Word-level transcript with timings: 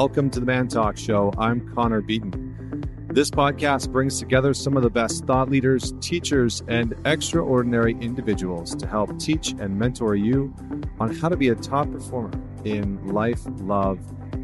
Welcome 0.00 0.30
to 0.30 0.38
the 0.38 0.46
Man 0.46 0.68
Talk 0.68 0.96
Show. 0.96 1.32
I'm 1.38 1.74
Connor 1.74 2.00
Beaton. 2.00 3.08
This 3.08 3.32
podcast 3.32 3.90
brings 3.90 4.20
together 4.20 4.54
some 4.54 4.76
of 4.76 4.84
the 4.84 4.90
best 4.90 5.24
thought 5.24 5.50
leaders, 5.50 5.92
teachers, 6.00 6.62
and 6.68 6.94
extraordinary 7.04 7.94
individuals 7.94 8.76
to 8.76 8.86
help 8.86 9.18
teach 9.18 9.56
and 9.58 9.76
mentor 9.76 10.14
you 10.14 10.54
on 11.00 11.16
how 11.16 11.28
to 11.28 11.36
be 11.36 11.48
a 11.48 11.56
top 11.56 11.90
performer 11.90 12.30
in 12.64 13.04
life, 13.08 13.40
love, 13.56 13.98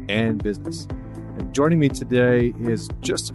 and 0.09 0.43
business. 0.43 0.89
And 1.37 1.55
joining 1.55 1.79
me 1.79 1.87
today 1.87 2.53
is 2.59 2.89
just 2.99 3.31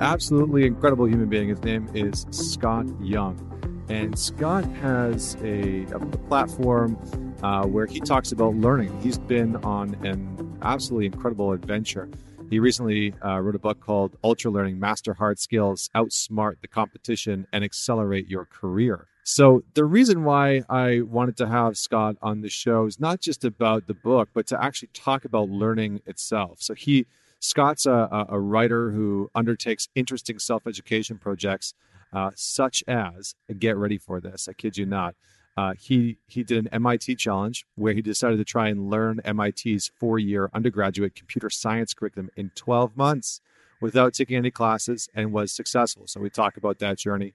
absolutely 0.00 0.64
incredible 0.64 1.04
human 1.04 1.28
being. 1.28 1.50
His 1.50 1.62
name 1.62 1.90
is 1.92 2.24
Scott 2.30 2.86
Young. 3.02 3.84
And 3.90 4.18
Scott 4.18 4.64
has 4.76 5.36
a, 5.42 5.82
a 5.92 5.98
platform 5.98 6.96
uh, 7.42 7.66
where 7.66 7.84
he 7.84 8.00
talks 8.00 8.32
about 8.32 8.54
learning. 8.54 8.98
He's 9.02 9.18
been 9.18 9.56
on 9.56 9.94
an 10.06 10.47
absolutely 10.62 11.06
incredible 11.06 11.52
adventure. 11.52 12.08
He 12.50 12.58
recently 12.58 13.14
uh, 13.24 13.40
wrote 13.40 13.54
a 13.54 13.58
book 13.58 13.80
called 13.80 14.16
Ultra 14.24 14.50
Learning 14.50 14.78
Master 14.78 15.14
Hard 15.14 15.38
Skills, 15.38 15.90
Outsmart 15.94 16.60
the 16.62 16.68
Competition, 16.68 17.46
and 17.52 17.62
Accelerate 17.62 18.28
Your 18.28 18.46
Career. 18.46 19.06
So, 19.22 19.62
the 19.74 19.84
reason 19.84 20.24
why 20.24 20.62
I 20.70 21.02
wanted 21.02 21.36
to 21.36 21.46
have 21.48 21.76
Scott 21.76 22.16
on 22.22 22.40
the 22.40 22.48
show 22.48 22.86
is 22.86 22.98
not 22.98 23.20
just 23.20 23.44
about 23.44 23.86
the 23.86 23.92
book, 23.92 24.30
but 24.32 24.46
to 24.46 24.62
actually 24.62 24.88
talk 24.94 25.26
about 25.26 25.50
learning 25.50 26.00
itself. 26.06 26.62
So, 26.62 26.72
he 26.72 27.06
Scott's 27.40 27.86
a, 27.86 28.26
a 28.30 28.40
writer 28.40 28.90
who 28.90 29.30
undertakes 29.34 29.88
interesting 29.94 30.38
self 30.38 30.66
education 30.66 31.18
projects, 31.18 31.74
uh, 32.12 32.30
such 32.34 32.82
as, 32.88 33.34
get 33.58 33.76
ready 33.76 33.98
for 33.98 34.20
this, 34.20 34.48
I 34.48 34.54
kid 34.54 34.78
you 34.78 34.86
not, 34.86 35.14
uh, 35.58 35.74
he 35.76 36.18
he 36.28 36.44
did 36.44 36.66
an 36.66 36.68
MIT 36.72 37.16
challenge 37.16 37.66
where 37.74 37.92
he 37.92 38.00
decided 38.00 38.36
to 38.36 38.44
try 38.44 38.68
and 38.68 38.88
learn 38.88 39.20
MIT's 39.24 39.90
four-year 39.98 40.50
undergraduate 40.54 41.16
computer 41.16 41.50
science 41.50 41.94
curriculum 41.94 42.30
in 42.36 42.52
12 42.54 42.96
months 42.96 43.40
without 43.80 44.14
taking 44.14 44.36
any 44.36 44.52
classes 44.52 45.08
and 45.16 45.32
was 45.32 45.50
successful. 45.50 46.04
So 46.06 46.20
we 46.20 46.30
talk 46.30 46.56
about 46.56 46.78
that 46.78 46.98
journey. 46.98 47.34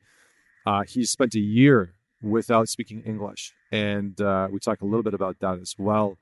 Uh, 0.66 0.84
he 0.84 1.04
spent 1.04 1.36
a 1.36 1.42
year 1.42 1.96
without 2.22 2.70
speaking 2.70 3.04
English, 3.04 3.54
and 3.74 4.22
uh, 4.22 4.48
we 4.50 4.58
talk 4.60 4.80
a 4.82 4.86
little 4.86 5.04
bit 5.04 5.14
about 5.14 5.40
that 5.42 5.60
as 5.60 5.76
well. 5.78 6.18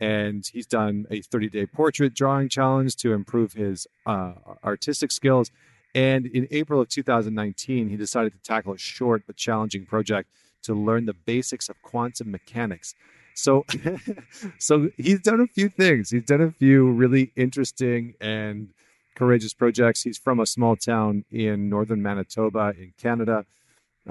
And 0.00 0.44
he's 0.52 0.66
done 0.66 1.06
a 1.08 1.20
30-day 1.20 1.66
portrait 1.66 2.14
drawing 2.14 2.48
challenge 2.48 2.96
to 2.96 3.12
improve 3.12 3.52
his 3.52 3.86
uh, 4.06 4.32
artistic 4.64 5.12
skills. 5.12 5.52
And 5.94 6.26
in 6.26 6.48
April 6.50 6.80
of 6.80 6.88
2019, 6.88 7.90
he 7.90 7.96
decided 7.96 8.32
to 8.32 8.40
tackle 8.40 8.72
a 8.72 8.78
short 8.78 9.22
but 9.28 9.36
challenging 9.36 9.86
project 9.86 10.28
to 10.64 10.74
learn 10.74 11.06
the 11.06 11.14
basics 11.14 11.68
of 11.68 11.80
quantum 11.82 12.30
mechanics. 12.30 12.94
So, 13.34 13.64
so 14.58 14.90
he's 14.96 15.20
done 15.20 15.40
a 15.40 15.46
few 15.46 15.68
things. 15.68 16.10
He's 16.10 16.24
done 16.24 16.40
a 16.40 16.50
few 16.50 16.90
really 16.90 17.32
interesting 17.36 18.14
and 18.20 18.68
courageous 19.14 19.54
projects. 19.54 20.02
He's 20.02 20.18
from 20.18 20.40
a 20.40 20.46
small 20.46 20.76
town 20.76 21.24
in 21.30 21.68
northern 21.68 22.02
Manitoba 22.02 22.74
in 22.78 22.92
Canada. 22.98 23.44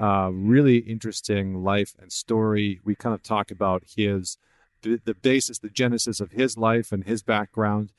Uh, 0.00 0.30
really 0.32 0.78
interesting 0.78 1.62
life 1.62 1.94
and 2.00 2.10
story. 2.10 2.80
We 2.84 2.96
kind 2.96 3.14
of 3.14 3.22
talk 3.22 3.50
about 3.50 3.84
his 3.96 4.38
the, 4.82 5.16
basis, 5.22 5.58
the 5.58 5.70
genesis 5.70 6.20
of 6.20 6.32
his 6.32 6.56
life 6.58 6.92
and 6.92 7.04
his 7.04 7.22
background. 7.22 7.92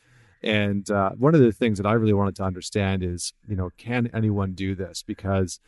And 0.43 0.89
uh, 0.91 1.11
one 1.11 1.33
of 1.33 1.41
the 1.41 1.51
things 1.51 1.77
that 1.79 1.87
I 1.87 1.93
really 1.93 2.13
wanted 2.13 2.35
to 2.35 2.43
understand 2.43 3.01
is, 3.01 3.33
you 3.47 3.55
know, 3.55 3.71
can 3.77 4.09
anyone 4.13 4.51
do 4.51 4.75
this? 4.75 5.01
Because 5.01 5.59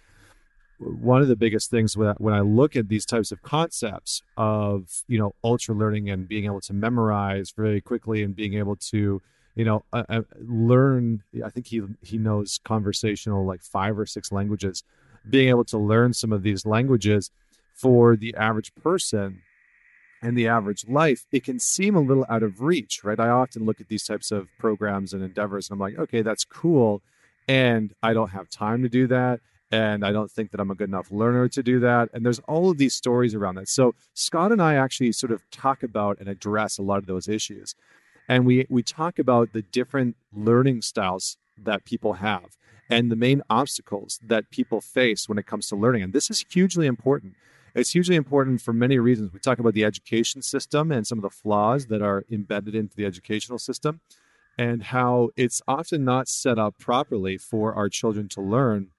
one 0.79 1.21
of 1.21 1.27
the 1.27 1.35
biggest 1.35 1.71
things 1.71 1.97
when 1.97 2.09
I, 2.09 2.13
when 2.17 2.33
I 2.33 2.41
look 2.41 2.75
at 2.75 2.87
these 2.87 3.05
types 3.05 3.31
of 3.31 3.41
concepts 3.41 4.21
of 4.37 5.03
you 5.07 5.17
know 5.17 5.33
ultra 5.43 5.73
learning 5.73 6.09
and 6.09 6.27
being 6.27 6.45
able 6.45 6.61
to 6.61 6.73
memorize 6.73 7.51
very 7.51 7.81
quickly 7.81 8.23
and 8.23 8.35
being 8.35 8.53
able 8.53 8.75
to 8.75 9.21
you 9.55 9.65
know 9.65 9.83
uh, 9.91 10.03
uh, 10.07 10.21
learn 10.39 11.23
i 11.43 11.49
think 11.49 11.67
he 11.67 11.81
he 12.01 12.17
knows 12.17 12.59
conversational 12.63 13.45
like 13.45 13.61
five 13.61 13.97
or 13.97 14.05
six 14.05 14.31
languages. 14.31 14.83
Being 15.29 15.49
able 15.49 15.65
to 15.65 15.77
learn 15.77 16.13
some 16.13 16.31
of 16.31 16.41
these 16.41 16.65
languages 16.65 17.31
for 17.73 18.15
the 18.15 18.33
average 18.35 18.73
person 18.75 19.41
and 20.21 20.37
the 20.37 20.47
average 20.47 20.87
life 20.87 21.25
it 21.31 21.43
can 21.43 21.59
seem 21.59 21.95
a 21.95 21.99
little 21.99 22.25
out 22.29 22.43
of 22.43 22.61
reach 22.61 23.03
right? 23.03 23.19
I 23.19 23.29
often 23.29 23.65
look 23.65 23.81
at 23.81 23.89
these 23.89 24.05
types 24.05 24.31
of 24.31 24.47
programs 24.59 25.11
and 25.11 25.23
endeavors 25.23 25.69
and 25.69 25.75
i'm 25.75 25.79
like 25.79 25.97
okay 25.97 26.21
that's 26.21 26.45
cool 26.45 27.01
and 27.47 27.93
i 28.01 28.13
don't 28.13 28.29
have 28.29 28.49
time 28.49 28.83
to 28.83 28.89
do 28.89 29.07
that 29.07 29.39
and 29.71 30.05
I 30.05 30.11
don't 30.11 30.31
think 30.31 30.51
that 30.51 30.59
I'm 30.59 30.71
a 30.71 30.75
good 30.75 30.89
enough 30.89 31.11
learner 31.11 31.47
to 31.49 31.61
do 31.61 31.79
that. 31.81 32.09
And 32.13 32.25
there's 32.25 32.39
all 32.39 32.71
of 32.71 32.77
these 32.77 32.95
stories 32.95 33.35
around 33.35 33.55
that. 33.55 33.67
So 33.67 33.95
Scott 34.13 34.51
and 34.51 34.61
I 34.61 34.75
actually 34.75 35.11
sort 35.11 35.31
of 35.31 35.49
talk 35.51 35.83
about 35.83 36.19
and 36.19 36.29
address 36.29 36.77
a 36.77 36.83
lot 36.83 36.99
of 36.99 37.05
those 37.05 37.27
issues. 37.27 37.75
And 38.29 38.45
we 38.45 38.65
we 38.69 38.83
talk 38.83 39.19
about 39.19 39.53
the 39.53 39.61
different 39.61 40.15
learning 40.33 40.81
styles 40.81 41.37
that 41.57 41.85
people 41.85 42.13
have 42.13 42.57
and 42.89 43.11
the 43.11 43.15
main 43.15 43.41
obstacles 43.49 44.19
that 44.23 44.49
people 44.49 44.79
face 44.79 45.27
when 45.27 45.37
it 45.37 45.45
comes 45.45 45.67
to 45.67 45.75
learning. 45.75 46.03
And 46.03 46.13
this 46.13 46.29
is 46.29 46.45
hugely 46.49 46.87
important. 46.87 47.33
It's 47.75 47.91
hugely 47.91 48.15
important 48.15 48.61
for 48.61 48.73
many 48.73 48.97
reasons. 48.97 49.33
We 49.33 49.39
talk 49.39 49.59
about 49.59 49.73
the 49.73 49.85
education 49.85 50.41
system 50.41 50.91
and 50.91 51.05
some 51.05 51.17
of 51.17 51.21
the 51.21 51.29
flaws 51.29 51.87
that 51.87 52.01
are 52.01 52.25
embedded 52.31 52.73
into 52.73 52.95
the 52.95 53.05
educational 53.05 53.59
system 53.59 53.99
and 54.57 54.83
how 54.83 55.29
it's 55.35 55.61
often 55.67 56.03
not 56.03 56.27
set 56.27 56.57
up 56.57 56.77
properly 56.79 57.37
for 57.37 57.75
our 57.75 57.89
children 57.89 58.27
to 58.29 58.41
learn 58.41 58.89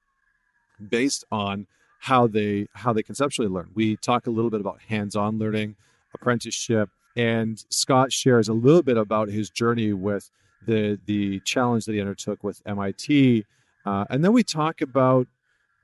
based 0.86 1.24
on 1.30 1.66
how 2.00 2.26
they 2.26 2.68
how 2.74 2.92
they 2.92 3.02
conceptually 3.02 3.48
learn. 3.48 3.70
We 3.74 3.96
talk 3.96 4.26
a 4.26 4.30
little 4.30 4.50
bit 4.50 4.60
about 4.60 4.80
hands-on 4.88 5.38
learning, 5.38 5.76
apprenticeship, 6.14 6.90
and 7.16 7.62
Scott 7.70 8.12
shares 8.12 8.48
a 8.48 8.52
little 8.52 8.82
bit 8.82 8.96
about 8.96 9.28
his 9.28 9.50
journey 9.50 9.92
with 9.92 10.30
the 10.64 10.98
the 11.06 11.40
challenge 11.40 11.84
that 11.86 11.92
he 11.92 12.00
undertook 12.00 12.44
with 12.44 12.62
MIT, 12.66 13.44
uh, 13.84 14.04
and 14.10 14.24
then 14.24 14.32
we 14.32 14.42
talk 14.42 14.80
about 14.80 15.26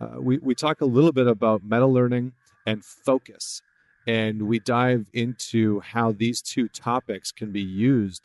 uh, 0.01 0.21
we 0.21 0.39
we 0.39 0.55
talk 0.55 0.81
a 0.81 0.87
little 0.87 1.13
bit 1.13 1.27
about 1.27 1.63
meta 1.65 1.87
learning 1.87 2.33
and 2.67 2.85
focus, 2.85 3.61
and 4.07 4.43
we 4.43 4.61
dive 4.61 5.09
into 5.13 5.81
how 5.81 6.13
these 6.13 6.41
two 6.41 6.69
topics 6.69 7.33
can 7.33 7.51
be 7.51 7.63
used 7.63 8.23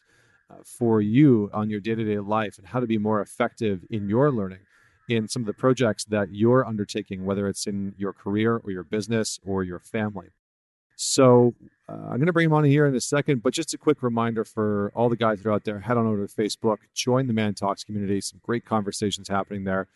uh, 0.50 0.56
for 0.64 1.02
you 1.02 1.50
on 1.54 1.70
your 1.70 1.80
day 1.80 1.96
to 1.96 2.04
day 2.04 2.20
life 2.20 2.58
and 2.58 2.68
how 2.68 2.80
to 2.80 2.88
be 2.88 2.98
more 2.98 3.22
effective 3.22 3.84
in 3.90 4.08
your 4.08 4.32
learning 4.32 4.60
in 5.10 5.28
some 5.28 5.42
of 5.42 5.48
the 5.48 5.54
projects 5.54 6.06
that 6.06 6.34
you're 6.34 6.66
undertaking, 6.66 7.26
whether 7.26 7.48
it's 7.48 7.68
in 7.68 7.96
your 7.98 8.14
career 8.14 8.62
or 8.64 8.72
your 8.72 8.84
business 8.84 9.40
or 9.46 9.64
your 9.64 9.80
family. 9.80 10.28
So 10.96 11.54
uh, 11.88 11.94
I'm 11.94 12.18
going 12.18 12.26
to 12.26 12.34
bring 12.34 12.48
him 12.48 12.54
on 12.54 12.66
here 12.66 12.86
in 12.86 12.94
a 12.94 13.02
second, 13.02 13.42
but 13.42 13.54
just 13.54 13.74
a 13.74 13.78
quick 13.78 14.04
reminder 14.04 14.44
for 14.44 14.92
all 14.94 15.08
the 15.08 15.16
guys 15.16 15.42
that 15.42 15.50
are 15.50 15.54
out 15.54 15.64
there, 15.64 15.80
head 15.80 15.98
on 15.98 16.06
over 16.06 16.28
to 16.28 16.34
Facebook, 16.34 16.78
join 16.94 17.28
the 17.28 17.34
Man 17.34 17.54
Talks 17.54 17.84
community. 17.84 18.20
Some 18.22 18.42
great 18.44 18.66
conversations 18.66 19.30
happening 19.30 19.64
there. 19.64 19.88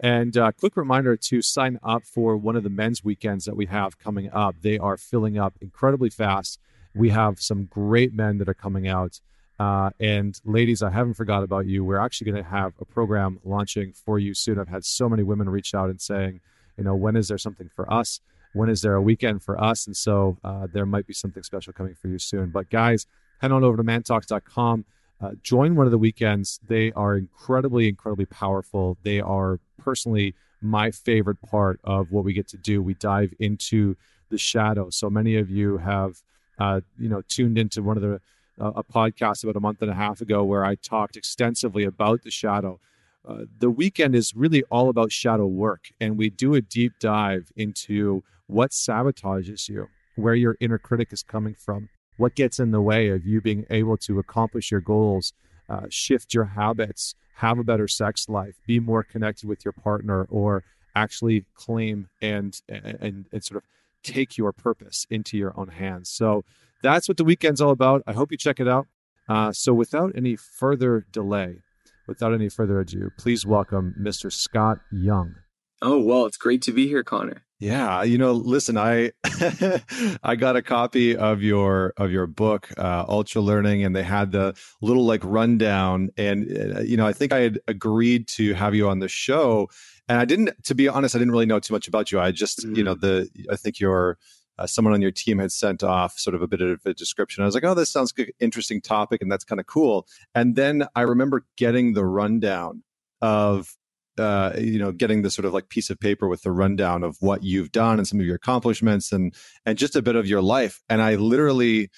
And 0.00 0.36
uh, 0.36 0.52
quick 0.52 0.76
reminder 0.76 1.16
to 1.16 1.42
sign 1.42 1.78
up 1.82 2.04
for 2.04 2.36
one 2.36 2.56
of 2.56 2.62
the 2.62 2.70
men's 2.70 3.04
weekends 3.04 3.44
that 3.44 3.56
we 3.56 3.66
have 3.66 3.98
coming 3.98 4.30
up. 4.32 4.56
They 4.62 4.78
are 4.78 4.96
filling 4.96 5.38
up 5.38 5.54
incredibly 5.60 6.10
fast. 6.10 6.58
We 6.94 7.10
have 7.10 7.40
some 7.40 7.66
great 7.66 8.14
men 8.14 8.38
that 8.38 8.48
are 8.48 8.54
coming 8.54 8.88
out. 8.88 9.20
Uh, 9.58 9.90
and 9.98 10.40
ladies, 10.44 10.82
I 10.82 10.90
haven't 10.90 11.14
forgot 11.14 11.42
about 11.42 11.66
you. 11.66 11.84
We're 11.84 11.98
actually 11.98 12.30
going 12.30 12.44
to 12.44 12.50
have 12.50 12.74
a 12.80 12.84
program 12.84 13.40
launching 13.44 13.92
for 13.92 14.18
you 14.18 14.34
soon. 14.34 14.58
I've 14.58 14.68
had 14.68 14.84
so 14.84 15.08
many 15.08 15.22
women 15.22 15.48
reach 15.48 15.74
out 15.74 15.88
and 15.88 16.00
saying, 16.00 16.40
you 16.76 16.84
know, 16.84 16.94
when 16.94 17.16
is 17.16 17.28
there 17.28 17.38
something 17.38 17.70
for 17.74 17.90
us? 17.92 18.20
When 18.52 18.68
is 18.68 18.82
there 18.82 18.94
a 18.94 19.02
weekend 19.02 19.42
for 19.42 19.62
us? 19.62 19.86
And 19.86 19.96
so 19.96 20.36
uh, 20.44 20.66
there 20.70 20.86
might 20.86 21.06
be 21.06 21.14
something 21.14 21.42
special 21.42 21.72
coming 21.72 21.94
for 21.94 22.08
you 22.08 22.18
soon. 22.18 22.50
But 22.50 22.70
guys, 22.70 23.06
head 23.40 23.52
on 23.52 23.64
over 23.64 23.76
to 23.76 23.82
mantalks.com. 23.82 24.84
Uh, 25.20 25.30
join 25.42 25.74
one 25.74 25.86
of 25.86 25.90
the 25.90 25.98
weekends. 25.98 26.60
They 26.66 26.92
are 26.92 27.16
incredibly, 27.16 27.88
incredibly 27.88 28.26
powerful. 28.26 28.98
They 29.02 29.20
are 29.20 29.60
personally 29.78 30.34
my 30.60 30.90
favorite 30.90 31.40
part 31.42 31.80
of 31.84 32.12
what 32.12 32.24
we 32.24 32.32
get 32.32 32.48
to 32.48 32.56
do. 32.56 32.82
We 32.82 32.94
dive 32.94 33.32
into 33.38 33.96
the 34.30 34.38
shadow. 34.38 34.90
So 34.90 35.08
many 35.08 35.36
of 35.36 35.50
you 35.50 35.78
have, 35.78 36.22
uh, 36.58 36.80
you 36.98 37.08
know, 37.08 37.22
tuned 37.28 37.56
into 37.56 37.82
one 37.82 37.96
of 37.96 38.02
the 38.02 38.20
a 38.58 38.82
podcast 38.82 39.44
about 39.44 39.56
a 39.56 39.60
month 39.60 39.82
and 39.82 39.90
a 39.90 39.94
half 39.94 40.20
ago 40.20 40.42
where 40.44 40.64
I 40.64 40.74
talked 40.76 41.16
extensively 41.16 41.84
about 41.84 42.22
the 42.22 42.30
shadow. 42.30 42.80
Uh, 43.26 43.42
the 43.58 43.70
weekend 43.70 44.14
is 44.14 44.34
really 44.34 44.62
all 44.64 44.88
about 44.88 45.12
shadow 45.12 45.46
work, 45.46 45.88
and 46.00 46.16
we 46.16 46.30
do 46.30 46.54
a 46.54 46.60
deep 46.60 46.92
dive 47.00 47.52
into 47.56 48.22
what 48.46 48.70
sabotages 48.70 49.68
you, 49.68 49.88
where 50.14 50.34
your 50.34 50.56
inner 50.60 50.78
critic 50.78 51.12
is 51.12 51.22
coming 51.22 51.54
from, 51.54 51.88
what 52.16 52.34
gets 52.34 52.60
in 52.60 52.70
the 52.70 52.80
way 52.80 53.08
of 53.08 53.26
you 53.26 53.40
being 53.40 53.66
able 53.68 53.96
to 53.96 54.18
accomplish 54.18 54.70
your 54.70 54.80
goals, 54.80 55.32
uh, 55.68 55.86
shift 55.88 56.32
your 56.32 56.44
habits, 56.44 57.14
have 57.36 57.58
a 57.58 57.64
better 57.64 57.88
sex 57.88 58.28
life, 58.28 58.54
be 58.66 58.78
more 58.80 59.02
connected 59.02 59.48
with 59.48 59.64
your 59.64 59.72
partner, 59.72 60.26
or 60.30 60.62
actually 60.94 61.44
claim 61.54 62.08
and 62.22 62.62
and, 62.68 63.26
and 63.30 63.44
sort 63.44 63.62
of 63.62 63.64
take 64.02 64.38
your 64.38 64.52
purpose 64.52 65.06
into 65.10 65.36
your 65.36 65.52
own 65.58 65.68
hands. 65.68 66.08
So 66.08 66.44
that's 66.82 67.08
what 67.08 67.16
the 67.16 67.24
weekend's 67.24 67.60
all 67.60 67.70
about. 67.70 68.02
I 68.06 68.12
hope 68.12 68.30
you 68.30 68.38
check 68.38 68.60
it 68.60 68.68
out. 68.68 68.86
Uh, 69.28 69.52
so, 69.52 69.74
without 69.74 70.12
any 70.14 70.36
further 70.36 71.06
delay, 71.10 71.62
without 72.06 72.32
any 72.32 72.48
further 72.48 72.80
ado, 72.80 73.10
please 73.18 73.44
welcome 73.44 73.94
Mr. 74.00 74.32
Scott 74.32 74.78
Young. 74.92 75.34
Oh, 75.82 76.00
well, 76.00 76.26
it's 76.26 76.36
great 76.36 76.62
to 76.62 76.72
be 76.72 76.86
here, 76.86 77.02
Connor. 77.02 77.42
Yeah, 77.58 78.02
you 78.02 78.18
know, 78.18 78.32
listen, 78.32 78.76
I 78.76 79.12
I 80.22 80.36
got 80.36 80.56
a 80.56 80.62
copy 80.62 81.16
of 81.16 81.42
your 81.42 81.94
of 81.96 82.10
your 82.10 82.26
book, 82.26 82.68
uh, 82.76 83.06
Ultra 83.08 83.40
Learning, 83.40 83.82
and 83.82 83.96
they 83.96 84.02
had 84.02 84.30
the 84.30 84.54
little 84.82 85.06
like 85.06 85.22
rundown. 85.24 86.10
And 86.18 86.76
uh, 86.76 86.80
you 86.80 86.98
know, 86.98 87.06
I 87.06 87.14
think 87.14 87.32
I 87.32 87.38
had 87.38 87.58
agreed 87.66 88.28
to 88.28 88.52
have 88.52 88.74
you 88.74 88.90
on 88.90 88.98
the 88.98 89.08
show, 89.08 89.70
and 90.06 90.18
I 90.18 90.26
didn't. 90.26 90.50
To 90.64 90.74
be 90.74 90.86
honest, 90.86 91.16
I 91.16 91.18
didn't 91.18 91.32
really 91.32 91.46
know 91.46 91.58
too 91.58 91.72
much 91.72 91.88
about 91.88 92.12
you. 92.12 92.20
I 92.20 92.30
just, 92.30 92.60
mm-hmm. 92.60 92.76
you 92.76 92.84
know, 92.84 92.94
the 92.94 93.30
I 93.50 93.56
think 93.56 93.80
your 93.80 94.18
uh, 94.58 94.66
someone 94.66 94.94
on 94.94 95.02
your 95.02 95.10
team 95.10 95.38
had 95.38 95.52
sent 95.52 95.82
off 95.82 96.18
sort 96.18 96.34
of 96.34 96.42
a 96.42 96.48
bit 96.48 96.60
of 96.60 96.80
a 96.84 96.94
description. 96.94 97.42
I 97.42 97.46
was 97.46 97.54
like, 97.54 97.64
oh, 97.64 97.74
this 97.74 97.90
sounds 97.90 98.12
good, 98.12 98.32
interesting 98.40 98.80
topic, 98.80 99.22
and 99.22 99.30
that's 99.30 99.44
kind 99.44 99.60
of 99.60 99.66
cool. 99.66 100.06
And 100.34 100.56
then 100.56 100.86
I 100.94 101.02
remember 101.02 101.44
getting 101.56 101.92
the 101.92 102.04
rundown 102.04 102.82
of 103.20 103.76
uh, 104.18 104.52
you 104.58 104.78
know, 104.78 104.92
getting 104.92 105.22
the 105.22 105.30
sort 105.30 105.44
of 105.44 105.52
like 105.52 105.68
piece 105.68 105.90
of 105.90 106.00
paper 106.00 106.26
with 106.26 106.42
the 106.42 106.50
rundown 106.50 107.02
of 107.02 107.16
what 107.20 107.42
you've 107.42 107.70
done 107.72 107.98
and 107.98 108.08
some 108.08 108.18
of 108.18 108.24
your 108.24 108.36
accomplishments 108.36 109.12
and 109.12 109.34
and 109.66 109.76
just 109.76 109.94
a 109.94 110.02
bit 110.02 110.16
of 110.16 110.26
your 110.26 110.40
life. 110.40 110.82
And 110.88 111.02
I 111.02 111.16
literally 111.16 111.90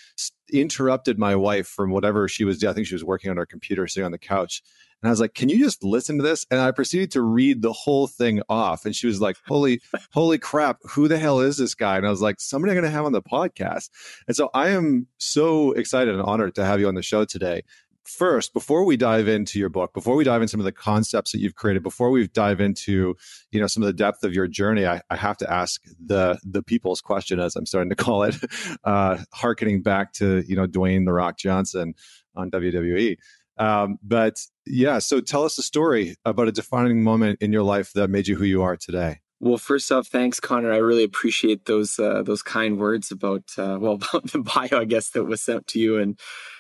interrupted 0.53 1.19
my 1.19 1.37
wife 1.37 1.69
from 1.69 1.91
whatever 1.91 2.27
she 2.29 2.45
was 2.45 2.59
doing. 2.59 2.71
I 2.71 2.75
think 2.75 2.87
she 2.87 2.95
was 2.95 3.05
working 3.05 3.31
on 3.31 3.37
her 3.37 3.47
computer, 3.47 3.87
sitting 3.87 4.05
on 4.05 4.13
the 4.13 4.19
couch. 4.19 4.63
And 5.03 5.09
I 5.09 5.11
was 5.11 5.21
like, 5.21 5.35
"Can 5.35 5.49
you 5.49 5.59
just 5.59 5.85
listen 5.85 6.17
to 6.19 6.23
this?" 6.23 6.47
And 6.51 6.61
I 6.61 6.71
proceeded 6.71 7.11
to 7.13 7.23
read 7.23 7.63
the 7.63 7.73
whole 7.73 8.07
thing 8.07 8.43
off. 8.49 8.85
And 8.85 8.95
she 8.95 9.07
was 9.07 9.21
like, 9.21 9.37
"Holy, 9.47 9.81
holy 10.13 10.39
crap! 10.39 10.79
Who 10.91 11.09
the 11.09 11.19
hell 11.19 11.41
is 11.41 11.57
this 11.57 11.75
guy?" 11.75 11.97
And 11.97 12.07
I 12.07 12.11
was 12.11 12.23
like, 12.23 12.41
"Somebody 12.41 12.73
I'm 12.73 12.77
going 12.77 12.91
to 12.91 12.97
have 12.97 13.05
on 13.05 13.13
the 13.13 13.23
podcast." 13.23 13.91
And 14.27 14.37
so 14.37 14.51
I 14.55 14.71
am 14.71 15.07
so 15.19 15.73
excited 15.73 16.15
and 16.15 16.23
honored 16.23 16.55
to 16.57 16.65
have 16.65 16.81
you 16.81 16.89
on 16.89 16.95
the 16.95 17.03
show 17.03 17.25
today 17.25 17.63
first 18.09 18.55
before 18.55 18.85
we 18.85 18.97
dive 18.97 19.29
into 19.29 19.59
your 19.59 19.69
book 19.69 19.93
before 19.93 20.17
we 20.17 20.25
dive 20.25 20.41
into 20.41 20.51
some 20.51 20.61
of 20.61 20.65
the 20.65 20.73
concepts 20.73 21.31
that 21.31 21.41
you've 21.41 21.55
created 21.55 21.83
before 21.83 22.11
we 22.11 22.27
dive 22.29 22.59
into 22.59 23.15
you 23.53 23.61
know 23.61 23.67
some 23.67 23.83
of 23.83 23.87
the 23.87 23.93
depth 23.93 24.25
of 24.25 24.33
your 24.33 24.49
journey 24.49 24.87
i, 24.87 24.99
I 25.11 25.17
have 25.17 25.37
to 25.39 25.53
ask 25.53 25.83
the 26.03 26.39
the 26.43 26.63
people's 26.63 27.03
question 27.03 27.39
as 27.39 27.55
i'm 27.55 27.67
starting 27.67 27.91
to 27.91 27.97
call 27.97 28.23
it 28.23 28.37
uh 28.85 29.19
harkening 29.35 29.83
back 29.83 30.15
to 30.15 30.43
you 30.49 30.57
know 30.57 30.67
dwayne 30.67 31.05
the 31.05 31.13
rock 31.13 31.37
johnson 31.37 31.93
on 32.35 32.51
wwe 32.51 33.19
um, 33.59 33.99
but 34.03 34.39
yeah 34.69 34.99
so 34.99 35.21
tell 35.21 35.45
us 35.45 35.59
a 35.59 35.63
story 35.63 36.15
about 36.25 36.49
a 36.49 36.53
defining 36.53 37.03
moment 37.03 37.39
in 37.41 37.53
your 37.53 37.63
life 37.63 37.93
that 37.95 38.09
made 38.09 38.29
you 38.29 38.37
who 38.37 38.45
you 38.45 38.63
are 38.63 38.77
today 38.77 39.21
well, 39.41 39.57
first 39.57 39.93
off, 39.93 40.09
thanks, 40.09 40.41
Connor. 40.41 40.73
I 40.73 40.79
really 40.79 41.05
appreciate 41.05 41.67
those 41.67 41.99
uh, 41.99 42.23
those 42.25 42.43
kind 42.43 42.77
words 42.77 43.13
about 43.13 43.45
uh, 43.57 43.79
well 43.81 43.95
about 43.95 44.33
the 44.33 44.41
bio, 44.41 44.81
I 44.81 44.85
guess 44.85 45.11
that 45.11 45.25
was 45.25 45.41
sent 45.41 45.67
to 45.69 45.79
you, 45.79 45.99
and 45.99 46.19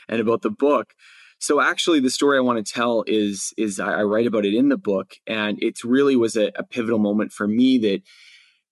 and 0.08 0.20
about 0.20 0.42
the 0.42 0.50
book. 0.50 0.94
So 1.40 1.60
actually, 1.60 2.00
the 2.00 2.10
story 2.10 2.36
I 2.36 2.42
want 2.42 2.64
to 2.64 2.72
tell 2.72 3.04
is 3.06 3.52
is 3.56 3.80
I, 3.80 4.02
write 4.02 4.26
about 4.26 4.44
it 4.44 4.54
in 4.54 4.68
the 4.68 4.76
book, 4.76 5.14
and 5.26 5.60
it 5.62 5.82
really 5.84 6.16
was 6.16 6.36
a, 6.36 6.52
a 6.56 6.62
pivotal 6.62 6.98
moment 6.98 7.32
for 7.32 7.46
me 7.48 7.78
that 7.78 8.02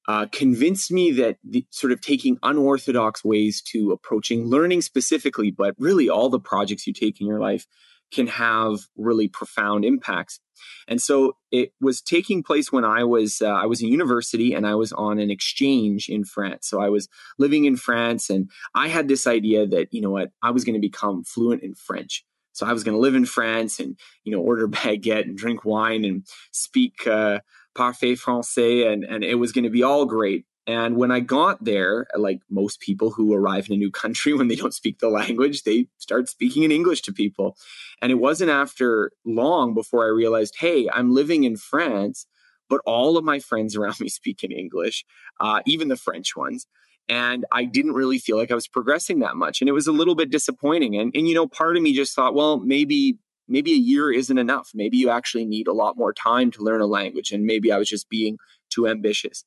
uh, 0.08 0.26
convinced 0.30 0.92
me 0.92 1.10
that 1.12 1.38
the, 1.42 1.66
sort 1.70 1.92
of 1.92 2.00
taking 2.00 2.38
unorthodox 2.42 3.24
ways 3.24 3.60
to 3.72 3.90
approaching 3.90 4.46
learning 4.46 4.82
specifically, 4.82 5.50
but 5.50 5.74
really 5.78 6.08
all 6.08 6.28
the 6.28 6.40
projects 6.40 6.86
you 6.86 6.92
take 6.92 7.20
in 7.20 7.26
your 7.26 7.40
life 7.40 7.66
can 8.12 8.26
have 8.26 8.80
really 8.96 9.28
profound 9.28 9.84
impacts. 9.84 10.40
And 10.88 11.02
so 11.02 11.36
it 11.50 11.72
was 11.80 12.00
taking 12.00 12.42
place 12.42 12.72
when 12.72 12.84
I 12.84 13.04
was 13.04 13.42
uh, 13.42 13.48
I 13.48 13.66
was 13.66 13.82
in 13.82 13.88
university 13.88 14.54
and 14.54 14.66
I 14.66 14.74
was 14.74 14.92
on 14.92 15.18
an 15.18 15.30
exchange 15.30 16.08
in 16.08 16.24
France. 16.24 16.68
So 16.68 16.80
I 16.80 16.88
was 16.88 17.08
living 17.38 17.64
in 17.64 17.76
France 17.76 18.30
and 18.30 18.50
I 18.74 18.88
had 18.88 19.08
this 19.08 19.26
idea 19.26 19.66
that 19.66 19.92
you 19.92 20.00
know 20.00 20.10
what 20.10 20.30
I 20.42 20.50
was 20.50 20.64
going 20.64 20.74
to 20.74 20.80
become 20.80 21.24
fluent 21.24 21.62
in 21.62 21.74
French. 21.74 22.24
So 22.56 22.64
I 22.64 22.72
was 22.72 22.84
going 22.84 22.94
to 22.94 23.00
live 23.00 23.14
in 23.14 23.26
France 23.26 23.78
and, 23.78 23.98
you 24.24 24.32
know, 24.32 24.40
order 24.40 24.66
baguette 24.68 25.24
and 25.24 25.36
drink 25.36 25.64
wine 25.64 26.04
and 26.04 26.26
speak 26.52 27.06
uh, 27.06 27.40
parfait 27.76 28.14
français, 28.14 28.90
and, 28.90 29.04
and 29.04 29.22
it 29.22 29.34
was 29.34 29.52
going 29.52 29.64
to 29.64 29.70
be 29.70 29.82
all 29.82 30.06
great. 30.06 30.46
And 30.66 30.96
when 30.96 31.12
I 31.12 31.20
got 31.20 31.64
there, 31.64 32.06
like 32.16 32.40
most 32.50 32.80
people 32.80 33.10
who 33.10 33.32
arrive 33.32 33.68
in 33.68 33.74
a 33.74 33.78
new 33.78 33.90
country, 33.90 34.32
when 34.34 34.48
they 34.48 34.56
don't 34.56 34.74
speak 34.74 34.98
the 34.98 35.08
language, 35.08 35.62
they 35.62 35.86
start 35.98 36.28
speaking 36.28 36.62
in 36.62 36.72
English 36.72 37.02
to 37.02 37.12
people. 37.12 37.56
And 38.02 38.10
it 38.10 38.16
wasn't 38.16 38.50
after 38.50 39.12
long 39.24 39.74
before 39.74 40.04
I 40.04 40.08
realized, 40.08 40.56
hey, 40.58 40.88
I'm 40.92 41.14
living 41.14 41.44
in 41.44 41.56
France, 41.56 42.26
but 42.68 42.80
all 42.84 43.16
of 43.16 43.24
my 43.24 43.38
friends 43.38 43.76
around 43.76 43.96
me 44.00 44.08
speak 44.08 44.42
in 44.42 44.52
English, 44.52 45.04
uh, 45.40 45.60
even 45.66 45.88
the 45.88 45.96
French 45.96 46.36
ones 46.36 46.66
and 47.08 47.44
I 47.52 47.64
didn't 47.64 47.92
really 47.92 48.18
feel 48.18 48.36
like 48.36 48.50
I 48.50 48.54
was 48.54 48.66
progressing 48.66 49.20
that 49.20 49.36
much. 49.36 49.60
And 49.60 49.68
it 49.68 49.72
was 49.72 49.86
a 49.86 49.92
little 49.92 50.14
bit 50.14 50.30
disappointing. 50.30 50.96
And, 50.96 51.14
and 51.14 51.28
you 51.28 51.34
know, 51.34 51.46
part 51.46 51.76
of 51.76 51.82
me 51.82 51.94
just 51.94 52.14
thought, 52.14 52.34
well, 52.34 52.58
maybe 52.58 53.18
maybe 53.48 53.72
a 53.72 53.76
year 53.76 54.12
isn't 54.12 54.38
enough. 54.38 54.70
Maybe 54.74 54.96
you 54.96 55.08
actually 55.08 55.44
need 55.44 55.68
a 55.68 55.72
lot 55.72 55.96
more 55.96 56.12
time 56.12 56.50
to 56.52 56.62
learn 56.62 56.80
a 56.80 56.86
language. 56.86 57.30
And 57.30 57.44
maybe 57.44 57.70
I 57.70 57.78
was 57.78 57.88
just 57.88 58.08
being 58.08 58.38
too 58.70 58.88
ambitious. 58.88 59.44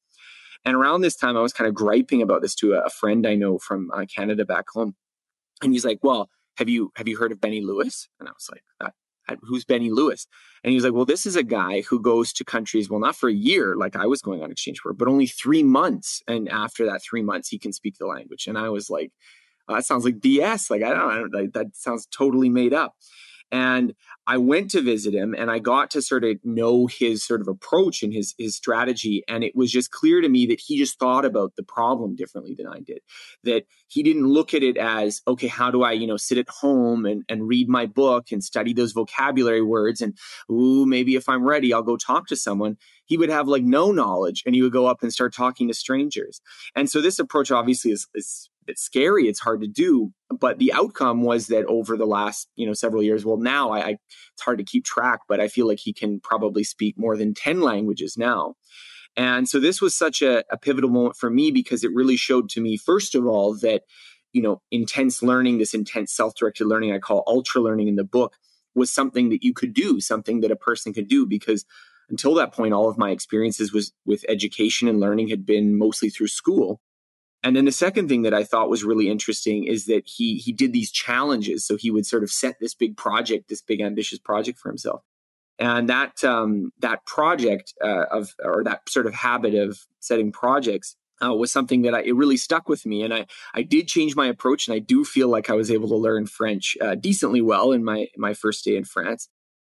And 0.66 0.76
around 0.76 1.02
this 1.02 1.16
time, 1.16 1.38
I 1.38 1.42
was 1.42 1.54
kind 1.54 1.68
of 1.68 1.74
griping 1.74 2.22
about 2.22 2.42
this 2.42 2.56
to 2.56 2.74
a, 2.74 2.90
friend 2.90 3.26
I 3.26 3.36
know 3.36 3.58
from 3.60 3.90
uh, 3.94 4.06
Canada 4.14 4.46
back 4.46 4.66
home. 4.74 4.96
And 5.62 5.72
he's 5.74 5.86
like, 5.86 6.00
well, 6.04 6.30
have 6.58 6.70
you 6.70 6.92
have 6.96 7.08
you 7.08 7.18
heard 7.18 7.32
of 7.32 7.40
Benny 7.40 7.62
Lewis? 7.62 8.10
And 8.20 8.28
I 8.28 8.32
was 8.32 8.50
like, 8.52 8.64
who's 9.44 9.66
Benny 9.66 9.90
Lewis? 9.90 10.28
And 10.64 10.72
he 10.72 10.76
was 10.76 10.84
like, 10.84 10.94
well, 10.94 11.06
this 11.06 11.26
is 11.26 11.36
a 11.36 11.44
guy 11.44 11.82
who 11.82 12.02
goes 12.02 12.34
to 12.34 12.44
countries, 12.44 12.90
well, 12.90 13.00
not 13.00 13.16
for 13.16 13.30
a 13.30 13.34
year, 13.34 13.76
like 13.76 13.96
I 13.96 14.06
was 14.06 14.22
going 14.22 14.42
on 14.44 14.52
exchange 14.52 14.80
for, 14.80 14.94
but 14.94 15.08
only 15.08 15.28
three 15.28 15.64
months. 15.64 16.22
And 16.28 16.50
after 16.50 16.86
that 16.86 17.02
three 17.02 17.24
months, 17.24 17.50
he 17.50 17.60
can 17.60 17.74
speak 17.74 17.98
the 17.98 18.08
language. 18.08 18.48
And 18.48 18.58
I 18.58 18.70
was 18.70 18.90
like, 18.90 19.12
oh, 19.68 19.76
that 19.76 19.86
sounds 19.86 20.06
like 20.06 20.20
BS. 20.20 20.70
Like, 20.70 20.84
I 20.84 20.90
don't, 20.90 21.12
I 21.12 21.16
don't 21.16 21.34
like, 21.34 21.54
that 21.54 21.76
sounds 21.76 22.08
totally 22.08 22.50
made 22.50 22.74
up. 22.74 22.96
And 23.52 23.94
I 24.28 24.38
went 24.38 24.70
to 24.72 24.82
visit 24.82 25.14
him 25.14 25.34
and 25.34 25.50
I 25.50 25.60
got 25.60 25.90
to 25.92 26.02
sort 26.02 26.24
of 26.24 26.38
know 26.44 26.88
his 26.88 27.26
sort 27.26 27.42
of 27.42 27.48
approach 27.48 28.04
and 28.04 28.14
his 28.14 28.36
his 28.38 28.56
strategy. 28.56 29.24
And 29.28 29.44
it 29.44 29.56
was 29.56 29.72
just 29.72 29.92
clear 29.92 30.22
to 30.22 30.30
me 30.30 30.46
that 30.48 30.60
he 30.60 30.78
just 30.78 31.00
thought 31.00 31.26
about 31.26 31.56
the 31.56 31.64
problem 31.64 32.16
differently 32.16 32.54
than 32.56 32.68
I 32.68 32.80
did. 32.80 33.00
That 33.44 33.64
he 33.88 34.04
didn't 34.04 34.28
look 34.28 34.54
at 34.54 34.62
it 34.62 34.78
as, 34.78 35.22
okay, 35.28 35.48
how 35.48 35.72
do 35.72 35.82
I, 35.82 35.94
you 35.94 36.06
know, 36.06 36.18
sit 36.18 36.38
at 36.38 36.48
home 36.48 37.06
and, 37.06 37.24
and 37.28 37.48
read 37.48 37.70
my 37.70 37.88
book 37.88 38.32
and 38.32 38.44
study 38.44 38.74
those 38.74 38.92
vocabulary 38.92 39.64
words 39.64 40.02
and 40.02 40.16
ooh, 40.52 40.86
maybe 40.86 41.16
if 41.16 41.28
I'm 41.28 41.44
ready, 41.44 41.74
I'll 41.74 41.82
go 41.82 41.98
talk 41.98 42.28
to 42.28 42.36
someone. 42.36 42.78
He 43.06 43.18
would 43.18 43.30
have 43.30 43.48
like 43.48 43.64
no 43.64 43.92
knowledge 43.92 44.44
and 44.46 44.54
he 44.54 44.62
would 44.62 44.72
go 44.72 44.86
up 44.86 45.02
and 45.02 45.12
start 45.12 45.34
talking 45.34 45.68
to 45.68 45.74
strangers. 45.74 46.42
And 46.76 46.90
so 46.90 47.02
this 47.02 47.18
approach 47.18 47.50
obviously 47.50 47.92
is, 47.92 48.08
is 48.14 48.50
it's 48.70 48.82
scary. 48.82 49.28
It's 49.28 49.40
hard 49.40 49.62
to 49.62 49.68
do. 49.68 50.12
But 50.40 50.60
the 50.60 50.72
outcome 50.74 51.24
was 51.24 51.48
that 51.48 51.66
over 51.66 51.98
the 51.98 52.06
last, 52.06 52.48
you 52.56 52.66
know, 52.66 52.74
several 52.74 53.04
years, 53.04 53.26
well, 53.26 53.38
now 53.38 53.72
I, 53.72 53.80
I 53.80 53.90
it's 54.34 54.44
hard 54.44 54.60
to 54.60 54.64
keep 54.64 54.86
track, 54.86 55.22
but 55.28 55.40
I 55.40 55.48
feel 55.48 55.68
like 55.68 55.80
he 55.80 55.94
can 55.94 56.20
probably 56.20 56.64
speak 56.64 56.98
more 56.98 57.18
than 57.18 57.34
10 57.34 57.62
languages 57.62 58.18
now. 58.18 58.56
And 59.18 59.50
so 59.50 59.60
this 59.60 59.82
was 59.82 59.96
such 59.96 60.22
a, 60.22 60.44
a 60.52 60.58
pivotal 60.58 60.90
moment 60.90 61.18
for 61.18 61.30
me 61.30 61.52
because 61.52 61.84
it 61.84 61.94
really 61.94 62.16
showed 62.16 62.50
to 62.50 62.62
me, 62.62 62.78
first 62.78 63.16
of 63.16 63.26
all, 63.26 63.56
that, 63.56 63.82
you 64.32 64.42
know, 64.42 64.62
intense 64.72 65.24
learning, 65.24 65.58
this 65.58 65.74
intense 65.74 66.14
self-directed 66.14 66.66
learning 66.66 66.94
I 66.94 67.00
call 67.00 67.24
ultra 67.26 67.60
learning 67.60 67.88
in 67.88 67.96
the 67.96 68.04
book, 68.04 68.36
was 68.76 68.92
something 68.92 69.30
that 69.30 69.44
you 69.44 69.54
could 69.54 69.74
do, 69.74 70.00
something 70.00 70.42
that 70.42 70.52
a 70.52 70.56
person 70.56 70.94
could 70.94 71.08
do 71.08 71.26
because 71.26 71.66
until 72.10 72.36
that 72.36 72.54
point 72.54 72.74
all 72.74 72.90
of 72.90 72.98
my 72.98 73.10
experiences 73.10 73.74
was 73.74 73.92
with 74.06 74.24
education 74.30 74.88
and 74.88 75.00
learning 75.00 75.28
had 75.28 75.46
been 75.46 75.78
mostly 75.78 76.10
through 76.10 76.28
school 76.28 76.80
and 77.44 77.56
then 77.56 77.66
the 77.66 77.72
second 77.72 78.10
thing 78.10 78.24
that 78.24 78.34
I 78.34 78.44
thought 78.44 78.70
was 78.70 78.84
really 78.84 79.10
interesting 79.10 79.64
is 79.66 79.86
that 79.86 80.04
he 80.06 80.36
he 80.36 80.52
did 80.52 80.74
these 80.74 80.92
challenges. 80.92 81.66
So 81.66 81.78
he 81.78 81.92
would 81.92 82.06
sort 82.06 82.24
of 82.24 82.32
set 82.32 82.60
this 82.60 82.74
big 82.74 82.98
project, 82.98 83.50
this 83.50 83.62
big 83.62 83.82
ambitious 83.82 84.20
project 84.20 84.60
for 84.60 84.70
himself. 84.70 85.04
And 85.58 85.90
that 85.90 86.24
um, 86.24 86.72
that 86.80 87.06
project 87.06 87.74
uh, 87.84 88.06
of 88.12 88.34
or 88.44 88.64
that 88.66 88.90
sort 88.90 89.08
of 89.08 89.14
habit 89.14 89.56
of 89.56 89.80
setting 90.00 90.32
projects 90.32 90.96
uh, 91.24 91.34
was 91.34 91.52
something 91.52 91.82
that 91.84 91.94
I, 91.94 92.02
it 92.02 92.16
really 92.16 92.38
stuck 92.38 92.68
with 92.68 92.86
me. 92.86 93.04
And 93.04 93.14
I 93.14 93.26
I 93.54 93.62
did 93.62 93.88
change 93.88 94.16
my 94.16 94.28
approach, 94.28 94.68
and 94.68 94.76
I 94.76 94.80
do 94.80 95.06
feel 95.06 95.30
like 95.30 95.50
I 95.50 95.54
was 95.54 95.72
able 95.72 95.88
to 95.90 95.96
learn 95.96 96.28
French 96.28 96.78
uh, 96.82 96.96
decently 96.96 97.42
well 97.42 97.72
in 97.72 97.84
my 97.84 98.08
my 98.18 98.34
first 98.34 98.66
day 98.66 98.76
in 98.76 98.84
France. 98.84 99.30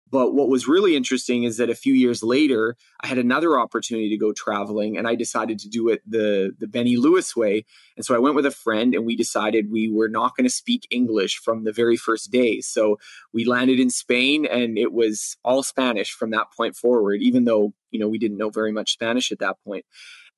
But 0.08 0.34
what 0.34 0.48
was 0.48 0.68
really 0.68 0.94
interesting 0.94 1.42
is 1.42 1.56
that 1.56 1.68
a 1.68 1.74
few 1.74 1.92
years 1.92 2.22
later, 2.22 2.76
I 3.00 3.08
had 3.08 3.18
another 3.18 3.58
opportunity 3.58 4.08
to 4.10 4.16
go 4.16 4.32
traveling 4.32 4.96
and 4.96 5.08
I 5.08 5.16
decided 5.16 5.58
to 5.60 5.68
do 5.68 5.88
it 5.88 6.00
the, 6.08 6.52
the 6.58 6.68
Benny 6.68 6.96
Lewis 6.96 7.34
way. 7.34 7.64
And 7.96 8.06
so 8.06 8.14
I 8.14 8.18
went 8.18 8.36
with 8.36 8.46
a 8.46 8.52
friend 8.52 8.94
and 8.94 9.04
we 9.04 9.16
decided 9.16 9.70
we 9.70 9.90
were 9.90 10.08
not 10.08 10.36
going 10.36 10.44
to 10.44 10.54
speak 10.54 10.86
English 10.90 11.38
from 11.38 11.64
the 11.64 11.72
very 11.72 11.96
first 11.96 12.30
day. 12.30 12.60
So 12.60 12.98
we 13.32 13.44
landed 13.44 13.80
in 13.80 13.90
Spain 13.90 14.46
and 14.46 14.78
it 14.78 14.92
was 14.92 15.36
all 15.44 15.64
Spanish 15.64 16.12
from 16.12 16.30
that 16.30 16.52
point 16.56 16.76
forward, 16.76 17.20
even 17.20 17.44
though, 17.44 17.74
you 17.90 17.98
know, 17.98 18.08
we 18.08 18.18
didn't 18.18 18.38
know 18.38 18.50
very 18.50 18.72
much 18.72 18.92
Spanish 18.92 19.32
at 19.32 19.40
that 19.40 19.56
point. 19.64 19.84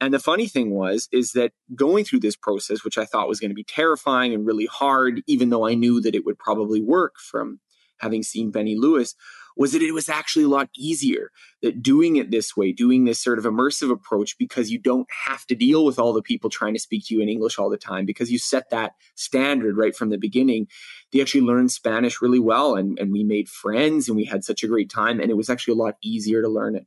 And 0.00 0.14
the 0.14 0.20
funny 0.20 0.46
thing 0.46 0.70
was, 0.70 1.08
is 1.12 1.32
that 1.32 1.52
going 1.74 2.04
through 2.04 2.20
this 2.20 2.36
process, 2.36 2.84
which 2.84 2.96
I 2.96 3.04
thought 3.04 3.28
was 3.28 3.40
going 3.40 3.50
to 3.50 3.54
be 3.54 3.64
terrifying 3.64 4.32
and 4.32 4.46
really 4.46 4.66
hard, 4.66 5.22
even 5.26 5.50
though 5.50 5.66
I 5.66 5.74
knew 5.74 6.00
that 6.00 6.14
it 6.14 6.24
would 6.24 6.38
probably 6.38 6.80
work 6.80 7.16
from 7.18 7.60
having 7.98 8.22
seen 8.22 8.52
Benny 8.52 8.76
Lewis, 8.76 9.14
was 9.58 9.72
that 9.72 9.82
it 9.82 9.92
was 9.92 10.08
actually 10.08 10.44
a 10.44 10.48
lot 10.48 10.70
easier 10.76 11.30
that 11.60 11.82
doing 11.82 12.16
it 12.16 12.30
this 12.30 12.56
way, 12.56 12.72
doing 12.72 13.04
this 13.04 13.20
sort 13.20 13.38
of 13.38 13.44
immersive 13.44 13.90
approach, 13.90 14.38
because 14.38 14.70
you 14.70 14.78
don't 14.78 15.08
have 15.26 15.44
to 15.46 15.54
deal 15.54 15.84
with 15.84 15.98
all 15.98 16.14
the 16.14 16.22
people 16.22 16.48
trying 16.48 16.72
to 16.72 16.80
speak 16.80 17.04
to 17.04 17.14
you 17.14 17.20
in 17.20 17.28
English 17.28 17.58
all 17.58 17.68
the 17.68 17.76
time, 17.76 18.06
because 18.06 18.30
you 18.30 18.38
set 18.38 18.70
that 18.70 18.92
standard 19.16 19.76
right 19.76 19.94
from 19.94 20.10
the 20.10 20.16
beginning. 20.16 20.68
They 21.12 21.20
actually 21.20 21.42
learned 21.42 21.72
Spanish 21.72 22.22
really 22.22 22.38
well, 22.38 22.76
and, 22.76 22.98
and 22.98 23.12
we 23.12 23.24
made 23.24 23.48
friends, 23.48 24.08
and 24.08 24.16
we 24.16 24.24
had 24.24 24.44
such 24.44 24.62
a 24.62 24.68
great 24.68 24.88
time, 24.88 25.20
and 25.20 25.30
it 25.30 25.36
was 25.36 25.50
actually 25.50 25.72
a 25.72 25.82
lot 25.82 25.96
easier 26.02 26.40
to 26.40 26.48
learn 26.48 26.76
it. 26.76 26.86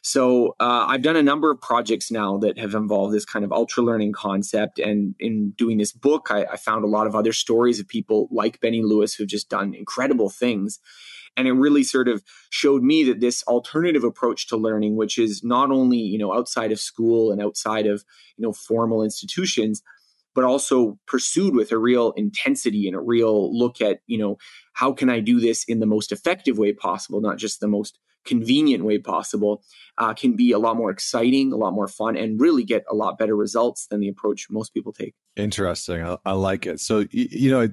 So 0.00 0.54
uh, 0.60 0.86
I've 0.88 1.02
done 1.02 1.16
a 1.16 1.22
number 1.22 1.50
of 1.50 1.60
projects 1.60 2.10
now 2.10 2.38
that 2.38 2.56
have 2.58 2.74
involved 2.74 3.12
this 3.12 3.26
kind 3.26 3.44
of 3.44 3.52
ultra 3.52 3.82
learning 3.82 4.12
concept. 4.12 4.78
And 4.78 5.14
in 5.18 5.50
doing 5.50 5.76
this 5.76 5.92
book, 5.92 6.28
I, 6.30 6.44
I 6.44 6.56
found 6.56 6.84
a 6.84 6.88
lot 6.88 7.06
of 7.06 7.14
other 7.14 7.32
stories 7.32 7.80
of 7.80 7.88
people 7.88 8.28
like 8.30 8.60
Benny 8.60 8.80
Lewis 8.82 9.12
who've 9.12 9.28
just 9.28 9.50
done 9.50 9.74
incredible 9.74 10.30
things. 10.30 10.78
And 11.36 11.46
it 11.46 11.52
really 11.52 11.82
sort 11.82 12.08
of 12.08 12.22
showed 12.50 12.82
me 12.82 13.04
that 13.04 13.20
this 13.20 13.42
alternative 13.44 14.04
approach 14.04 14.48
to 14.48 14.56
learning, 14.56 14.96
which 14.96 15.18
is 15.18 15.42
not 15.44 15.70
only, 15.70 15.98
you 15.98 16.18
know, 16.18 16.34
outside 16.34 16.72
of 16.72 16.80
school 16.80 17.30
and 17.30 17.42
outside 17.42 17.86
of, 17.86 18.04
you 18.36 18.42
know, 18.42 18.52
formal 18.52 19.02
institutions, 19.02 19.82
but 20.34 20.44
also 20.44 20.98
pursued 21.06 21.54
with 21.54 21.72
a 21.72 21.78
real 21.78 22.12
intensity 22.12 22.86
and 22.86 22.96
a 22.96 23.00
real 23.00 23.56
look 23.56 23.80
at, 23.80 24.00
you 24.06 24.18
know, 24.18 24.36
how 24.72 24.92
can 24.92 25.10
I 25.10 25.20
do 25.20 25.40
this 25.40 25.64
in 25.64 25.80
the 25.80 25.86
most 25.86 26.12
effective 26.12 26.58
way 26.58 26.72
possible, 26.72 27.20
not 27.20 27.38
just 27.38 27.60
the 27.60 27.68
most 27.68 27.98
convenient 28.28 28.84
way 28.84 28.98
possible, 28.98 29.62
uh, 29.96 30.14
can 30.14 30.36
be 30.36 30.52
a 30.52 30.58
lot 30.58 30.76
more 30.76 30.90
exciting, 30.90 31.52
a 31.52 31.56
lot 31.56 31.72
more 31.72 31.88
fun, 31.88 32.16
and 32.16 32.40
really 32.40 32.62
get 32.62 32.84
a 32.90 32.94
lot 32.94 33.18
better 33.18 33.34
results 33.34 33.86
than 33.88 34.00
the 34.00 34.08
approach 34.08 34.46
most 34.50 34.74
people 34.74 34.92
take. 34.92 35.14
Interesting. 35.36 36.02
I, 36.02 36.18
I 36.24 36.32
like 36.32 36.66
it. 36.66 36.78
So, 36.80 37.00
you, 37.10 37.28
you 37.30 37.50
know, 37.50 37.68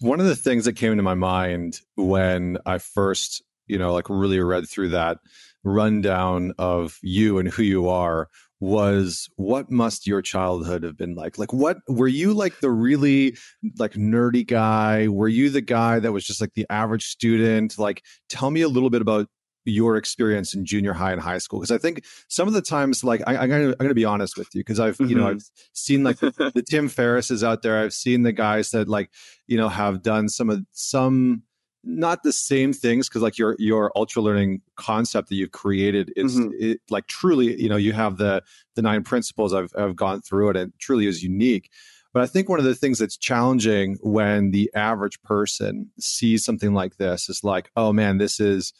one 0.00 0.20
of 0.20 0.26
the 0.26 0.36
things 0.36 0.64
that 0.64 0.74
came 0.74 0.92
into 0.92 1.04
my 1.04 1.14
mind 1.14 1.80
when 1.94 2.58
I 2.66 2.78
first, 2.78 3.42
you 3.66 3.78
know, 3.78 3.94
like 3.94 4.10
really 4.10 4.40
read 4.40 4.68
through 4.68 4.90
that 4.90 5.18
rundown 5.62 6.52
of 6.58 6.98
you 7.02 7.38
and 7.38 7.48
who 7.48 7.62
you 7.62 7.88
are 7.88 8.28
was 8.60 9.28
what 9.36 9.70
must 9.70 10.06
your 10.06 10.22
childhood 10.22 10.84
have 10.84 10.96
been 10.96 11.14
like 11.14 11.36
like 11.36 11.52
what 11.52 11.76
were 11.86 12.08
you 12.08 12.32
like 12.32 12.60
the 12.60 12.70
really 12.70 13.36
like 13.78 13.92
nerdy 13.92 14.46
guy 14.46 15.06
were 15.08 15.28
you 15.28 15.50
the 15.50 15.60
guy 15.60 15.98
that 15.98 16.12
was 16.12 16.24
just 16.24 16.40
like 16.40 16.54
the 16.54 16.64
average 16.70 17.04
student 17.04 17.78
like 17.78 18.02
tell 18.28 18.50
me 18.50 18.62
a 18.62 18.68
little 18.68 18.90
bit 18.90 19.02
about 19.02 19.26
your 19.64 19.96
experience 19.96 20.54
in 20.54 20.64
junior 20.64 20.92
high 20.92 21.12
and 21.12 21.20
high 21.20 21.38
school 21.38 21.60
because 21.60 21.70
i 21.70 21.78
think 21.78 22.04
some 22.28 22.48
of 22.48 22.54
the 22.54 22.62
times 22.62 23.02
like 23.02 23.22
I, 23.26 23.44
am 23.44 23.48
gonna, 23.48 23.68
I'm 23.68 23.76
gonna 23.78 23.94
be 23.94 24.04
honest 24.04 24.36
with 24.36 24.54
you 24.54 24.60
because 24.60 24.80
i've 24.80 24.96
mm-hmm. 24.96 25.10
you 25.10 25.16
know 25.16 25.24
mm-hmm. 25.24 25.36
i've 25.36 25.50
seen 25.72 26.04
like 26.04 26.18
the, 26.18 26.52
the 26.54 26.62
tim 26.68 26.88
ferrisses 26.88 27.42
out 27.42 27.62
there 27.62 27.78
i've 27.78 27.94
seen 27.94 28.22
the 28.22 28.32
guys 28.32 28.70
that 28.70 28.88
like 28.88 29.10
you 29.46 29.56
know 29.56 29.68
have 29.68 30.02
done 30.02 30.28
some 30.28 30.50
of 30.50 30.64
some 30.72 31.42
not 31.86 32.22
the 32.22 32.32
same 32.32 32.72
things 32.72 33.08
because 33.08 33.22
like 33.22 33.38
your 33.38 33.56
your 33.58 33.92
ultra 33.94 34.22
learning 34.22 34.62
concept 34.76 35.28
that 35.28 35.34
you've 35.34 35.52
created 35.52 36.12
is 36.16 36.38
mm-hmm. 36.38 36.50
it, 36.58 36.80
like 36.90 37.06
truly 37.06 37.60
you 37.60 37.68
know 37.68 37.76
you 37.76 37.92
have 37.92 38.16
the 38.16 38.42
the 38.74 38.82
nine 38.82 39.02
principles 39.02 39.52
I've 39.52 39.72
I've 39.76 39.96
gone 39.96 40.22
through 40.22 40.50
it 40.50 40.56
and 40.56 40.72
it 40.72 40.78
truly 40.78 41.06
is 41.06 41.22
unique. 41.22 41.70
But 42.12 42.22
I 42.22 42.26
think 42.26 42.48
one 42.48 42.60
of 42.60 42.64
the 42.64 42.76
things 42.76 43.00
that's 43.00 43.16
challenging 43.16 43.98
when 44.00 44.52
the 44.52 44.70
average 44.74 45.20
person 45.22 45.90
sees 45.98 46.44
something 46.44 46.72
like 46.72 46.96
this 46.96 47.28
is 47.28 47.42
like, 47.42 47.70
oh 47.76 47.92
man, 47.92 48.18
this 48.18 48.38
is 48.38 48.72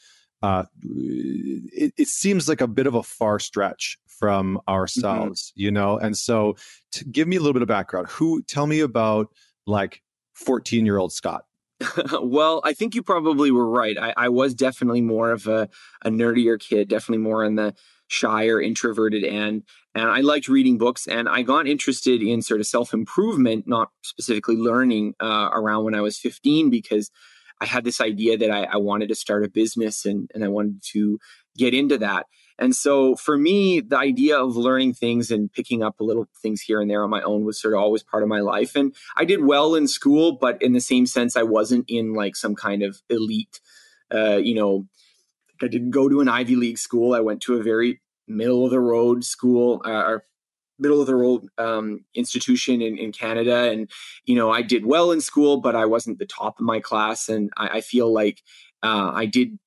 uh, 0.44 0.64
it, 0.82 1.94
it 1.96 2.08
seems 2.08 2.48
like 2.48 2.60
a 2.60 2.66
bit 2.66 2.86
of 2.86 2.94
a 2.94 3.02
far 3.02 3.38
stretch 3.38 3.98
from 4.06 4.56
mm-hmm. 4.56 4.70
ourselves, 4.70 5.50
mm-hmm. 5.50 5.60
you 5.62 5.70
know. 5.70 5.98
And 5.98 6.16
so, 6.16 6.56
to 6.92 7.04
give 7.04 7.26
me 7.26 7.36
a 7.36 7.40
little 7.40 7.54
bit 7.54 7.62
of 7.62 7.68
background, 7.68 8.08
who 8.08 8.42
tell 8.42 8.66
me 8.66 8.80
about 8.80 9.28
like 9.66 10.02
14 10.34 10.84
year 10.84 10.98
old 10.98 11.12
Scott 11.12 11.44
well, 12.22 12.60
I 12.64 12.72
think 12.72 12.94
you 12.94 13.02
probably 13.02 13.50
were 13.50 13.68
right. 13.68 13.96
I, 13.98 14.14
I 14.16 14.28
was 14.28 14.54
definitely 14.54 15.00
more 15.00 15.30
of 15.32 15.46
a, 15.46 15.68
a 16.04 16.10
nerdier 16.10 16.58
kid, 16.58 16.88
definitely 16.88 17.22
more 17.22 17.44
in 17.44 17.56
the 17.56 17.74
shy 18.08 18.46
or 18.48 18.60
introverted 18.60 19.24
end. 19.24 19.64
And 19.94 20.08
I 20.08 20.20
liked 20.20 20.48
reading 20.48 20.78
books 20.78 21.06
and 21.06 21.28
I 21.28 21.42
got 21.42 21.66
interested 21.66 22.22
in 22.22 22.42
sort 22.42 22.60
of 22.60 22.66
self 22.66 22.92
improvement, 22.92 23.66
not 23.66 23.90
specifically 24.02 24.56
learning 24.56 25.14
uh, 25.20 25.50
around 25.52 25.84
when 25.84 25.94
I 25.94 26.00
was 26.00 26.18
15 26.18 26.70
because 26.70 27.10
I 27.60 27.66
had 27.66 27.84
this 27.84 28.00
idea 28.00 28.36
that 28.38 28.50
I, 28.50 28.64
I 28.64 28.76
wanted 28.76 29.08
to 29.08 29.14
start 29.14 29.44
a 29.44 29.48
business 29.48 30.04
and, 30.04 30.30
and 30.34 30.44
I 30.44 30.48
wanted 30.48 30.82
to 30.92 31.18
get 31.56 31.74
into 31.74 31.98
that. 31.98 32.26
And 32.58 32.74
so 32.74 33.16
for 33.16 33.36
me, 33.36 33.80
the 33.80 33.98
idea 33.98 34.38
of 34.38 34.56
learning 34.56 34.94
things 34.94 35.30
and 35.30 35.52
picking 35.52 35.82
up 35.82 35.98
a 35.98 36.04
little 36.04 36.28
things 36.40 36.60
here 36.60 36.80
and 36.80 36.88
there 36.88 37.02
on 37.02 37.10
my 37.10 37.22
own 37.22 37.44
was 37.44 37.60
sort 37.60 37.74
of 37.74 37.80
always 37.80 38.02
part 38.02 38.22
of 38.22 38.28
my 38.28 38.40
life. 38.40 38.76
And 38.76 38.94
I 39.16 39.24
did 39.24 39.44
well 39.44 39.74
in 39.74 39.88
school, 39.88 40.38
but 40.40 40.62
in 40.62 40.72
the 40.72 40.80
same 40.80 41.06
sense, 41.06 41.36
I 41.36 41.42
wasn't 41.42 41.86
in 41.88 42.14
like 42.14 42.36
some 42.36 42.54
kind 42.54 42.82
of 42.82 43.00
elite, 43.10 43.60
uh, 44.14 44.36
you 44.36 44.54
know, 44.54 44.86
I 45.62 45.68
didn't 45.68 45.90
go 45.90 46.08
to 46.08 46.20
an 46.20 46.28
Ivy 46.28 46.56
League 46.56 46.78
school. 46.78 47.14
I 47.14 47.20
went 47.20 47.40
to 47.42 47.54
a 47.54 47.62
very 47.62 48.00
middle 48.28 48.64
of 48.64 48.70
the 48.70 48.80
road 48.80 49.24
school 49.24 49.82
uh, 49.84 49.90
or 49.90 50.24
middle 50.78 51.00
of 51.00 51.06
the 51.06 51.16
road 51.16 51.46
um, 51.58 52.04
institution 52.14 52.82
in, 52.82 52.98
in 52.98 53.12
Canada. 53.12 53.70
And, 53.70 53.90
you 54.24 54.34
know, 54.34 54.50
I 54.50 54.62
did 54.62 54.86
well 54.86 55.12
in 55.12 55.20
school, 55.20 55.60
but 55.60 55.76
I 55.76 55.86
wasn't 55.86 56.18
the 56.18 56.26
top 56.26 56.58
of 56.58 56.64
my 56.64 56.80
class. 56.80 57.28
And 57.28 57.50
I, 57.56 57.68
I 57.68 57.80
feel 57.80 58.12
like 58.12 58.42
uh, 58.82 59.12
I 59.14 59.26
did 59.26 59.58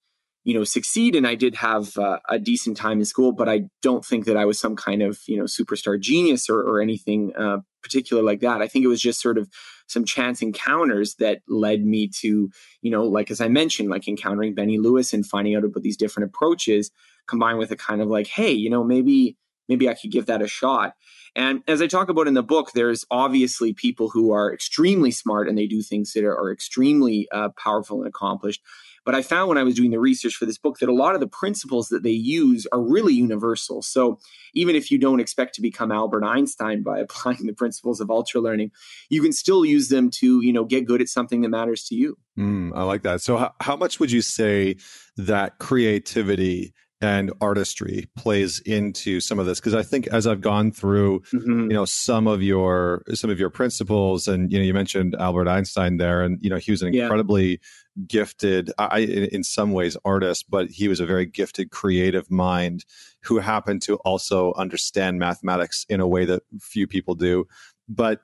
you 0.48 0.54
know 0.54 0.64
succeed 0.64 1.14
and 1.14 1.28
i 1.28 1.36
did 1.36 1.56
have 1.56 1.98
uh, 1.98 2.20
a 2.30 2.40
decent 2.40 2.78
time 2.78 3.00
in 3.00 3.06
school 3.06 3.34
but 3.34 3.50
i 3.50 3.64
don't 3.82 4.06
think 4.06 4.24
that 4.24 4.38
i 4.38 4.46
was 4.46 4.58
some 4.58 4.78
kind 4.78 5.02
of 5.02 5.20
you 5.28 5.36
know 5.38 5.44
superstar 5.44 6.00
genius 6.00 6.50
or, 6.50 6.62
or 6.62 6.80
anything 6.80 7.34
uh, 7.36 7.58
particular 7.84 8.24
like 8.24 8.40
that 8.40 8.62
i 8.62 8.68
think 8.68 8.86
it 8.86 8.88
was 8.88 9.02
just 9.02 9.22
sort 9.22 9.38
of 9.38 9.50
some 9.88 10.06
chance 10.06 10.42
encounters 10.42 11.16
that 11.16 11.42
led 11.50 11.84
me 11.86 12.08
to 12.08 12.50
you 12.82 12.90
know 12.90 13.04
like 13.04 13.30
as 13.30 13.42
i 13.42 13.50
mentioned 13.50 13.90
like 13.90 14.08
encountering 14.08 14.56
benny 14.56 14.78
lewis 14.80 15.14
and 15.14 15.26
finding 15.26 15.54
out 15.54 15.66
about 15.66 15.84
these 15.84 15.98
different 15.98 16.30
approaches 16.30 16.92
combined 17.28 17.60
with 17.60 17.72
a 17.72 17.76
kind 17.76 18.02
of 18.02 18.08
like 18.08 18.28
hey 18.28 18.52
you 18.52 18.70
know 18.70 18.86
maybe 18.86 19.36
maybe 19.68 19.90
i 19.90 19.94
could 19.94 20.12
give 20.12 20.26
that 20.26 20.42
a 20.42 20.48
shot 20.48 20.94
and 21.38 21.62
as 21.68 21.84
I 21.84 21.88
talk 21.88 22.10
about 22.10 22.28
in 22.28 22.34
the 22.34 22.42
book, 22.42 22.72
there's 22.72 23.06
obviously 23.12 23.72
people 23.72 24.10
who 24.10 24.32
are 24.32 24.52
extremely 24.52 25.12
smart 25.12 25.48
and 25.48 25.56
they 25.56 25.68
do 25.68 25.84
things 25.84 26.14
that 26.14 26.24
are, 26.24 26.36
are 26.36 26.52
extremely 26.52 27.28
uh, 27.32 27.50
powerful 27.50 28.00
and 28.00 28.08
accomplished. 28.08 28.64
But 29.06 29.14
I 29.14 29.22
found 29.22 29.48
when 29.48 29.58
I 29.60 29.64
was 29.64 29.76
doing 29.76 29.92
the 29.92 30.00
research 30.00 30.36
for 30.36 30.48
this 30.48 30.58
book 30.58 30.80
that 30.80 30.90
a 30.90 30.94
lot 30.94 31.14
of 31.14 31.22
the 31.22 31.28
principles 31.28 31.90
that 31.90 32.02
they 32.02 32.10
use 32.10 32.66
are 32.72 32.82
really 32.82 33.14
universal. 33.14 33.84
So 33.84 34.18
even 34.56 34.76
if 34.76 34.92
you 34.92 34.98
don't 34.98 35.20
expect 35.20 35.54
to 35.56 35.62
become 35.62 35.92
Albert 35.92 36.24
Einstein 36.24 36.82
by 36.82 36.98
applying 37.02 37.46
the 37.46 37.54
principles 37.54 38.02
of 38.02 38.10
ultra 38.10 38.42
learning, 38.42 38.72
you 39.10 39.22
can 39.22 39.32
still 39.32 39.64
use 39.64 39.90
them 39.90 40.10
to, 40.16 40.42
you 40.42 40.52
know, 40.52 40.66
get 40.66 40.88
good 40.88 41.02
at 41.02 41.08
something 41.08 41.42
that 41.42 41.50
matters 41.50 41.84
to 41.84 41.96
you. 41.96 42.18
Mm, 42.36 42.72
I 42.76 42.82
like 42.82 43.04
that. 43.04 43.22
So 43.22 43.38
how, 43.38 43.54
how 43.62 43.76
much 43.76 44.00
would 44.00 44.12
you 44.12 44.24
say 44.24 44.78
that 45.18 45.60
creativity 45.60 46.74
and 47.00 47.32
artistry 47.42 48.08
plays 48.16 48.60
into 48.62 49.20
some 49.20 49.38
of 49.40 49.46
this 49.46 49.60
because 49.60 49.76
i 49.76 49.84
think 49.84 50.08
as 50.08 50.26
i've 50.26 50.42
gone 50.42 50.72
through 50.72 51.20
mm-hmm. 51.32 51.70
you 51.70 51.76
know 51.76 51.86
some 51.86 52.28
of 52.28 52.42
your 52.42 53.04
some 53.14 53.30
of 53.30 53.40
your 53.40 53.50
principles 53.50 54.28
and 54.28 54.52
you 54.52 54.58
know 54.58 54.66
you 54.66 54.74
mentioned 54.74 55.16
albert 55.20 55.48
einstein 55.48 55.98
there 55.98 56.24
and 56.24 56.40
you 56.42 56.50
know 56.50 56.58
he 56.58 56.72
was 56.72 56.82
an 56.82 56.94
incredibly 56.94 57.50
yeah 57.50 57.58
gifted 58.06 58.72
i 58.78 59.00
in 59.00 59.44
some 59.44 59.72
ways 59.72 59.98
artist 60.06 60.46
but 60.52 60.70
he 60.70 60.88
was 60.88 61.00
a 61.00 61.06
very 61.06 61.26
gifted 61.26 61.72
creative 61.72 62.30
mind 62.30 62.86
who 63.28 63.40
happened 63.40 63.82
to 63.84 63.96
also 63.98 64.54
understand 64.54 65.20
mathematics 65.20 65.86
in 65.90 66.00
a 66.00 66.08
way 66.08 66.26
that 66.26 66.44
few 66.60 66.88
people 66.88 67.14
do. 67.14 67.46
But 67.90 68.22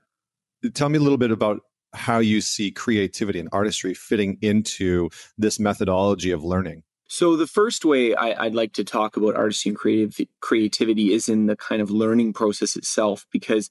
tell 0.73 0.89
me 0.89 0.97
a 0.97 1.01
little 1.01 1.17
bit 1.17 1.31
about 1.31 1.61
how 1.93 2.19
you 2.19 2.41
see 2.41 2.71
creativity 2.71 3.39
and 3.39 3.49
artistry 3.51 3.93
fitting 3.93 4.37
into 4.41 5.09
this 5.37 5.59
methodology 5.59 6.31
of 6.31 6.43
learning 6.43 6.83
so 7.13 7.35
the 7.35 7.45
first 7.45 7.85
way 7.85 8.15
I, 8.15 8.45
would 8.45 8.55
like 8.55 8.73
to 8.73 8.83
talk 8.83 9.17
about 9.17 9.35
artistry 9.35 9.69
and 9.69 9.77
creative 9.77 10.27
creativity 10.41 11.13
is 11.13 11.29
in 11.29 11.45
the 11.45 11.55
kind 11.55 11.79
of 11.79 11.91
learning 11.91 12.33
process 12.33 12.75
itself, 12.75 13.27
because 13.31 13.69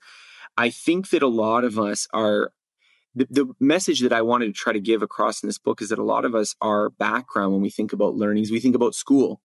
I 0.57 0.71
think 0.71 1.11
that 1.11 1.25
a 1.25 1.27
lot 1.27 1.65
of 1.65 1.77
us 1.77 2.07
are 2.13 2.53
the, 3.17 3.27
the 3.29 3.53
message 3.59 3.99
that 4.03 4.13
I 4.13 4.23
wanted 4.23 4.47
to 4.47 4.53
try 4.53 4.73
to 4.73 4.79
give 4.79 5.03
across 5.03 5.43
in 5.43 5.49
this 5.49 5.59
book 5.59 5.83
is 5.83 5.89
that 5.89 5.99
a 5.99 6.05
lot 6.05 6.25
of 6.25 6.37
us, 6.37 6.55
our 6.61 6.91
background 6.91 7.53
when 7.53 7.63
we 7.63 7.71
think 7.71 7.93
about 7.93 8.15
learnings, 8.15 8.53
we 8.53 8.61
think 8.61 8.77
about 8.77 8.95
school. 8.95 9.41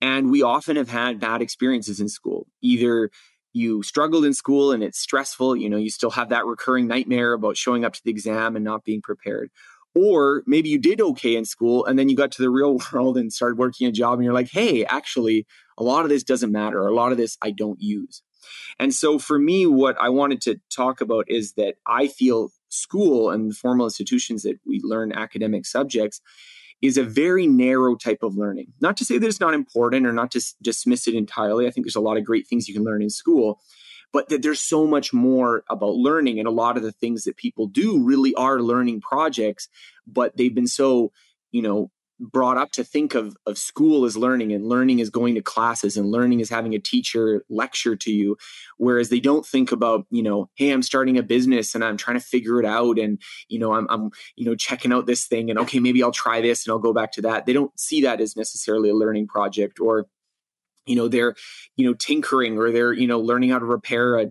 And 0.00 0.32
we 0.32 0.42
often 0.42 0.74
have 0.74 0.90
had 0.90 1.20
bad 1.20 1.40
experiences 1.40 2.00
in 2.00 2.08
school. 2.08 2.48
Either 2.62 3.12
you 3.52 3.84
struggled 3.84 4.24
in 4.24 4.34
school 4.34 4.72
and 4.72 4.82
it's 4.82 4.98
stressful, 4.98 5.54
you 5.54 5.70
know, 5.70 5.76
you 5.76 5.90
still 5.90 6.10
have 6.10 6.30
that 6.30 6.46
recurring 6.46 6.88
nightmare 6.88 7.32
about 7.32 7.56
showing 7.56 7.84
up 7.84 7.92
to 7.92 8.00
the 8.04 8.10
exam 8.10 8.56
and 8.56 8.64
not 8.64 8.82
being 8.82 9.02
prepared. 9.02 9.50
Or 9.96 10.42
maybe 10.46 10.68
you 10.68 10.78
did 10.78 11.00
okay 11.00 11.36
in 11.36 11.46
school 11.46 11.86
and 11.86 11.98
then 11.98 12.10
you 12.10 12.16
got 12.16 12.30
to 12.32 12.42
the 12.42 12.50
real 12.50 12.78
world 12.92 13.16
and 13.16 13.32
started 13.32 13.58
working 13.58 13.86
a 13.86 13.92
job 13.92 14.14
and 14.14 14.24
you're 14.24 14.34
like, 14.34 14.50
hey, 14.50 14.84
actually, 14.84 15.46
a 15.78 15.82
lot 15.82 16.04
of 16.04 16.10
this 16.10 16.22
doesn't 16.22 16.52
matter. 16.52 16.86
A 16.86 16.94
lot 16.94 17.12
of 17.12 17.18
this 17.18 17.38
I 17.42 17.50
don't 17.50 17.80
use. 17.80 18.22
And 18.78 18.94
so 18.94 19.18
for 19.18 19.38
me, 19.38 19.66
what 19.66 19.96
I 19.98 20.10
wanted 20.10 20.40
to 20.42 20.60
talk 20.70 21.00
about 21.00 21.24
is 21.28 21.54
that 21.54 21.76
I 21.86 22.08
feel 22.08 22.50
school 22.68 23.30
and 23.30 23.50
the 23.50 23.54
formal 23.54 23.86
institutions 23.86 24.42
that 24.42 24.58
we 24.66 24.80
learn 24.84 25.12
academic 25.12 25.64
subjects 25.64 26.20
is 26.82 26.98
a 26.98 27.02
very 27.02 27.46
narrow 27.46 27.96
type 27.96 28.22
of 28.22 28.36
learning. 28.36 28.72
Not 28.80 28.96
to 28.98 29.04
say 29.04 29.16
that 29.16 29.26
it's 29.26 29.40
not 29.40 29.54
important 29.54 30.06
or 30.06 30.12
not 30.12 30.30
to 30.32 30.42
dismiss 30.62 31.08
it 31.08 31.14
entirely. 31.14 31.66
I 31.66 31.70
think 31.70 31.86
there's 31.86 31.96
a 31.96 32.00
lot 32.00 32.18
of 32.18 32.24
great 32.24 32.46
things 32.46 32.68
you 32.68 32.74
can 32.74 32.84
learn 32.84 33.02
in 33.02 33.08
school, 33.08 33.60
but 34.12 34.28
that 34.28 34.42
there's 34.42 34.60
so 34.60 34.86
much 34.86 35.12
more 35.12 35.64
about 35.68 35.94
learning. 35.94 36.38
And 36.38 36.48
a 36.48 36.52
lot 36.52 36.76
of 36.76 36.82
the 36.82 36.92
things 36.92 37.24
that 37.24 37.36
people 37.36 37.66
do 37.66 38.02
really 38.02 38.34
are 38.34 38.60
learning 38.60 39.00
projects, 39.00 39.68
but 40.06 40.36
they've 40.36 40.54
been 40.54 40.66
so, 40.66 41.12
you 41.50 41.62
know, 41.62 41.90
brought 42.18 42.56
up 42.56 42.70
to 42.72 42.82
think 42.82 43.14
of 43.14 43.36
of 43.46 43.58
school 43.58 44.04
as 44.04 44.16
learning 44.16 44.52
and 44.52 44.66
learning 44.66 45.00
is 45.00 45.10
going 45.10 45.34
to 45.34 45.42
classes 45.42 45.96
and 45.96 46.10
learning 46.10 46.40
is 46.40 46.48
having 46.48 46.74
a 46.74 46.78
teacher 46.78 47.44
lecture 47.50 47.94
to 47.94 48.10
you 48.10 48.36
whereas 48.78 49.10
they 49.10 49.20
don't 49.20 49.44
think 49.44 49.70
about 49.70 50.06
you 50.10 50.22
know 50.22 50.48
hey 50.54 50.70
i'm 50.70 50.82
starting 50.82 51.18
a 51.18 51.22
business 51.22 51.74
and 51.74 51.84
i'm 51.84 51.96
trying 51.96 52.18
to 52.18 52.24
figure 52.24 52.58
it 52.58 52.64
out 52.64 52.98
and 52.98 53.20
you 53.48 53.58
know 53.58 53.74
i'm, 53.74 53.86
I'm 53.90 54.10
you 54.34 54.46
know 54.46 54.54
checking 54.54 54.92
out 54.92 55.06
this 55.06 55.26
thing 55.26 55.50
and 55.50 55.58
okay 55.58 55.78
maybe 55.78 56.02
i'll 56.02 56.10
try 56.10 56.40
this 56.40 56.66
and 56.66 56.72
i'll 56.72 56.78
go 56.78 56.94
back 56.94 57.12
to 57.12 57.22
that 57.22 57.44
they 57.44 57.52
don't 57.52 57.78
see 57.78 58.00
that 58.02 58.20
as 58.20 58.34
necessarily 58.34 58.88
a 58.88 58.94
learning 58.94 59.26
project 59.26 59.78
or 59.78 60.06
you 60.86 60.96
know 60.96 61.08
they're 61.08 61.34
you 61.76 61.86
know 61.86 61.94
tinkering 61.94 62.58
or 62.58 62.70
they're 62.70 62.92
you 62.92 63.06
know 63.06 63.20
learning 63.20 63.50
how 63.50 63.58
to 63.58 63.64
repair 63.64 64.18
a 64.18 64.26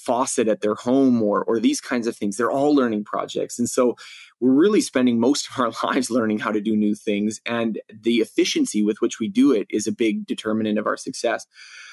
faucet 0.00 0.48
at 0.48 0.60
their 0.60 0.74
home 0.74 1.22
or 1.22 1.44
or 1.44 1.60
these 1.60 1.80
kinds 1.80 2.06
of 2.06 2.16
things. 2.16 2.36
They're 2.36 2.50
all 2.50 2.74
learning 2.74 3.04
projects. 3.04 3.58
And 3.58 3.68
so 3.68 3.96
we're 4.40 4.52
really 4.52 4.80
spending 4.80 5.20
most 5.28 5.48
of 5.50 5.60
our 5.60 5.72
lives 5.84 6.10
learning 6.10 6.38
how 6.38 6.52
to 6.52 6.60
do 6.60 6.76
new 6.76 6.94
things 6.94 7.40
and 7.46 7.80
the 7.92 8.16
efficiency 8.16 8.82
with 8.82 9.00
which 9.00 9.20
we 9.20 9.28
do 9.28 9.52
it 9.52 9.66
is 9.70 9.86
a 9.86 9.92
big 9.92 10.26
determinant 10.26 10.78
of 10.78 10.86
our 10.86 10.96
success. 10.96 11.46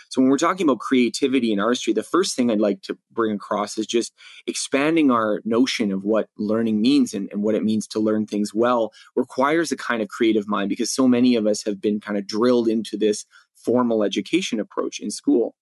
So 0.09 0.21
when 0.21 0.31
we're 0.31 0.37
talking 0.37 0.65
about 0.65 0.79
creativity 0.79 1.51
and 1.51 1.59
artistry 1.59 1.91
the 1.91 2.01
first 2.01 2.33
thing 2.33 2.49
i'd 2.49 2.61
like 2.61 2.81
to 2.83 2.97
bring 3.11 3.35
across 3.35 3.77
is 3.77 3.85
just 3.85 4.13
expanding 4.47 5.11
our 5.11 5.41
notion 5.43 5.91
of 5.91 6.05
what 6.05 6.29
learning 6.37 6.79
means 6.81 7.13
and, 7.13 7.27
and 7.33 7.43
what 7.43 7.55
it 7.55 7.63
means 7.65 7.85
to 7.87 7.99
learn 7.99 8.25
things 8.25 8.53
well 8.53 8.93
requires 9.17 9.69
a 9.69 9.75
kind 9.75 10.01
of 10.01 10.07
creative 10.07 10.47
mind 10.47 10.69
because 10.69 10.89
so 10.89 11.09
many 11.09 11.35
of 11.35 11.45
us 11.45 11.61
have 11.65 11.81
been 11.81 11.99
kind 11.99 12.17
of 12.17 12.25
drilled 12.25 12.69
into 12.69 12.95
this 12.95 13.25
formal 13.67 14.01
education 14.03 14.59
approach 14.59 14.99
in 15.01 15.11
school. 15.11 15.55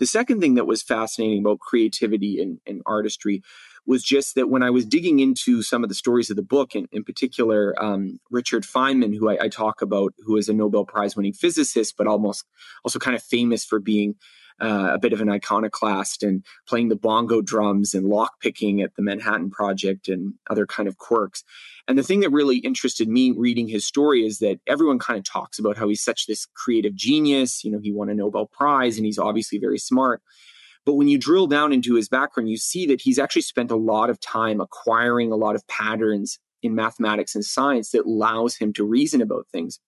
The 0.00 0.06
second 0.06 0.40
thing 0.40 0.56
that 0.56 0.66
was 0.66 0.82
fascinating 0.82 1.38
about 1.38 1.60
creativity 1.60 2.42
and, 2.42 2.58
and 2.66 2.82
artistry 2.84 3.42
was 3.86 4.02
just 4.02 4.34
that 4.34 4.48
when 4.48 4.62
I 4.62 4.70
was 4.70 4.84
digging 4.84 5.20
into 5.20 5.62
some 5.62 5.84
of 5.84 5.88
the 5.88 5.94
stories 5.94 6.30
of 6.30 6.36
the 6.36 6.42
book, 6.42 6.74
and 6.74 6.88
in 6.90 7.04
particular, 7.04 7.74
um, 7.80 8.18
Richard 8.30 8.64
Feynman, 8.64 9.16
who 9.16 9.28
I, 9.28 9.44
I, 9.44 9.48
talk 9.48 9.82
about, 9.82 10.14
who 10.24 10.36
is 10.36 10.48
a 10.48 10.54
Nobel 10.54 10.84
Prize 10.84 11.14
winning 11.14 11.34
physicist, 11.34 11.94
but 11.96 12.06
almost 12.08 12.44
also 12.84 12.98
kind 12.98 13.14
of 13.14 13.22
famous 13.22 13.64
for 13.64 13.78
being 13.78 14.16
uh, 14.60 14.90
a 14.92 14.98
bit 14.98 15.12
of 15.12 15.20
an 15.20 15.28
iconoclast 15.28 16.22
and 16.22 16.44
playing 16.68 16.88
the 16.88 16.96
bongo 16.96 17.40
drums 17.42 17.94
and 17.94 18.06
lock 18.06 18.40
picking 18.40 18.80
at 18.80 18.94
the 18.94 19.02
Manhattan 19.02 19.50
Project 19.50 20.08
and 20.08 20.34
other 20.48 20.66
kind 20.66 20.88
of 20.88 20.98
quirks. 20.98 21.42
And 21.88 21.98
the 21.98 22.02
thing 22.02 22.20
that 22.20 22.30
really 22.30 22.58
interested 22.58 23.08
me 23.08 23.32
reading 23.32 23.68
his 23.68 23.84
story 23.86 24.24
is 24.24 24.38
that 24.38 24.60
everyone 24.66 24.98
kind 24.98 25.18
of 25.18 25.24
talks 25.24 25.58
about 25.58 25.76
how 25.76 25.88
he's 25.88 26.02
such 26.02 26.26
this 26.26 26.46
creative 26.54 26.94
genius. 26.94 27.64
You 27.64 27.72
know, 27.72 27.80
he 27.82 27.92
won 27.92 28.08
a 28.08 28.14
Nobel 28.14 28.46
Prize 28.46 28.96
and 28.96 29.04
he's 29.04 29.18
obviously 29.18 29.58
very 29.58 29.78
smart. 29.78 30.22
But 30.86 30.94
when 30.94 31.08
you 31.08 31.18
drill 31.18 31.46
down 31.46 31.72
into 31.72 31.94
his 31.94 32.08
background, 32.08 32.48
you 32.48 32.58
see 32.58 32.86
that 32.86 33.00
he's 33.00 33.18
actually 33.18 33.42
spent 33.42 33.70
a 33.70 33.76
lot 33.76 34.10
of 34.10 34.20
time 34.20 34.60
acquiring 34.60 35.32
a 35.32 35.36
lot 35.36 35.56
of 35.56 35.66
patterns 35.66 36.38
in 36.62 36.74
mathematics 36.74 37.34
and 37.34 37.44
science 37.44 37.90
that 37.90 38.06
allows 38.06 38.56
him 38.56 38.72
to 38.74 38.84
reason 38.84 39.20
about 39.20 39.46
things. 39.50 39.80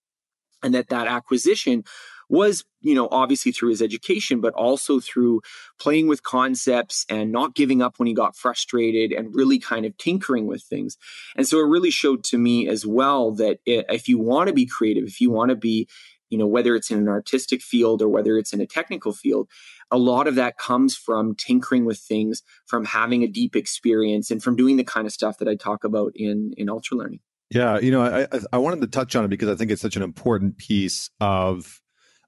And 0.63 0.75
that 0.75 0.89
that 0.89 1.07
acquisition 1.07 1.85
was, 2.29 2.65
you 2.81 2.95
know, 2.95 3.09
obviously 3.11 3.53
through 3.53 3.71
his 3.71 3.83
education, 3.83 4.41
but 4.41 4.55
also 4.55 5.01
through 5.01 5.41
playing 5.79 6.09
with 6.09 6.23
concepts 6.23 7.05
and 7.09 7.31
not 7.31 7.55
giving 7.55 7.83
up 7.83 7.99
when 7.99 8.07
he 8.07 8.15
got 8.15 8.37
frustrated 8.37 9.13
and 9.13 9.35
really 9.35 9.59
kind 9.59 9.87
of 9.87 9.97
tinkering 9.97 10.47
with 10.47 10.63
things. 10.63 10.97
And 11.37 11.47
so 11.47 11.59
it 11.59 11.69
really 11.69 11.91
showed 11.91 12.25
to 12.25 12.39
me 12.39 12.69
as 12.69 12.85
well 12.87 13.33
that 13.33 13.59
if 13.67 14.09
you 14.09 14.19
want 14.19 14.49
to 14.49 14.55
be 14.55 14.67
creative, 14.67 15.05
if 15.05 15.21
you 15.21 15.31
want 15.31 15.51
to 15.51 15.57
be 15.57 15.89
you 16.29 16.39
know 16.39 16.47
whether 16.47 16.75
it's 16.75 16.91
in 16.91 16.99
an 16.99 17.09
artistic 17.09 17.63
field 17.63 18.03
or 18.03 18.09
whether 18.09 18.37
it's 18.37 18.53
in 18.53 18.61
a 18.61 18.67
technical 18.67 19.13
field 19.13 19.49
a 19.91 19.97
lot 19.97 20.27
of 20.27 20.35
that 20.35 20.59
comes 20.59 20.97
from 20.97 21.35
tinkering 21.37 21.85
with 21.85 21.99
things 21.99 22.43
from 22.67 22.85
having 22.85 23.23
a 23.23 23.29
deep 23.29 23.55
experience 23.55 24.31
and 24.31 24.43
from 24.43 24.57
doing 24.57 24.77
the 24.77 24.85
kind 24.85 25.07
of 25.07 25.13
stuff 25.13 25.39
that 25.39 25.49
i 25.49 25.55
talk 25.55 25.85
about 25.85 26.13
in 26.17 26.53
in 26.57 26.69
ultra 26.69 26.97
learning 26.97 27.21
yeah 27.51 27.79
you 27.79 27.91
know 27.91 28.03
i 28.03 28.27
i 28.53 28.59
wanted 28.59 28.81
to 28.81 28.87
touch 28.87 29.15
on 29.15 29.25
it 29.25 29.29
because 29.29 29.49
i 29.49 29.55
think 29.55 29.71
it's 29.71 29.83
such 29.83 29.97
an 29.97 30.03
important 30.03 30.59
piece 30.59 31.11
of 31.21 31.81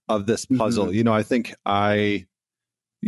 of 0.09 0.27
this 0.27 0.47
puzzle 0.47 0.87
mm-hmm. 0.87 0.95
you 0.95 1.05
know 1.05 1.12
i 1.12 1.23
think 1.23 1.55
i 1.67 2.25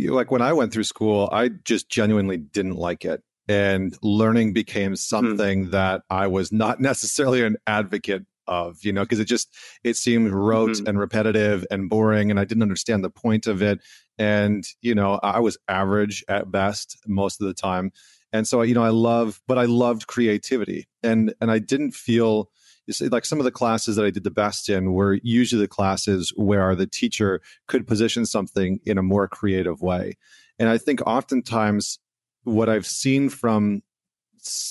like 0.05 0.31
when 0.31 0.41
i 0.41 0.53
went 0.53 0.71
through 0.71 0.83
school 0.83 1.29
i 1.31 1.49
just 1.49 1.89
genuinely 1.89 2.37
didn't 2.37 2.75
like 2.75 3.05
it 3.05 3.21
and 3.47 3.97
learning 4.01 4.53
became 4.53 4.91
hmm. 4.91 4.95
something 4.95 5.67
mm. 5.67 5.71
that 5.71 6.01
i 6.09 6.27
was 6.27 6.51
not 6.51 6.79
necessarily 6.79 7.43
an 7.43 7.57
advocate 7.67 8.25
of 8.47 8.83
you 8.83 8.91
know 8.91 9.03
because 9.03 9.19
it 9.19 9.25
just 9.25 9.55
it 9.83 9.95
seemed 9.95 10.31
rote 10.31 10.71
mm-hmm. 10.71 10.87
and 10.87 10.99
repetitive 10.99 11.65
and 11.71 11.89
boring 11.89 12.31
and 12.31 12.39
i 12.39 12.45
didn't 12.45 12.63
understand 12.63 13.03
the 13.03 13.09
point 13.09 13.47
of 13.47 13.61
it 13.61 13.79
and 14.17 14.65
you 14.81 14.95
know 14.95 15.19
i 15.23 15.39
was 15.39 15.57
average 15.67 16.23
at 16.27 16.51
best 16.51 16.97
most 17.07 17.39
of 17.41 17.47
the 17.47 17.53
time 17.53 17.91
and 18.33 18.47
so 18.47 18.61
you 18.61 18.73
know 18.73 18.83
i 18.83 18.89
love 18.89 19.41
but 19.47 19.57
i 19.57 19.65
loved 19.65 20.07
creativity 20.07 20.87
and 21.03 21.33
and 21.39 21.51
i 21.51 21.59
didn't 21.59 21.91
feel 21.91 22.49
like 23.09 23.25
some 23.25 23.39
of 23.39 23.45
the 23.45 23.51
classes 23.51 23.95
that 23.95 24.05
I 24.05 24.09
did 24.09 24.23
the 24.23 24.31
best 24.31 24.69
in 24.69 24.93
were 24.93 25.19
usually 25.23 25.61
the 25.61 25.67
classes 25.67 26.33
where 26.35 26.75
the 26.75 26.87
teacher 26.87 27.41
could 27.67 27.87
position 27.87 28.25
something 28.25 28.79
in 28.85 28.97
a 28.97 29.03
more 29.03 29.27
creative 29.27 29.81
way. 29.81 30.17
And 30.59 30.69
I 30.69 30.77
think 30.77 31.01
oftentimes 31.05 31.99
what 32.43 32.69
I've 32.69 32.87
seen 32.87 33.29
from 33.29 33.83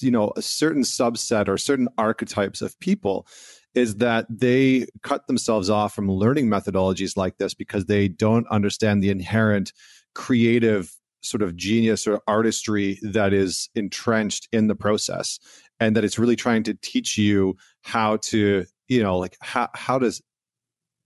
you 0.01 0.11
know 0.11 0.33
a 0.37 0.43
certain 0.43 0.83
subset 0.83 1.49
or 1.49 1.57
certain 1.57 1.89
archetypes 1.97 2.61
of 2.61 2.79
people 2.81 3.27
is 3.75 3.97
that 3.97 4.27
they 4.29 4.87
cut 5.03 5.27
themselves 5.29 5.71
off 5.71 5.95
from 5.95 6.11
learning 6.11 6.49
methodologies 6.49 7.17
like 7.17 7.39
this 7.39 7.55
because 7.55 7.87
they 7.87 8.09
don't 8.09 8.49
understand 8.49 9.03
the 9.03 9.11
inherent 9.11 9.73
creative 10.15 10.93
sort 11.23 11.43
of 11.43 11.55
genius 11.55 12.07
or 12.07 12.21
artistry 12.27 12.99
that 13.03 13.33
is 13.33 13.69
entrenched 13.75 14.49
in 14.53 14.67
the 14.67 14.75
process 14.75 15.39
and 15.81 15.97
that 15.97 16.05
it's 16.05 16.19
really 16.19 16.37
trying 16.37 16.63
to 16.63 16.75
teach 16.75 17.19
you 17.19 17.57
how 17.83 18.19
to 18.19 18.65
you 18.89 19.03
know 19.03 19.19
like 19.19 19.37
how, 19.41 19.69
how 19.75 19.99
does 19.99 20.23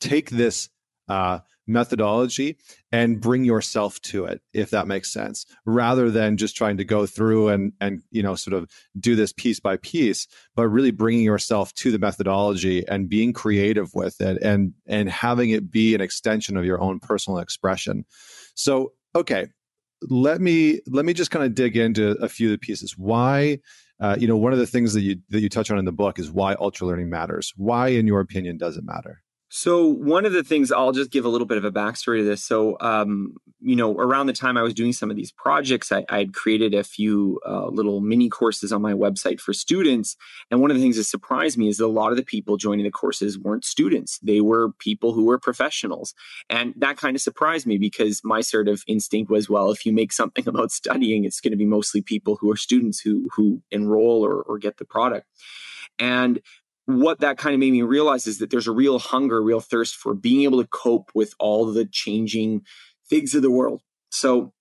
take 0.00 0.30
this 0.30 0.68
uh, 1.08 1.38
methodology 1.66 2.58
and 2.92 3.20
bring 3.20 3.44
yourself 3.44 4.00
to 4.02 4.26
it 4.26 4.42
if 4.52 4.70
that 4.70 4.86
makes 4.86 5.10
sense 5.10 5.46
rather 5.64 6.10
than 6.10 6.36
just 6.36 6.56
trying 6.56 6.76
to 6.76 6.84
go 6.84 7.06
through 7.06 7.48
and 7.48 7.72
and 7.80 8.02
you 8.10 8.22
know 8.22 8.34
sort 8.34 8.52
of 8.52 8.68
do 9.00 9.16
this 9.16 9.32
piece 9.32 9.60
by 9.60 9.76
piece 9.78 10.26
but 10.54 10.68
really 10.68 10.90
bringing 10.90 11.22
yourself 11.22 11.72
to 11.74 11.90
the 11.90 11.98
methodology 11.98 12.86
and 12.88 13.08
being 13.08 13.32
creative 13.32 13.94
with 13.94 14.20
it 14.20 14.40
and 14.42 14.74
and 14.86 15.08
having 15.08 15.50
it 15.50 15.70
be 15.70 15.94
an 15.94 16.02
extension 16.02 16.56
of 16.56 16.64
your 16.66 16.80
own 16.80 17.00
personal 17.00 17.38
expression. 17.38 18.04
So 18.54 18.92
okay 19.14 19.48
let 20.10 20.40
me 20.40 20.80
let 20.86 21.04
me 21.04 21.14
just 21.14 21.30
kind 21.30 21.44
of 21.44 21.54
dig 21.54 21.76
into 21.76 22.10
a 22.22 22.28
few 22.28 22.48
of 22.48 22.52
the 22.52 22.58
pieces. 22.58 22.96
Why 22.98 23.60
uh, 24.00 24.16
you 24.18 24.26
know 24.26 24.36
one 24.36 24.52
of 24.52 24.58
the 24.58 24.66
things 24.66 24.92
that 24.94 25.02
you 25.02 25.16
that 25.30 25.40
you 25.40 25.48
touch 25.48 25.70
on 25.70 25.78
in 25.78 25.84
the 25.84 25.92
book 25.92 26.18
is 26.18 26.30
why 26.30 26.54
ultra 26.54 26.86
learning 26.86 27.10
matters. 27.10 27.52
Why 27.56 27.88
in 27.88 28.06
your 28.06 28.20
opinion 28.20 28.58
does 28.58 28.76
it 28.76 28.84
matter 28.84 29.22
so 29.56 29.86
one 29.86 30.26
of 30.26 30.32
the 30.32 30.42
things 30.42 30.72
I'll 30.72 30.90
just 30.90 31.12
give 31.12 31.24
a 31.24 31.28
little 31.28 31.46
bit 31.46 31.58
of 31.58 31.64
a 31.64 31.70
backstory 31.70 32.18
to 32.18 32.24
this. 32.24 32.42
So, 32.42 32.76
um, 32.80 33.36
you 33.60 33.76
know, 33.76 33.92
around 33.92 34.26
the 34.26 34.32
time 34.32 34.56
I 34.56 34.62
was 34.62 34.74
doing 34.74 34.92
some 34.92 35.12
of 35.12 35.16
these 35.16 35.30
projects, 35.30 35.92
I, 35.92 36.04
had 36.10 36.34
created 36.34 36.74
a 36.74 36.82
few 36.82 37.38
uh, 37.46 37.68
little 37.68 38.00
mini 38.00 38.28
courses 38.28 38.72
on 38.72 38.82
my 38.82 38.94
website 38.94 39.40
for 39.40 39.52
students. 39.52 40.16
And 40.50 40.60
one 40.60 40.72
of 40.72 40.76
the 40.76 40.82
things 40.82 40.96
that 40.96 41.04
surprised 41.04 41.56
me 41.56 41.68
is 41.68 41.76
that 41.76 41.84
a 41.84 41.86
lot 41.86 42.10
of 42.10 42.16
the 42.16 42.24
people 42.24 42.56
joining 42.56 42.84
the 42.84 42.90
courses 42.90 43.38
weren't 43.38 43.64
students; 43.64 44.18
they 44.24 44.40
were 44.40 44.72
people 44.80 45.12
who 45.12 45.24
were 45.24 45.38
professionals, 45.38 46.14
and 46.50 46.74
that 46.78 46.96
kind 46.96 47.14
of 47.14 47.22
surprised 47.22 47.64
me 47.64 47.78
because 47.78 48.22
my 48.24 48.40
sort 48.40 48.66
of 48.66 48.82
instinct 48.88 49.30
was, 49.30 49.48
well, 49.48 49.70
if 49.70 49.86
you 49.86 49.92
make 49.92 50.12
something 50.12 50.48
about 50.48 50.72
studying, 50.72 51.24
it's 51.24 51.40
going 51.40 51.52
to 51.52 51.56
be 51.56 51.64
mostly 51.64 52.02
people 52.02 52.34
who 52.40 52.50
are 52.50 52.56
students 52.56 52.98
who 52.98 53.28
who 53.36 53.62
enroll 53.70 54.26
or, 54.26 54.42
or 54.42 54.58
get 54.58 54.78
the 54.78 54.84
product. 54.84 55.28
And 56.00 56.40
what 56.86 57.20
that 57.20 57.38
kind 57.38 57.54
of 57.54 57.60
made 57.60 57.72
me 57.72 57.82
realize 57.82 58.26
is 58.26 58.38
that 58.38 58.50
there's 58.50 58.66
a 58.66 58.72
real 58.72 58.98
hunger, 58.98 59.42
real 59.42 59.60
thirst 59.60 59.96
for 59.96 60.14
being 60.14 60.42
able 60.42 60.60
to 60.62 60.68
cope 60.68 61.10
with 61.14 61.34
all 61.38 61.72
the 61.72 61.86
changing 61.86 62.62
things 63.08 63.34
of 63.34 63.42
the 63.42 63.50
world. 63.50 63.80
So 64.10 64.52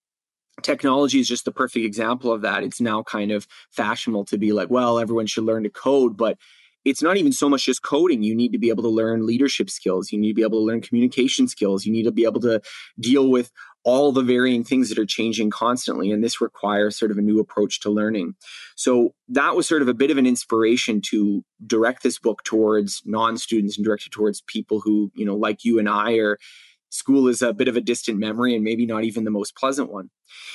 technology 0.61 1.19
is 1.19 1.27
just 1.27 1.45
the 1.45 1.51
perfect 1.51 1.85
example 1.85 2.31
of 2.31 2.41
that. 2.41 2.63
It's 2.63 2.79
now 2.79 3.03
kind 3.03 3.31
of 3.31 3.47
fashionable 3.71 4.25
to 4.25 4.37
be 4.37 4.53
like, 4.53 4.69
well, 4.69 4.99
everyone 4.99 5.25
should 5.25 5.43
learn 5.43 5.63
to 5.63 5.69
code, 5.69 6.15
but 6.15 6.37
it's 6.85 7.01
not 7.01 7.17
even 7.17 7.31
so 7.31 7.49
much 7.49 7.65
just 7.65 7.81
coding. 7.81 8.23
You 8.23 8.35
need 8.35 8.51
to 8.51 8.57
be 8.57 8.69
able 8.69 8.83
to 8.83 8.89
learn 8.89 9.25
leadership 9.25 9.69
skills. 9.69 10.11
You 10.11 10.19
need 10.19 10.29
to 10.29 10.35
be 10.35 10.43
able 10.43 10.59
to 10.59 10.65
learn 10.65 10.81
communication 10.81 11.47
skills. 11.47 11.85
You 11.85 11.93
need 11.93 12.03
to 12.03 12.11
be 12.11 12.25
able 12.25 12.41
to 12.41 12.61
deal 12.99 13.29
with 13.29 13.51
all 13.83 14.11
the 14.11 14.23
varying 14.23 14.63
things 14.63 14.89
that 14.89 14.97
are 14.97 15.05
changing 15.05 15.49
constantly. 15.49 16.11
And 16.11 16.23
this 16.23 16.39
requires 16.39 16.97
sort 16.97 17.11
of 17.11 17.17
a 17.17 17.21
new 17.21 17.39
approach 17.39 17.79
to 17.81 17.89
learning. 17.89 18.35
So 18.75 19.13
that 19.29 19.55
was 19.55 19.67
sort 19.67 19.81
of 19.81 19.87
a 19.87 19.93
bit 19.93 20.11
of 20.11 20.17
an 20.17 20.25
inspiration 20.25 21.01
to 21.09 21.43
direct 21.65 22.03
this 22.03 22.17
book 22.19 22.43
towards 22.43 23.01
non 23.05 23.37
students 23.37 23.77
and 23.77 23.85
direct 23.85 24.05
it 24.05 24.11
towards 24.11 24.41
people 24.41 24.79
who, 24.79 25.11
you 25.15 25.25
know, 25.25 25.35
like 25.35 25.65
you 25.65 25.79
and 25.79 25.89
I 25.89 26.13
are 26.13 26.37
school 26.93 27.27
is 27.27 27.41
a 27.41 27.53
bit 27.53 27.67
of 27.67 27.75
a 27.75 27.81
distant 27.81 28.19
memory 28.19 28.53
and 28.53 28.63
maybe 28.63 28.85
not 28.85 29.03
even 29.03 29.23
the 29.23 29.31
most 29.31 29.55
pleasant 29.55 29.91
one. 29.91 30.11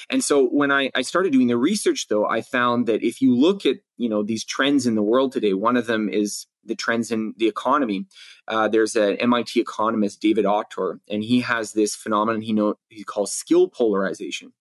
And 0.08 0.22
so 0.22 0.46
when 0.46 0.70
I, 0.70 0.90
I 0.94 1.02
started 1.02 1.32
doing 1.32 1.48
the 1.48 1.56
research 1.56 2.06
though, 2.08 2.26
I 2.26 2.42
found 2.42 2.86
that 2.86 3.02
if 3.02 3.20
you 3.20 3.34
look 3.34 3.66
at, 3.66 3.78
you 3.96 4.08
know, 4.08 4.22
these 4.22 4.44
trends 4.44 4.86
in 4.86 4.94
the 4.94 5.02
world 5.02 5.32
today, 5.32 5.52
one 5.52 5.76
of 5.76 5.86
them 5.86 6.08
is 6.08 6.46
the 6.68 6.76
trends 6.76 7.10
in 7.10 7.34
the 7.36 7.48
economy. 7.48 8.06
Uh, 8.46 8.68
there's 8.68 8.96
an 8.96 9.16
MIT 9.16 9.60
economist, 9.60 10.20
David 10.20 10.46
Autor, 10.46 11.00
and 11.08 11.24
he 11.24 11.40
has 11.40 11.72
this 11.72 11.96
phenomenon 11.96 12.42
he 12.42 12.52
know 12.52 12.76
he 12.88 13.04
calls 13.04 13.32
skill 13.32 13.68
polarization. 13.68 14.52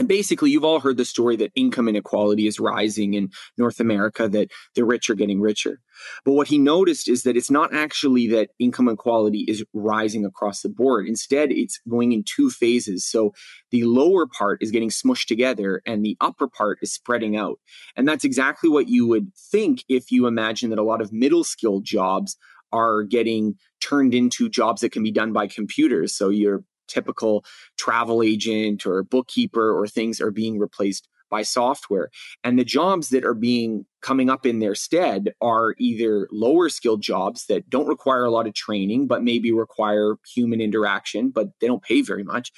And 0.00 0.08
basically, 0.08 0.50
you've 0.50 0.64
all 0.64 0.80
heard 0.80 0.96
the 0.96 1.04
story 1.04 1.36
that 1.36 1.52
income 1.54 1.86
inequality 1.86 2.46
is 2.46 2.58
rising 2.58 3.12
in 3.12 3.28
North 3.58 3.80
America, 3.80 4.30
that 4.30 4.50
the 4.74 4.82
rich 4.82 5.10
are 5.10 5.14
getting 5.14 5.42
richer. 5.42 5.78
But 6.24 6.32
what 6.32 6.48
he 6.48 6.56
noticed 6.56 7.06
is 7.06 7.24
that 7.24 7.36
it's 7.36 7.50
not 7.50 7.74
actually 7.74 8.26
that 8.28 8.48
income 8.58 8.88
inequality 8.88 9.44
is 9.46 9.62
rising 9.74 10.24
across 10.24 10.62
the 10.62 10.70
board. 10.70 11.06
Instead, 11.06 11.52
it's 11.52 11.82
going 11.86 12.12
in 12.12 12.24
two 12.24 12.48
phases. 12.48 13.04
So 13.04 13.34
the 13.72 13.84
lower 13.84 14.26
part 14.26 14.62
is 14.62 14.70
getting 14.70 14.88
smushed 14.88 15.26
together 15.26 15.82
and 15.84 16.02
the 16.02 16.16
upper 16.18 16.48
part 16.48 16.78
is 16.80 16.94
spreading 16.94 17.36
out. 17.36 17.58
And 17.94 18.08
that's 18.08 18.24
exactly 18.24 18.70
what 18.70 18.88
you 18.88 19.06
would 19.06 19.34
think 19.52 19.84
if 19.86 20.10
you 20.10 20.26
imagine 20.26 20.70
that 20.70 20.78
a 20.78 20.82
lot 20.82 21.02
of 21.02 21.12
middle 21.12 21.44
skilled 21.44 21.84
jobs 21.84 22.38
are 22.72 23.02
getting 23.02 23.56
turned 23.82 24.14
into 24.14 24.48
jobs 24.48 24.80
that 24.80 24.92
can 24.92 25.02
be 25.02 25.12
done 25.12 25.34
by 25.34 25.46
computers. 25.46 26.16
So 26.16 26.30
your 26.30 26.64
typical 26.90 27.44
travel 27.78 28.22
agent 28.22 28.84
or 28.84 29.02
bookkeeper 29.02 29.72
or 29.72 29.86
things 29.86 30.20
are 30.20 30.30
being 30.30 30.58
replaced 30.58 31.08
by 31.30 31.42
software. 31.42 32.10
And 32.44 32.58
the 32.58 32.64
jobs 32.64 33.08
that 33.10 33.24
are 33.24 33.34
being 33.34 33.86
coming 34.02 34.28
up 34.28 34.44
in 34.44 34.58
their 34.58 34.74
stead 34.74 35.32
are 35.40 35.74
either 35.78 36.28
lower 36.32 36.68
skilled 36.68 37.02
jobs 37.02 37.46
that 37.46 37.70
don't 37.70 37.86
require 37.86 38.24
a 38.24 38.30
lot 38.30 38.48
of 38.48 38.54
training, 38.54 39.06
but 39.06 39.22
maybe 39.22 39.52
require 39.52 40.16
human 40.26 40.60
interaction, 40.60 41.30
but 41.30 41.48
they 41.60 41.68
don't 41.68 41.82
pay 41.82 42.02
very 42.02 42.24
much. 42.24 42.50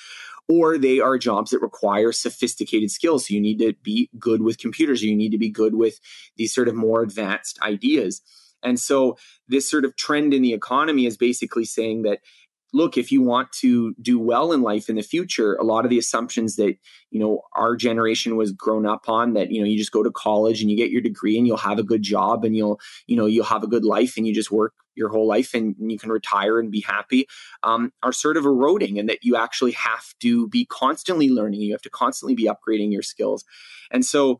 Or 0.49 0.79
they 0.79 1.01
are 1.01 1.18
jobs 1.18 1.51
that 1.51 1.61
require 1.61 2.12
sophisticated 2.12 2.90
skills. 2.90 3.29
So 3.29 3.35
you 3.35 3.40
need 3.40 3.59
to 3.59 3.75
be 3.83 4.09
good 4.18 4.42
with 4.42 4.59
computers. 4.59 5.03
You 5.03 5.14
need 5.14 5.33
to 5.33 5.38
be 5.38 5.51
good 5.51 5.75
with 5.75 6.01
these 6.37 6.55
sort 6.55 6.68
of 6.68 6.75
more 6.75 7.03
advanced 7.03 7.61
ideas. 7.62 8.23
And 8.62 8.79
so 8.79 9.16
this 9.49 9.68
sort 9.68 9.85
of 9.85 9.97
trend 9.97 10.33
in 10.33 10.42
the 10.42 10.53
economy 10.53 11.07
is 11.07 11.16
basically 11.16 11.64
saying 11.64 12.03
that 12.03 12.21
look, 12.72 12.96
if 12.96 13.12
you 13.12 13.22
want 13.22 13.52
to 13.52 13.94
do 14.00 14.18
well 14.18 14.52
in 14.52 14.62
life 14.62 14.88
in 14.88 14.96
the 14.96 15.02
future, 15.02 15.54
a 15.56 15.64
lot 15.64 15.85
of 15.85 15.90
the 15.90 15.98
assumptions 15.98 16.56
that, 16.56 16.76
you 17.11 17.20
know, 17.20 17.42
our 17.54 17.76
generation 17.76 18.37
was 18.37 18.52
grown 18.52 18.87
up 18.87 19.08
on 19.08 19.35
that, 19.35 19.50
you 19.50 19.61
know, 19.61 19.66
you 19.66 19.76
just 19.76 19.92
go 19.92 20.02
to 20.02 20.11
college 20.11 20.62
and 20.62 20.70
you 20.70 20.76
get 20.76 20.90
your 20.90 21.02
degree 21.02 21.37
and 21.37 21.46
you'll 21.46 21.56
have 21.56 21.78
a 21.78 21.85
good 21.85 22.02
job 22.02 22.44
and 22.44 22.56
you'll, 22.56 22.80
you 23.06 23.16
know, 23.16 23.26
you'll 23.26 23.44
have 23.44 23.62
a 23.62 23.68
good 23.68 23.85
life 23.85 24.16
and 24.16 24.26
you 24.26 24.35
just 24.35 24.50
work 24.50 24.72
your 24.94 25.08
whole 25.08 25.26
life 25.26 25.54
and, 25.54 25.74
you 25.78 25.98
can 25.98 26.11
retire 26.11 26.58
and 26.58 26.70
be 26.70 26.80
happy 26.80 27.26
um, 27.62 27.92
are 28.02 28.12
sort 28.12 28.37
of 28.37 28.46
eroding 28.46 28.98
and 28.98 29.08
that 29.08 29.18
you 29.22 29.37
actually 29.37 29.72
have 29.72 30.14
to 30.20 30.48
be 30.48 30.64
constantly 30.66 31.28
learning. 31.28 31.61
You 31.61 31.72
have 31.72 31.82
to 31.82 31.90
constantly 31.90 32.35
be 32.35 32.44
upgrading 32.48 32.92
your 32.92 33.02
skills. 33.02 33.44
And 33.90 34.04
so 34.04 34.38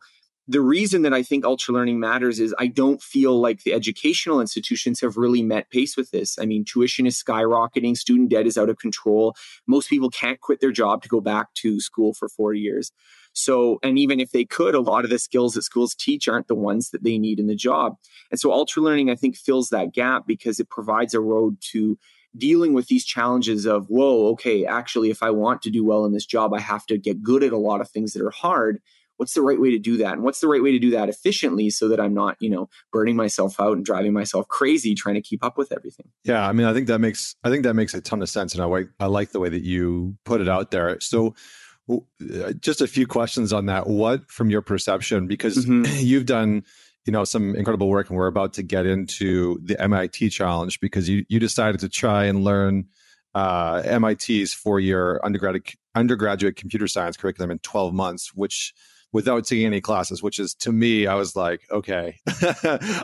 the 0.49 0.61
reason 0.61 1.03
that 1.03 1.15
I 1.15 1.23
think 1.23 1.45
ultra 1.45 1.73
learning 1.73 2.01
matters 2.01 2.41
is 2.41 2.55
I 2.59 2.67
don't 2.67 3.01
feel 3.01 3.41
like 3.41 3.63
the 3.63 3.73
educational 3.73 4.41
institutions 4.41 5.01
have 5.01 5.17
really 5.17 5.43
met 5.43 5.71
pace 5.71 5.97
with 5.97 6.11
this. 6.11 6.37
I 6.39 6.47
mean, 6.47 6.65
tuition 6.65 7.07
is 7.07 7.23
skyrocketing, 7.23 7.97
student 7.97 8.31
debt 8.31 8.47
is 8.47 8.59
out 8.59 8.69
of 8.69 8.79
control. 8.79 9.37
Most 9.69 9.89
people 9.89 10.11
can't 10.11 10.41
quit 10.41 10.61
their 10.61 10.73
job 10.73 11.03
to 11.03 11.09
go 11.09 11.21
back 11.21 11.55
to 11.55 11.81
school 11.81 12.13
for 12.13 12.29
four 12.29 12.55
years. 12.55 12.91
So, 13.35 13.79
and 13.83 13.99
even 13.99 14.21
if 14.21 14.33
they 14.33 14.45
could, 14.45 14.75
a 14.75 14.81
lot 14.81 15.05
of 15.05 15.11
the 15.11 15.19
skills 15.19 15.55
that 15.55 15.63
schools 15.63 15.95
teach 15.95 16.29
aren't 16.29 16.49
the 16.49 16.55
ones 16.55 16.91
that 16.91 17.05
they 17.05 17.19
need 17.19 17.39
in 17.39 17.47
the 17.47 17.55
job. 17.55 17.97
And 18.31 18.39
so, 18.39 18.53
ultra 18.53 18.83
learning, 18.83 19.11
I 19.11 19.15
think, 19.15 19.37
fills 19.37 19.69
that 19.69 19.95
gap 19.95 20.27
because 20.27 20.61
it 20.61 20.69
provides 20.69 21.15
a 21.15 21.21
road 21.21 21.57
to 21.73 21.99
dealing 22.37 22.73
with 22.73 22.89
these 22.89 23.05
challenges 23.05 23.65
of, 23.67 23.87
whoa, 23.87 24.29
okay, 24.33 24.67
actually, 24.67 25.11
if 25.11 25.23
I 25.23 25.31
want 25.31 25.63
to 25.63 25.71
do 25.71 25.85
well 25.85 26.05
in 26.05 26.13
this 26.13 26.27
job, 26.27 26.53
I 26.53 26.61
have 26.61 26.85
to 26.87 26.99
get 26.99 27.23
good 27.23 27.43
at 27.43 27.53
a 27.53 27.59
lot 27.59 27.81
of 27.81 27.91
things 27.91 28.13
that 28.13 28.23
are 28.23 28.31
hard 28.31 28.81
what's 29.17 29.35
the 29.35 29.43
right 29.43 29.61
way 29.61 29.71
to 29.71 29.79
do 29.79 29.99
that? 29.99 30.15
And 30.15 30.23
what's 30.23 30.41
the 30.41 30.49
right 30.49 30.63
way 30.63 30.73
to 30.73 30.79
do 30.79 30.91
that 30.91 31.09
efficiently 31.09 31.71
so 31.71 31.89
that 31.89 32.01
i'm 32.01 32.15
not 32.15 32.37
you 32.41 32.51
know 32.51 32.69
burning 32.93 33.17
myself 33.17 33.61
out 33.61 33.77
and 33.77 33.85
driving 33.85 34.13
myself 34.13 34.49
crazy 34.49 34.95
trying 34.95 35.15
to 35.15 35.23
keep 35.23 35.45
up 35.45 35.57
with 35.57 35.73
everything? 35.73 36.09
Yeah 36.25 36.47
i 36.47 36.53
mean 36.53 36.67
i 36.67 36.73
think 36.73 36.87
that 36.89 37.01
makes 37.01 37.35
i 37.45 37.51
think 37.51 37.65
that 37.65 37.75
makes 37.75 37.95
a 37.95 38.01
ton 38.01 38.23
of 38.23 38.29
sense 38.29 38.55
and 38.55 38.63
i 38.63 38.67
like 38.67 38.89
i 39.01 39.07
like 39.07 39.31
the 39.31 39.41
way 39.41 39.49
that 39.49 39.63
you 39.63 40.17
put 40.25 40.41
it 40.41 40.49
out 40.49 40.71
there. 40.71 40.99
So 41.01 41.35
uh, 41.91 42.53
just 42.61 42.81
a 42.81 42.87
few 42.87 43.07
questions 43.07 43.53
on 43.53 43.67
that. 43.67 43.87
What 43.87 44.31
from 44.31 44.51
your 44.51 44.63
perception 44.63 45.27
because 45.27 45.67
mm-hmm. 45.67 45.85
you've 45.99 46.27
done 46.27 46.65
you 47.05 47.13
know 47.13 47.25
some 47.25 47.57
incredible 47.57 47.89
work 47.89 48.09
and 48.09 48.17
we're 48.17 48.29
about 48.29 48.53
to 48.55 48.63
get 48.63 48.87
into 48.87 49.59
the 49.63 49.77
mit 49.89 50.31
challenge 50.31 50.81
because 50.81 51.09
you 51.09 51.25
you 51.29 51.41
decided 51.41 51.81
to 51.81 51.89
try 51.89 52.25
and 52.25 52.45
learn 52.45 52.87
uh, 53.35 53.83
mit's 54.01 54.55
four 54.55 54.79
year 54.79 55.21
undergraduate 55.25 55.75
undergraduate 55.95 56.57
computer 56.57 56.87
science 56.87 57.17
curriculum 57.17 57.51
in 57.51 57.59
12 57.59 57.93
months 57.93 58.33
which 58.35 58.73
without 59.13 59.45
taking 59.45 59.67
any 59.67 59.81
classes, 59.81 60.23
which 60.23 60.39
is 60.39 60.55
to 60.55 60.73
me, 60.73 61.07
I 61.07 61.15
was 61.15 61.37
like, 61.37 61.63
okay, 61.71 62.17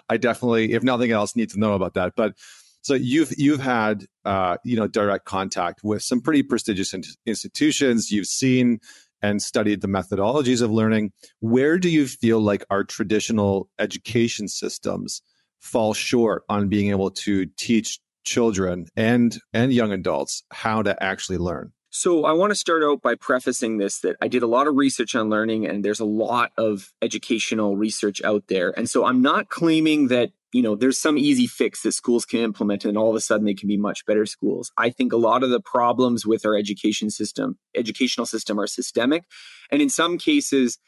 I 0.09 0.17
definitely, 0.19 0.73
if 0.73 0.83
nothing 0.83 1.13
else, 1.13 1.37
need 1.37 1.51
to 1.51 1.61
know 1.61 1.75
about 1.75 1.95
that. 1.95 2.15
But 2.17 2.35
so 2.83 2.95
you've 2.95 3.33
you've 3.37 3.61
had 3.61 4.07
uh, 4.25 4.57
you 4.65 4.77
know 4.77 4.87
direct 4.87 5.25
contact 5.25 5.81
with 5.83 6.03
some 6.03 6.21
pretty 6.21 6.43
prestigious 6.43 6.95
in- 6.95 7.05
institutions. 7.27 8.11
You've 8.11 8.27
seen 8.27 8.81
and 9.21 9.43
studied 9.43 9.81
the 9.81 9.89
methodologies 9.89 10.63
of 10.63 10.71
learning. 10.71 11.13
Where 11.41 11.79
do 11.79 11.91
you 11.91 12.07
feel 12.07 12.41
like 12.41 12.65
our 12.71 12.85
traditional 12.85 13.69
education 13.79 14.49
systems 14.49 15.23
fall 15.61 15.93
short 15.93 16.45
on 16.49 16.69
being 16.69 16.91
able 16.91 17.11
to 17.11 17.47
teach 17.57 17.99
children 18.25 18.87
and 18.97 19.39
and 19.53 19.73
young 19.73 19.93
adults 19.93 20.45
how 20.51 20.83
to 20.83 21.01
actually 21.03 21.39
learn? 21.39 21.73
So, 21.99 22.25
I 22.25 22.31
want 22.31 22.53
to 22.53 22.55
start 22.55 22.85
out 22.85 23.03
by 23.03 23.17
prefacing 23.17 23.79
this 23.79 23.99
that 24.03 24.15
I 24.23 24.29
did 24.29 24.45
a 24.45 24.47
lot 24.47 24.69
of 24.69 24.77
research 24.77 25.17
on 25.17 25.31
learning, 25.31 25.67
and 25.67 25.85
there's 25.85 25.99
a 25.99 26.05
lot 26.05 26.53
of 26.57 26.93
educational 27.03 27.77
research 27.77 28.23
out 28.23 28.45
there. 28.47 28.73
And 28.77 28.89
so, 28.89 29.05
I'm 29.05 29.21
not 29.21 29.49
claiming 29.49 30.07
that, 30.07 30.31
you 30.53 30.63
know, 30.63 30.77
there's 30.77 30.97
some 30.97 31.19
easy 31.19 31.49
fix 31.49 31.83
that 31.83 31.91
schools 31.91 32.25
can 32.25 32.39
implement 32.39 32.85
and 32.85 32.97
all 32.97 33.11
of 33.11 33.17
a 33.17 33.21
sudden 33.21 33.47
they 33.47 33.55
can 33.55 33.67
be 33.67 33.77
much 33.77 34.07
better 34.07 34.27
schools. 34.27 34.71
I 34.79 34.91
think 34.91 35.13
a 35.13 35.17
lot 35.17 35.43
of 35.43 35.51
the 35.51 35.61
problems 35.61 36.25
with 36.25 36.47
our 36.47 36.57
education 36.57 37.11
system, 37.11 37.59
educational 37.75 38.27
system, 38.27 38.61
are 38.61 38.69
systemic. 38.69 39.25
And 39.73 39.83
in 39.83 39.91
some 39.91 40.19
cases, 40.19 40.79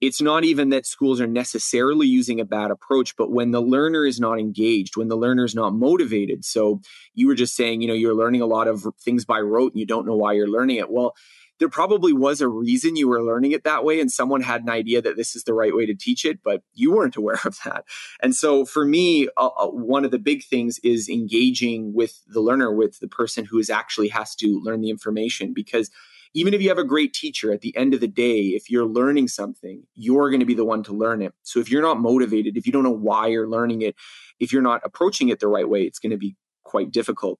it's 0.00 0.20
not 0.20 0.44
even 0.44 0.70
that 0.70 0.86
schools 0.86 1.20
are 1.20 1.26
necessarily 1.26 2.06
using 2.06 2.40
a 2.40 2.44
bad 2.44 2.70
approach, 2.70 3.16
but 3.16 3.30
when 3.30 3.50
the 3.50 3.60
learner 3.60 4.06
is 4.06 4.18
not 4.18 4.38
engaged, 4.38 4.96
when 4.96 5.08
the 5.08 5.16
learner 5.16 5.44
is 5.44 5.54
not 5.54 5.74
motivated. 5.74 6.44
So 6.44 6.80
you 7.14 7.26
were 7.26 7.34
just 7.34 7.54
saying, 7.54 7.82
you 7.82 7.88
know, 7.88 7.94
you're 7.94 8.14
learning 8.14 8.40
a 8.40 8.46
lot 8.46 8.68
of 8.68 8.86
things 9.00 9.24
by 9.24 9.40
rote 9.40 9.72
and 9.72 9.80
you 9.80 9.86
don't 9.86 10.06
know 10.06 10.16
why 10.16 10.32
you're 10.32 10.48
learning 10.48 10.76
it. 10.76 10.90
Well, 10.90 11.14
there 11.60 11.68
probably 11.68 12.14
was 12.14 12.40
a 12.40 12.48
reason 12.48 12.96
you 12.96 13.06
were 13.06 13.22
learning 13.22 13.52
it 13.52 13.64
that 13.64 13.84
way 13.84 14.00
and 14.00 14.10
someone 14.10 14.40
had 14.40 14.62
an 14.62 14.70
idea 14.70 15.00
that 15.02 15.16
this 15.16 15.36
is 15.36 15.44
the 15.44 15.52
right 15.54 15.74
way 15.74 15.86
to 15.86 15.94
teach 15.94 16.24
it 16.24 16.40
but 16.42 16.62
you 16.74 16.90
weren't 16.90 17.16
aware 17.18 17.38
of 17.44 17.58
that 17.64 17.84
and 18.22 18.34
so 18.34 18.64
for 18.64 18.84
me 18.84 19.28
uh, 19.36 19.66
one 19.66 20.04
of 20.04 20.10
the 20.10 20.18
big 20.18 20.42
things 20.42 20.80
is 20.82 21.08
engaging 21.08 21.92
with 21.92 22.22
the 22.26 22.40
learner 22.40 22.72
with 22.72 22.98
the 23.00 23.08
person 23.08 23.44
who 23.44 23.58
is 23.58 23.70
actually 23.70 24.08
has 24.08 24.34
to 24.34 24.58
learn 24.64 24.80
the 24.80 24.90
information 24.90 25.52
because 25.52 25.90
even 26.34 26.54
if 26.54 26.62
you 26.62 26.68
have 26.68 26.78
a 26.78 26.84
great 26.84 27.12
teacher 27.12 27.52
at 27.52 27.60
the 27.60 27.76
end 27.76 27.94
of 27.94 28.00
the 28.00 28.08
day 28.08 28.38
if 28.48 28.70
you're 28.70 28.86
learning 28.86 29.28
something 29.28 29.82
you're 29.94 30.30
going 30.30 30.40
to 30.40 30.46
be 30.46 30.54
the 30.54 30.64
one 30.64 30.82
to 30.82 30.92
learn 30.92 31.22
it. 31.22 31.32
So 31.42 31.60
if 31.60 31.70
you're 31.70 31.82
not 31.82 32.00
motivated 32.00 32.56
if 32.56 32.66
you 32.66 32.72
don't 32.72 32.84
know 32.84 32.90
why 32.90 33.28
you're 33.28 33.48
learning 33.48 33.82
it 33.82 33.96
if 34.38 34.52
you're 34.52 34.62
not 34.62 34.80
approaching 34.84 35.28
it 35.28 35.40
the 35.40 35.48
right 35.48 35.68
way 35.68 35.82
it's 35.82 35.98
going 35.98 36.10
to 36.10 36.18
be 36.18 36.36
quite 36.64 36.90
difficult 36.90 37.38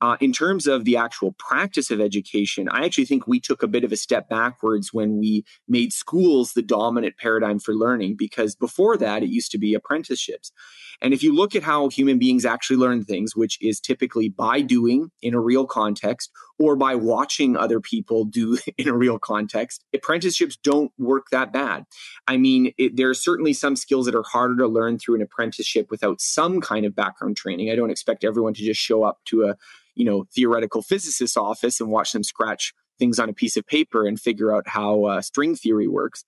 uh, 0.00 0.16
in 0.20 0.32
terms 0.32 0.66
of 0.66 0.84
the 0.84 0.96
actual 0.96 1.32
practice 1.32 1.90
of 1.90 2.00
education, 2.00 2.68
I 2.70 2.84
actually 2.84 3.06
think 3.06 3.26
we 3.26 3.40
took 3.40 3.62
a 3.62 3.68
bit 3.68 3.84
of 3.84 3.92
a 3.92 3.96
step 3.96 4.28
backwards 4.28 4.92
when 4.92 5.18
we 5.18 5.44
made 5.68 5.92
schools 5.92 6.52
the 6.52 6.62
dominant 6.62 7.16
paradigm 7.16 7.58
for 7.58 7.74
learning, 7.74 8.16
because 8.16 8.54
before 8.54 8.96
that, 8.98 9.22
it 9.22 9.30
used 9.30 9.50
to 9.52 9.58
be 9.58 9.74
apprenticeships. 9.74 10.52
And 11.00 11.12
if 11.12 11.22
you 11.22 11.34
look 11.34 11.54
at 11.54 11.62
how 11.62 11.88
human 11.88 12.18
beings 12.18 12.44
actually 12.44 12.76
learn 12.76 13.04
things, 13.04 13.36
which 13.36 13.58
is 13.60 13.80
typically 13.80 14.28
by 14.28 14.60
doing 14.60 15.10
in 15.22 15.34
a 15.34 15.40
real 15.40 15.66
context 15.66 16.30
or 16.58 16.74
by 16.76 16.94
watching 16.94 17.56
other 17.56 17.80
people 17.80 18.24
do 18.24 18.58
in 18.78 18.88
a 18.88 18.96
real 18.96 19.18
context, 19.18 19.84
apprenticeships 19.94 20.56
don't 20.56 20.92
work 20.98 21.26
that 21.30 21.52
bad. 21.52 21.84
I 22.26 22.36
mean, 22.36 22.72
it, 22.78 22.96
there 22.96 23.10
are 23.10 23.14
certainly 23.14 23.52
some 23.52 23.76
skills 23.76 24.06
that 24.06 24.14
are 24.14 24.24
harder 24.24 24.56
to 24.56 24.66
learn 24.66 24.98
through 24.98 25.16
an 25.16 25.22
apprenticeship 25.22 25.90
without 25.90 26.20
some 26.20 26.60
kind 26.60 26.86
of 26.86 26.94
background 26.94 27.36
training. 27.36 27.70
I 27.70 27.76
don't 27.76 27.90
expect 27.90 28.24
everyone 28.24 28.54
to 28.54 28.62
just 28.62 28.80
show 28.80 29.02
up 29.02 29.20
to 29.26 29.44
a, 29.44 29.56
you 29.96 30.04
know, 30.04 30.26
theoretical 30.32 30.82
physicist's 30.82 31.36
office 31.36 31.80
and 31.80 31.90
watch 31.90 32.12
them 32.12 32.22
scratch 32.22 32.72
things 32.98 33.18
on 33.18 33.28
a 33.28 33.32
piece 33.32 33.56
of 33.56 33.66
paper 33.66 34.06
and 34.06 34.20
figure 34.20 34.54
out 34.54 34.68
how 34.68 35.04
uh, 35.04 35.20
string 35.20 35.56
theory 35.56 35.88
works. 35.88 36.24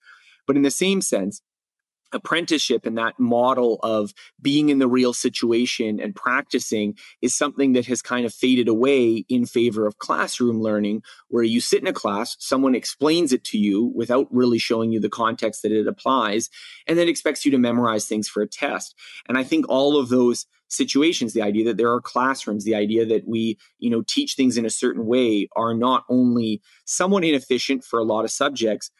But 0.46 0.56
in 0.56 0.62
the 0.62 0.70
same 0.70 1.00
sense, 1.00 1.42
apprenticeship 2.12 2.86
and 2.86 2.96
that 2.96 3.18
model 3.18 3.78
of 3.82 4.12
being 4.40 4.68
in 4.68 4.78
the 4.78 4.88
real 4.88 5.12
situation 5.12 6.00
and 6.00 6.14
practicing 6.14 6.96
is 7.22 7.34
something 7.34 7.72
that 7.72 7.86
has 7.86 8.00
kind 8.00 8.24
of 8.24 8.32
faded 8.32 8.68
away 8.68 9.24
in 9.28 9.44
favor 9.44 9.86
of 9.86 9.98
classroom 9.98 10.60
learning 10.60 11.02
where 11.28 11.42
you 11.42 11.60
sit 11.60 11.80
in 11.80 11.86
a 11.86 11.92
class 11.92 12.36
someone 12.38 12.74
explains 12.74 13.32
it 13.32 13.44
to 13.44 13.58
you 13.58 13.92
without 13.94 14.26
really 14.30 14.58
showing 14.58 14.90
you 14.90 15.00
the 15.00 15.08
context 15.08 15.62
that 15.62 15.72
it 15.72 15.86
applies 15.86 16.48
and 16.86 16.98
then 16.98 17.08
expects 17.08 17.44
you 17.44 17.50
to 17.50 17.58
memorize 17.58 18.06
things 18.06 18.28
for 18.28 18.42
a 18.42 18.48
test. 18.48 18.94
And 19.28 19.36
i 19.36 19.44
think 19.44 19.68
all 19.68 19.98
of 19.98 20.08
those 20.08 20.46
situations 20.68 21.32
the 21.32 21.42
idea 21.42 21.64
that 21.64 21.76
there 21.78 21.92
are 21.92 22.00
classrooms 22.00 22.64
the 22.64 22.74
idea 22.74 23.04
that 23.06 23.26
we 23.26 23.58
you 23.78 23.88
know 23.90 24.02
teach 24.06 24.34
things 24.34 24.58
in 24.58 24.66
a 24.66 24.70
certain 24.70 25.06
way 25.06 25.48
are 25.56 25.74
not 25.74 26.04
only 26.08 26.60
somewhat 26.84 27.24
inefficient 27.24 27.82
for 27.82 27.98
a 27.98 28.04
lot 28.04 28.24
of 28.24 28.30
subjects 28.30 28.90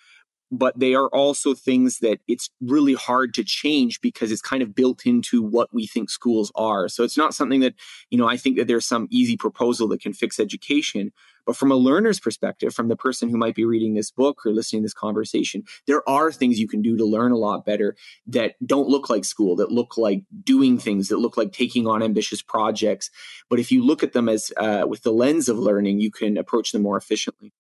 but 0.51 0.79
they 0.79 0.95
are 0.95 1.09
also 1.09 1.55
things 1.55 1.99
that 1.99 2.21
it's 2.27 2.51
really 2.61 2.95
hard 2.95 3.35
to 3.35 3.45
change 3.45 4.01
because 4.01 4.33
it's 4.33 4.41
kind 4.41 4.63
of 4.63 4.75
built 4.75 5.05
into 5.05 5.43
what 5.43 5.73
we 5.73 5.87
think 5.87 6.11
schools 6.11 6.51
are. 6.55 6.89
So 6.89 7.05
it's 7.05 7.17
not 7.17 7.35
something 7.35 7.61
that, 7.61 7.75
you 8.11 8.19
know, 8.19 8.29
I 8.29 8.37
think 8.37 8.57
that 8.57 8.67
there's 8.67 8.87
some 8.87 9.09
easy 9.11 9.37
proposal 9.37 9.89
that 9.89 10.01
can 10.01 10.13
fix 10.13 10.41
education. 10.41 11.13
But 11.47 11.57
from 11.57 11.71
a 11.71 11.77
learner's 11.77 12.21
perspective, 12.21 12.75
from 12.75 12.89
the 12.89 12.97
person 12.97 13.31
who 13.31 13.39
might 13.39 13.55
be 13.55 13.65
reading 13.65 13.95
this 13.95 14.11
book 14.11 14.45
or 14.45 14.53
listening 14.53 14.83
to 14.83 14.85
this 14.85 14.95
conversation, 14.95 15.65
there 15.87 16.07
are 16.09 16.31
things 16.31 16.61
you 16.61 16.69
can 16.69 16.83
do 16.83 16.97
to 16.97 17.07
learn 17.07 17.33
a 17.33 17.39
lot 17.39 17.65
better 17.65 17.97
that 18.27 18.57
don't 18.65 18.89
look 18.89 19.09
like 19.09 19.25
school, 19.25 19.57
that 19.57 19.73
look 19.73 19.97
like 19.97 20.25
doing 20.45 20.79
things, 20.79 21.09
that 21.09 21.19
look 21.19 21.39
like 21.39 21.53
taking 21.53 21.87
on 21.87 22.03
ambitious 22.03 22.43
projects. 22.43 23.11
But 23.49 23.61
if 23.61 23.73
you 23.73 23.85
look 23.85 24.03
at 24.03 24.13
them 24.13 24.29
as 24.29 24.53
uh, 24.59 24.85
with 24.87 25.03
the 25.03 25.13
lens 25.13 25.49
of 25.49 25.59
learning, 25.59 26.01
you 26.01 26.11
can 26.11 26.37
approach 26.37 26.73
them 26.73 26.83
more 26.83 26.99
efficiently. 26.99 27.53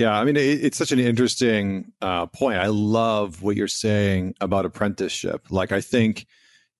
Yeah, 0.00 0.18
I 0.18 0.24
mean, 0.24 0.36
it, 0.36 0.64
it's 0.64 0.78
such 0.78 0.92
an 0.92 0.98
interesting 0.98 1.92
uh, 2.00 2.24
point. 2.24 2.56
I 2.56 2.68
love 2.68 3.42
what 3.42 3.54
you're 3.54 3.68
saying 3.68 4.34
about 4.40 4.64
apprenticeship. 4.64 5.48
Like, 5.50 5.72
I 5.72 5.82
think 5.82 6.26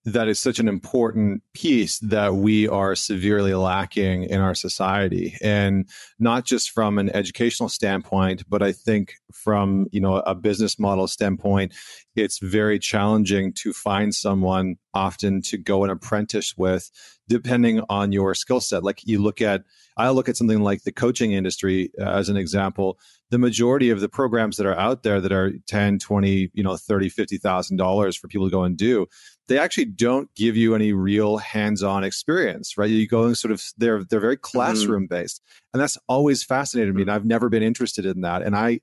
that 0.05 0.29
is 0.29 0.39
such 0.39 0.59
an 0.59 0.69
important 0.69 1.43
piece 1.53 1.99
that 1.99 2.35
we 2.35 2.67
are 2.69 2.95
severely 2.95 3.55
lacking 3.55 4.25
in 4.25 4.41
our 4.41 4.55
society. 4.55 5.37
And 5.43 5.89
not 6.19 6.45
just 6.45 6.71
from 6.71 6.99
an 6.99 7.11
educational 7.15 7.69
standpoint 7.69 8.45
but 8.49 8.63
i 8.63 8.73
think 8.73 9.15
from 9.33 9.87
you 9.91 10.01
know 10.01 10.17
a 10.17 10.35
business 10.35 10.79
model 10.79 11.07
standpoint 11.07 11.73
it's 12.17 12.39
very 12.39 12.79
challenging 12.79 13.53
to 13.53 13.73
find 13.73 14.15
someone 14.15 14.77
often 14.93 15.41
to 15.41 15.57
go 15.57 15.83
and 15.83 15.93
apprentice 15.93 16.55
with 16.57 16.91
depending 17.29 17.81
on 17.89 18.11
your 18.11 18.35
skill 18.35 18.61
set. 18.61 18.83
Like 18.83 19.01
you 19.05 19.23
look 19.23 19.41
at 19.41 19.63
i 19.97 20.09
look 20.11 20.29
at 20.29 20.37
something 20.37 20.61
like 20.61 20.83
the 20.83 20.93
coaching 20.93 21.33
industry 21.33 21.91
uh, 22.01 22.11
as 22.11 22.29
an 22.29 22.37
example. 22.37 22.99
The 23.31 23.39
majority 23.39 23.91
of 23.91 24.01
the 24.01 24.09
programs 24.09 24.57
that 24.57 24.67
are 24.67 24.77
out 24.77 25.05
there 25.05 25.21
that 25.21 25.33
are 25.33 25.53
10 25.69 25.99
20 26.01 26.51
you 26.53 26.63
know 26.63 26.77
30 26.77 27.09
50 27.09 27.39
thousand 27.39 27.77
dollars 27.77 28.17
for 28.17 28.29
people 28.29 28.49
to 28.49 28.53
go 28.53 28.65
and 28.65 28.77
do 28.77 29.07
they 29.51 29.59
actually 29.59 29.85
don't 29.85 30.33
give 30.35 30.57
you 30.57 30.75
any 30.75 30.93
real 30.93 31.37
hands-on 31.37 32.05
experience 32.05 32.79
right 32.79 32.89
you 32.89 33.07
go 33.07 33.25
and 33.25 33.37
sort 33.37 33.53
of 33.53 33.63
they're 33.77 34.05
they're 34.05 34.21
very 34.21 34.37
mm-hmm. 34.37 34.57
classroom 34.57 35.07
based 35.07 35.43
and 35.75 35.83
that's 35.83 35.99
always 36.09 36.43
fascinated 36.43 36.95
me 36.95 37.03
and 37.03 37.11
i've 37.11 37.27
never 37.27 37.49
been 37.49 37.63
interested 37.63 38.07
in 38.07 38.23
that 38.23 38.43
and 38.43 38.57
i 38.57 38.81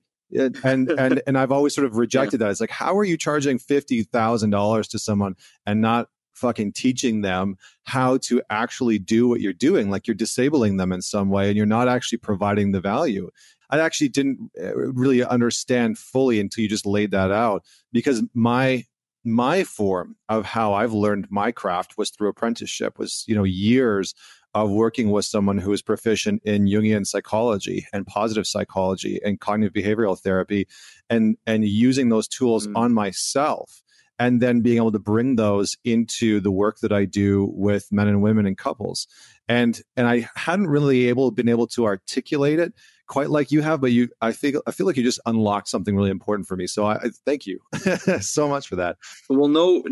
and 0.64 0.90
and 1.00 1.22
and 1.26 1.38
I've 1.38 1.52
always 1.52 1.74
sort 1.74 1.86
of 1.86 1.96
rejected 1.96 2.40
yeah. 2.40 2.48
that. 2.48 2.52
It's 2.52 2.62
like, 2.62 2.70
how 2.70 2.98
are 2.98 3.04
you 3.04 3.18
charging 3.18 3.58
fifty 3.58 4.04
thousand 4.04 4.50
dollars 4.50 4.88
to 4.90 5.00
someone 5.00 5.36
and 5.66 5.82
not 5.82 6.10
fucking 6.34 6.72
teaching 6.74 7.22
them 7.22 7.58
how 7.86 8.18
to 8.18 8.42
actually 8.50 9.00
do 9.00 9.28
what 9.28 9.42
you're 9.42 9.54
doing? 9.54 9.90
Like 9.90 10.08
you're 10.08 10.16
disabling 10.16 10.78
them 10.78 10.92
in 10.92 11.02
some 11.02 11.30
way, 11.30 11.48
and 11.48 11.58
you're 11.58 11.66
not 11.66 11.88
actually 11.88 12.20
providing 12.20 12.72
the 12.72 12.82
value. 12.82 13.30
I 13.70 13.80
actually 13.80 14.10
didn't 14.10 14.52
uh, 14.62 14.76
really 14.76 15.24
understand 15.24 15.98
fully 15.98 16.40
until 16.40 16.62
you 16.62 16.70
just 16.70 16.86
laid 16.86 17.12
that 17.12 17.32
out 17.32 17.64
because 17.92 18.24
my 18.34 18.86
my 19.28 19.66
form 19.66 20.16
of 20.30 20.46
how 20.46 20.74
I've 20.74 20.94
learned 20.94 21.28
my 21.30 21.52
craft 21.52 21.98
was 21.98 22.10
through 22.10 22.30
apprenticeship 22.30 22.98
was 22.98 23.26
you 23.28 23.36
know 23.36 23.44
years 23.44 24.14
of 24.54 24.72
working 24.72 25.12
with 25.12 25.26
someone 25.26 25.58
who 25.58 25.74
is 25.74 25.82
proficient 25.82 26.42
in 26.44 26.66
Jungian 26.66 27.06
psychology 27.06 27.86
and 27.92 28.08
positive 28.08 28.48
psychology 28.48 29.20
and 29.24 29.40
cognitive 29.40 29.74
behavioral 29.74 30.18
therapy 30.18 30.66
and 31.10 31.36
and 31.46 31.66
using 31.66 32.08
those 32.08 32.28
tools 32.30 32.68
mm. 32.68 32.78
on 32.78 32.94
myself 32.94 33.84
and 34.18 34.42
then 34.42 34.62
being 34.62 34.78
able 34.78 34.94
to 34.94 35.00
bring 35.00 35.36
those 35.36 35.76
into 35.84 36.40
the 36.40 36.52
work 36.52 36.80
that 36.80 36.94
I 36.94 37.04
do 37.04 37.52
with 37.54 37.92
men 37.92 38.08
and 38.08 38.22
women 38.22 38.46
and 38.46 38.58
couples 38.58 39.08
and 39.50 39.80
and 39.98 40.08
I 40.08 40.30
hadn't 40.36 40.68
really 40.68 41.10
able 41.10 41.32
been 41.32 41.50
able 41.50 41.68
to 41.68 41.86
articulate 41.86 42.60
it 42.60 42.74
quite 43.08 43.30
like 43.30 43.52
you 43.52 43.62
have, 43.62 43.82
but 43.82 43.92
you 43.92 44.10
I 44.22 44.32
feel 44.32 44.62
I 44.68 44.72
feel 44.72 44.86
like 44.86 44.98
you 44.98 45.04
just 45.04 45.20
unlocked 45.26 45.70
something 45.70 45.96
really 45.96 46.10
important 46.10 46.48
for 46.48 46.56
me. 46.56 46.68
So 46.68 46.86
I, 46.86 46.96
I 46.96 47.10
thank 47.26 47.48
you 47.48 47.60
so 48.20 48.48
much 48.48 48.68
for 48.68 48.76
that. 48.76 48.98
Well, 49.30 49.48
no, 49.48 49.84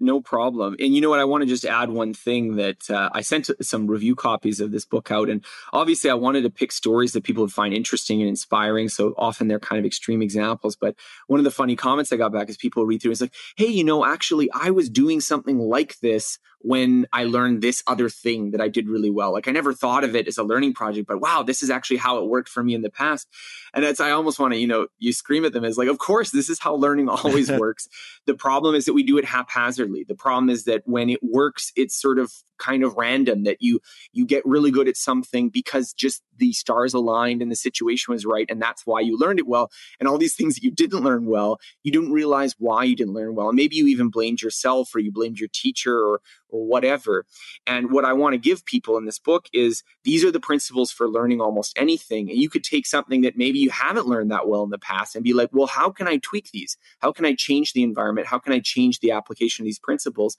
no 0.00 0.20
problem. 0.20 0.76
And 0.78 0.94
you 0.94 1.00
know 1.00 1.10
what? 1.10 1.20
I 1.20 1.24
want 1.24 1.42
to 1.42 1.48
just 1.48 1.64
add 1.64 1.90
one 1.90 2.14
thing 2.14 2.56
that 2.56 2.90
uh, 2.90 3.10
I 3.12 3.20
sent 3.20 3.50
some 3.60 3.86
review 3.86 4.14
copies 4.14 4.60
of 4.60 4.70
this 4.70 4.84
book 4.84 5.10
out, 5.10 5.28
and 5.28 5.44
obviously 5.72 6.10
I 6.10 6.14
wanted 6.14 6.42
to 6.42 6.50
pick 6.50 6.72
stories 6.72 7.12
that 7.12 7.24
people 7.24 7.42
would 7.42 7.52
find 7.52 7.74
interesting 7.74 8.20
and 8.20 8.28
inspiring. 8.28 8.88
So 8.88 9.14
often 9.18 9.48
they're 9.48 9.60
kind 9.60 9.78
of 9.78 9.84
extreme 9.84 10.22
examples. 10.22 10.76
But 10.76 10.94
one 11.26 11.40
of 11.40 11.44
the 11.44 11.50
funny 11.50 11.76
comments 11.76 12.12
I 12.12 12.16
got 12.16 12.32
back 12.32 12.48
is 12.48 12.56
people 12.56 12.86
read 12.86 13.02
through. 13.02 13.12
It's 13.12 13.20
like, 13.20 13.34
hey, 13.56 13.66
you 13.66 13.84
know, 13.84 14.04
actually 14.04 14.48
I 14.52 14.70
was 14.70 14.88
doing 14.88 15.20
something 15.20 15.58
like 15.58 15.98
this 16.00 16.38
when 16.62 17.06
I 17.12 17.24
learned 17.24 17.60
this 17.60 17.82
other 17.86 18.08
thing 18.08 18.52
that 18.52 18.60
I 18.60 18.68
did 18.68 18.88
really 18.88 19.10
well. 19.10 19.32
Like 19.32 19.48
I 19.48 19.50
never 19.50 19.72
thought 19.72 20.04
of 20.04 20.14
it 20.14 20.28
as 20.28 20.38
a 20.38 20.44
learning 20.44 20.74
project, 20.74 21.08
but 21.08 21.20
wow, 21.20 21.42
this 21.42 21.62
is 21.62 21.70
actually 21.70 21.96
how 21.98 22.18
it 22.18 22.28
worked 22.28 22.48
for 22.52 22.62
me 22.62 22.74
in 22.74 22.82
the 22.82 22.90
past. 22.90 23.28
And 23.74 23.84
it's, 23.84 24.00
I 24.00 24.10
almost 24.10 24.38
want 24.38 24.52
to, 24.54 24.60
you 24.60 24.66
know, 24.66 24.86
you 24.98 25.12
scream 25.12 25.44
at 25.44 25.52
them 25.52 25.64
as 25.64 25.78
like, 25.78 25.88
of 25.88 25.98
course, 25.98 26.30
this 26.30 26.48
is 26.48 26.58
how 26.60 26.74
learning 26.74 27.08
always 27.08 27.50
works. 27.58 27.88
The 28.26 28.34
problem 28.34 28.74
is 28.74 28.84
that 28.84 28.92
we 28.92 29.02
do 29.02 29.18
it 29.18 29.24
haphazardly. 29.24 30.04
The 30.04 30.14
problem 30.14 30.50
is 30.50 30.64
that 30.64 30.82
when 30.84 31.10
it 31.10 31.22
works, 31.22 31.72
it's 31.76 32.00
sort 32.00 32.18
of 32.18 32.32
kind 32.62 32.84
of 32.84 32.94
random 32.96 33.42
that 33.42 33.56
you 33.60 33.80
you 34.12 34.24
get 34.24 34.46
really 34.46 34.70
good 34.70 34.86
at 34.86 34.96
something 34.96 35.48
because 35.48 35.92
just 35.92 36.22
the 36.36 36.52
stars 36.52 36.94
aligned 36.94 37.42
and 37.42 37.50
the 37.50 37.56
situation 37.56 38.12
was 38.12 38.24
right 38.24 38.46
and 38.48 38.62
that's 38.62 38.86
why 38.86 39.00
you 39.00 39.18
learned 39.18 39.40
it 39.40 39.48
well 39.48 39.68
and 39.98 40.08
all 40.08 40.16
these 40.16 40.36
things 40.36 40.54
that 40.54 40.62
you 40.62 40.70
didn't 40.70 41.02
learn 41.02 41.26
well 41.26 41.58
you 41.82 41.90
didn't 41.90 42.12
realize 42.12 42.54
why 42.58 42.84
you 42.84 42.94
didn't 42.94 43.14
learn 43.14 43.34
well 43.34 43.48
and 43.48 43.56
maybe 43.56 43.74
you 43.74 43.88
even 43.88 44.10
blamed 44.10 44.40
yourself 44.40 44.94
or 44.94 45.00
you 45.00 45.10
blamed 45.10 45.40
your 45.40 45.48
teacher 45.52 45.98
or 45.98 46.20
or 46.50 46.64
whatever 46.64 47.24
and 47.66 47.90
what 47.90 48.04
i 48.04 48.12
want 48.12 48.32
to 48.32 48.38
give 48.38 48.64
people 48.64 48.96
in 48.96 49.06
this 49.06 49.18
book 49.18 49.48
is 49.52 49.82
these 50.04 50.24
are 50.24 50.30
the 50.30 50.38
principles 50.38 50.92
for 50.92 51.08
learning 51.08 51.40
almost 51.40 51.76
anything 51.76 52.30
and 52.30 52.38
you 52.42 52.50
could 52.50 52.64
take 52.64 52.86
something 52.86 53.22
that 53.22 53.36
maybe 53.36 53.58
you 53.58 53.70
haven't 53.70 54.06
learned 54.06 54.30
that 54.30 54.48
well 54.48 54.64
in 54.64 54.70
the 54.70 54.78
past 54.78 55.14
and 55.14 55.24
be 55.24 55.32
like 55.32 55.48
well 55.52 55.66
how 55.66 55.90
can 55.90 56.08
i 56.08 56.18
tweak 56.18 56.50
these? 56.50 56.76
How 57.00 57.12
can 57.12 57.24
i 57.24 57.34
change 57.34 57.72
the 57.72 57.82
environment? 57.82 58.26
How 58.26 58.38
can 58.38 58.52
i 58.52 58.60
change 58.60 59.00
the 59.00 59.12
application 59.12 59.62
of 59.62 59.66
these 59.66 59.78
principles? 59.78 60.36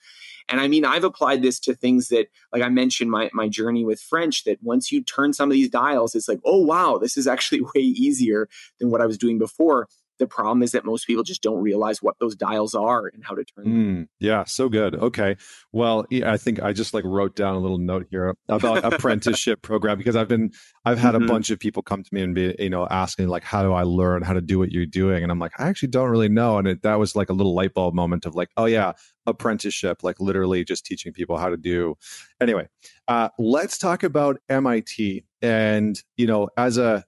And 0.49 0.59
i 0.59 0.67
mean 0.67 0.85
i've 0.85 1.03
applied 1.03 1.41
this 1.41 1.59
to 1.61 1.73
things 1.73 2.09
that 2.09 2.27
like 2.51 2.61
I 2.61 2.69
mentioned 2.69 3.09
my 3.09 3.29
my 3.33 3.47
journey 3.47 3.85
with 3.85 4.01
French 4.01 4.43
that 4.43 4.59
once 4.61 4.91
you 4.91 5.01
turn 5.03 5.33
some 5.33 5.49
of 5.49 5.53
these 5.53 5.69
dials 5.69 6.15
it's 6.15 6.27
like 6.27 6.39
oh 6.45 6.61
wow 6.63 6.97
this 7.01 7.17
is 7.17 7.27
actually 7.27 7.61
way 7.75 7.81
easier 7.81 8.49
than 8.79 8.91
what 8.91 9.01
I 9.01 9.05
was 9.05 9.17
doing 9.17 9.37
before 9.37 9.87
the 10.19 10.27
problem 10.27 10.61
is 10.61 10.71
that 10.71 10.85
most 10.85 11.07
people 11.07 11.23
just 11.23 11.41
don't 11.41 11.61
realize 11.61 12.01
what 12.01 12.17
those 12.19 12.35
dials 12.35 12.75
are 12.75 13.07
and 13.07 13.23
how 13.23 13.33
to 13.35 13.43
turn 13.43 13.65
them. 13.65 13.73
Mm, 13.73 14.07
yeah, 14.19 14.43
so 14.43 14.69
good. 14.69 14.95
Okay. 14.95 15.35
Well, 15.71 16.05
I 16.23 16.37
think 16.37 16.61
I 16.61 16.71
just 16.73 16.93
like 16.93 17.03
wrote 17.03 17.35
down 17.35 17.55
a 17.55 17.59
little 17.59 17.79
note 17.79 18.05
here 18.09 18.35
about 18.47 18.83
apprenticeship 18.93 19.61
program 19.61 19.97
because 19.97 20.15
I've 20.15 20.27
been 20.27 20.51
I've 20.85 20.99
had 20.99 21.15
mm-hmm. 21.15 21.23
a 21.23 21.27
bunch 21.27 21.49
of 21.49 21.59
people 21.59 21.81
come 21.81 22.03
to 22.03 22.09
me 22.13 22.21
and 22.21 22.35
be, 22.35 22.55
you 22.59 22.69
know, 22.69 22.87
asking 22.89 23.27
like 23.27 23.43
how 23.43 23.63
do 23.63 23.73
I 23.73 23.83
learn 23.83 24.21
how 24.21 24.33
to 24.33 24.41
do 24.41 24.59
what 24.59 24.71
you're 24.71 24.85
doing 24.85 25.23
and 25.23 25.31
I'm 25.31 25.39
like 25.39 25.59
I 25.59 25.67
actually 25.67 25.89
don't 25.89 26.09
really 26.09 26.29
know 26.29 26.57
and 26.57 26.67
it, 26.67 26.83
that 26.83 26.99
was 26.99 27.15
like 27.15 27.29
a 27.29 27.33
little 27.33 27.55
light 27.55 27.73
bulb 27.73 27.95
moment 27.95 28.25
of 28.25 28.35
like, 28.35 28.49
oh 28.57 28.65
yeah, 28.65 28.93
apprenticeship 29.25 30.03
like 30.03 30.19
literally 30.19 30.63
just 30.63 30.85
teaching 30.85 31.11
people 31.11 31.37
how 31.37 31.49
to 31.49 31.57
do. 31.57 31.95
Anyway, 32.39 32.67
uh 33.07 33.29
let's 33.39 33.77
talk 33.77 34.03
about 34.03 34.37
MIT 34.49 35.25
and 35.41 36.01
you 36.17 36.27
know, 36.27 36.49
as 36.55 36.77
a 36.77 37.03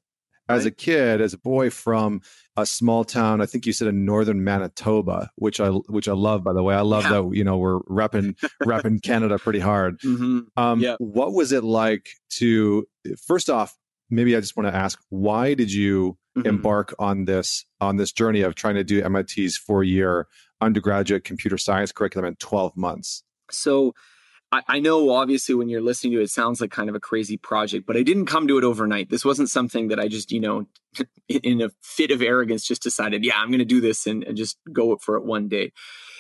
as 0.48 0.66
a 0.66 0.72
kid, 0.72 1.22
as 1.22 1.34
a 1.34 1.38
boy 1.38 1.70
from 1.70 2.22
a 2.56 2.66
small 2.66 3.04
town, 3.04 3.42
I 3.42 3.46
think 3.46 3.66
you 3.66 3.74
said 3.74 3.88
in 3.88 4.06
northern 4.06 4.44
Manitoba, 4.44 5.32
which 5.36 5.60
I 5.60 5.70
which 5.70 6.08
I 6.08 6.14
love. 6.14 6.44
By 6.44 6.54
the 6.54 6.64
way, 6.64 6.76
I 6.76 6.82
love 6.82 7.04
yeah. 7.04 7.22
that 7.22 7.36
you 7.36 7.44
know 7.44 7.58
we're 7.58 7.80
repping 7.82 8.38
repping 8.64 9.02
Canada 9.02 9.40
pretty 9.40 9.60
hard. 9.60 10.00
Mm-hmm. 10.02 10.40
Um, 10.58 10.80
yeah. 10.80 10.96
What 11.00 11.34
was 11.34 11.52
it 11.52 11.64
like 11.64 12.10
to 12.32 12.88
first 13.26 13.50
off? 13.50 13.76
Maybe 14.10 14.36
I 14.36 14.40
just 14.40 14.56
want 14.56 14.70
to 14.70 14.76
ask, 14.76 15.00
why 15.10 15.56
did 15.56 15.74
you 15.74 16.18
mm-hmm. 16.38 16.48
embark 16.48 16.94
on 17.00 17.26
this 17.26 17.66
on 17.82 17.98
this 17.98 18.12
journey 18.12 18.42
of 18.42 18.56
trying 18.56 18.76
to 18.76 18.84
do 18.84 19.08
MIT's 19.08 19.58
four 19.58 19.84
year 19.84 20.28
undergraduate 20.62 21.24
computer 21.24 21.58
science 21.58 21.92
curriculum 21.92 22.28
in 22.28 22.36
twelve 22.36 22.78
months? 22.78 23.24
So 23.50 23.94
I, 24.56 24.62
I 24.68 24.80
know 24.80 25.10
obviously 25.12 25.54
when 25.54 25.68
you're 25.68 25.82
listening 25.82 26.14
to 26.14 26.20
it, 26.20 26.24
it 26.24 26.30
sounds 26.30 26.62
like 26.62 26.72
kind 26.72 26.88
of 26.88 26.96
a 26.96 27.00
crazy 27.00 27.36
project, 27.36 27.86
but 27.86 27.98
I 27.98 28.04
didn't 28.04 28.28
come 28.28 28.48
to 28.48 28.58
it 28.58 28.64
overnight. 28.64 29.10
This 29.10 29.26
wasn't 29.26 29.50
something 29.50 29.90
that 29.90 30.00
I 30.00 30.08
just, 30.08 30.32
you 30.32 30.40
know, 30.40 30.68
in 31.28 31.62
a 31.62 31.70
fit 31.82 32.12
of 32.12 32.22
arrogance, 32.22 32.66
just 32.66 32.82
decided, 32.82 33.26
yeah, 33.26 33.38
I'm 33.38 33.50
going 33.50 33.60
to 33.60 33.66
do 33.66 33.82
this 33.82 34.08
and, 34.08 34.24
and 34.24 34.38
just 34.38 34.58
go 34.72 34.96
for 34.98 35.18
it 35.18 35.26
one 35.26 35.50
day. 35.50 35.74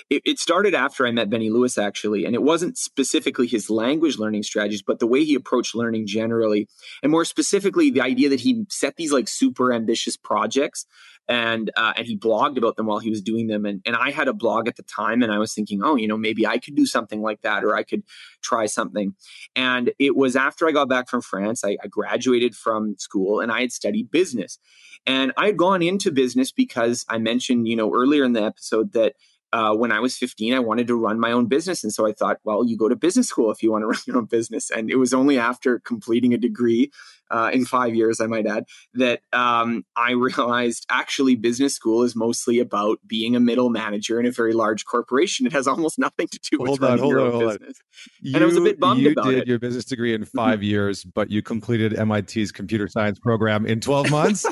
It, 0.10 0.22
it, 0.26 0.40
started 0.40 0.76
after 0.76 1.08
I 1.08 1.12
met 1.12 1.32
Benny 1.32 1.50
Lewis, 1.50 1.80
actually, 1.80 2.26
and 2.26 2.36
it 2.36 2.44
wasn't 2.44 2.78
specifically 2.78 3.48
his 3.48 3.72
language 3.72 4.20
learning 4.20 4.44
strategies, 4.44 4.84
but 4.84 5.00
the 5.00 5.08
way 5.08 5.24
he 5.24 5.34
approached 5.34 5.74
learning 5.74 6.06
generally, 6.06 6.68
and 7.02 7.12
more 7.12 7.26
specifically, 7.26 7.90
the 7.90 8.02
idea 8.02 8.30
that 8.30 8.42
he 8.42 8.66
set 8.70 8.98
these 8.98 9.12
like 9.12 9.28
super 9.28 9.74
ambitious 9.74 10.16
projects 10.16 10.86
and 11.28 11.72
uh, 11.76 11.94
and 11.98 12.06
he 12.06 12.18
blogged 12.18 12.58
about 12.58 12.76
them 12.76 12.86
while 12.86 13.00
he 13.00 13.10
was 13.10 13.22
doing 13.22 13.48
them. 13.48 13.66
And, 13.66 13.82
and 13.86 13.96
i 13.96 14.12
had 14.12 14.28
a 14.28 14.34
blog 14.34 14.68
at 14.68 14.76
the 14.76 14.84
time 14.84 15.22
and 15.24 15.32
i 15.32 15.38
was 15.38 15.54
thinking 15.54 15.82
oh 15.84 15.96
you 15.96 16.08
know 16.08 16.18
maybe 16.18 16.46
i 16.46 16.58
could 16.58 16.76
do 16.76 16.86
something 16.86 17.22
like 17.22 17.42
that 17.42 17.64
or 17.64 17.76
i 17.76 17.84
could 17.84 18.04
try 18.42 18.66
something. 18.66 19.16
And 19.56 19.92
it 20.00 20.16
was 20.16 20.36
after 20.36 20.68
i 20.68 20.72
got 20.72 20.90
back 20.90 21.10
from 21.10 21.22
france 21.22 21.64
I, 21.64 21.78
I 21.84 21.88
graduated 21.88 22.56
from 22.56 22.96
school 22.98 23.40
and 23.40 23.52
i 23.52 23.62
had 23.62 23.72
studied 23.72 24.12
business. 24.12 24.60
And 25.06 25.34
i 25.38 25.48
had 25.48 25.58
gone 25.58 25.82
into 25.82 26.12
business 26.12 26.52
because 26.52 27.06
i 27.10 27.18
mentioned 27.18 27.68
you 27.68 27.76
know 27.76 27.94
earlier 27.94 28.24
in 28.24 28.34
the 28.34 28.44
episode 28.44 28.94
that 28.94 29.16
uh, 29.56 29.74
when 29.74 29.90
I 29.90 30.02
was 30.02 30.18
15, 30.18 30.54
I 30.54 30.60
wanted 30.60 30.86
to 30.88 30.96
run 30.96 31.18
my 31.18 31.32
own 31.32 31.46
business. 31.46 31.82
And 31.82 31.94
so 31.94 32.06
I 32.06 32.12
thought, 32.12 32.40
well, 32.44 32.66
you 32.66 32.76
go 32.76 32.90
to 32.90 32.96
business 32.98 33.30
school 33.30 33.52
if 33.52 33.64
you 33.64 33.72
want 33.72 33.84
to 33.84 33.88
run 33.88 34.00
your 34.06 34.18
own 34.18 34.26
business. 34.26 34.70
And 34.70 34.92
it 34.92 34.98
was 34.98 35.14
only 35.14 35.40
after 35.40 35.80
completing 35.80 36.34
a 36.34 36.38
degree 36.38 36.92
uh, 37.32 37.52
in 37.54 37.66
five 37.66 37.96
years, 37.96 38.20
I 38.20 38.28
might 38.28 38.46
add, 38.46 38.66
that 38.96 39.22
um, 39.32 39.86
I 39.96 40.12
realized 40.12 40.86
actually 40.90 41.36
business 41.36 41.74
school 41.74 42.04
is 42.04 42.18
mostly 42.18 42.60
about 42.60 43.00
being 43.08 43.34
a 43.34 43.40
middle 43.40 43.70
manager 43.70 44.20
in 44.20 44.26
a 44.26 44.32
very 44.32 44.52
large 44.52 44.84
corporation. 44.84 45.46
It 45.46 45.54
has 45.54 45.68
almost 45.70 45.98
nothing 45.98 46.28
to 46.28 46.40
do 46.52 46.58
with 46.60 46.68
hold 46.68 46.82
running 46.82 47.06
on, 47.06 47.10
your 47.10 47.22
on, 47.22 47.32
own 47.32 47.48
business. 47.48 47.78
You, 48.22 48.36
and 48.36 48.44
I 48.44 48.48
was 48.48 48.58
a 48.58 48.62
bit 48.62 48.78
bummed 48.78 49.08
about 49.08 49.28
it. 49.28 49.30
You 49.30 49.36
did 49.38 49.48
your 49.48 49.60
business 49.60 49.86
degree 49.86 50.14
in 50.14 50.26
5 50.36 50.64
years, 50.64 51.06
but 51.06 51.32
you 51.32 51.42
completed 51.42 51.94
MIT's 51.94 52.52
computer 52.52 52.90
science 52.90 53.20
program 53.20 53.66
in 53.66 53.80
12 53.80 54.12
months? 54.12 54.46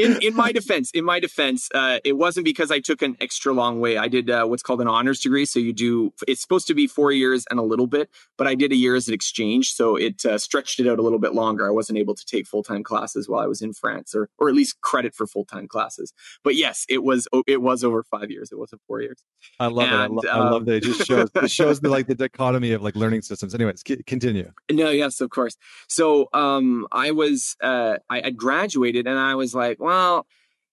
in 0.00 0.22
in 0.22 0.34
my 0.34 0.52
defense, 0.52 0.90
in 0.92 1.04
my 1.04 1.20
defense, 1.20 1.68
uh, 1.74 1.98
it 2.04 2.16
wasn't 2.16 2.44
because 2.44 2.70
I 2.70 2.80
took 2.80 3.02
an 3.02 3.16
extra 3.20 3.52
long 3.52 3.80
way. 3.80 3.96
I 3.96 4.08
did 4.08 4.30
uh, 4.30 4.46
what's 4.46 4.62
called 4.62 4.80
an 4.80 4.88
honors 4.88 5.20
degree. 5.20 5.44
So 5.44 5.58
you 5.58 5.72
do. 5.72 6.12
It's 6.26 6.40
supposed 6.40 6.66
to 6.68 6.74
be 6.74 6.86
four 6.86 7.12
years 7.12 7.44
and 7.50 7.58
a 7.58 7.62
little 7.62 7.86
bit, 7.86 8.10
but 8.36 8.46
I 8.46 8.54
did 8.54 8.72
a 8.72 8.76
year 8.76 8.94
as 8.94 9.08
an 9.08 9.14
exchange, 9.14 9.72
so 9.72 9.96
it 9.96 10.24
uh, 10.24 10.38
stretched 10.38 10.80
it 10.80 10.88
out 10.88 10.98
a 10.98 11.02
little 11.02 11.18
bit 11.18 11.34
longer. 11.34 11.66
I 11.66 11.70
wasn't 11.70 11.98
able 11.98 12.14
to 12.14 12.24
take 12.24 12.46
full 12.46 12.62
time 12.62 12.82
classes 12.82 13.28
while 13.28 13.40
I 13.40 13.46
was 13.46 13.62
in 13.62 13.72
France, 13.72 14.14
or 14.14 14.28
or 14.38 14.48
at 14.48 14.54
least 14.54 14.80
credit 14.80 15.14
for 15.14 15.26
full 15.26 15.44
time 15.44 15.68
classes. 15.68 16.12
But 16.42 16.56
yes, 16.56 16.84
it 16.88 17.02
was 17.02 17.28
it 17.46 17.62
was 17.62 17.84
over 17.84 18.02
five 18.02 18.30
years. 18.30 18.50
It 18.52 18.58
wasn't 18.58 18.82
four 18.86 19.00
years. 19.00 19.22
I 19.58 19.66
love 19.66 19.88
and, 19.88 19.94
it. 19.94 20.28
I, 20.28 20.34
lo- 20.34 20.42
um, 20.42 20.46
I, 20.46 20.50
love 20.50 20.64
that. 20.66 20.74
It 20.76 20.82
just 20.84 21.06
shows 21.06 21.28
it 21.34 21.50
shows 21.50 21.80
the 21.80 21.88
like 21.88 22.06
the 22.06 22.14
dichotomy 22.14 22.72
of 22.72 22.82
like 22.82 22.96
learning 22.96 23.22
systems. 23.22 23.54
Anyways, 23.54 23.82
c- 23.86 24.02
continue. 24.04 24.50
No, 24.70 24.90
yes, 24.90 25.20
of 25.20 25.30
course. 25.30 25.56
So 25.88 26.28
um, 26.32 26.86
I 26.92 27.10
was 27.10 27.56
uh, 27.62 27.98
I, 28.08 28.22
I 28.22 28.30
graduated, 28.30 29.06
and 29.06 29.18
I 29.18 29.34
was 29.34 29.54
like, 29.54 29.78
well 29.80 29.89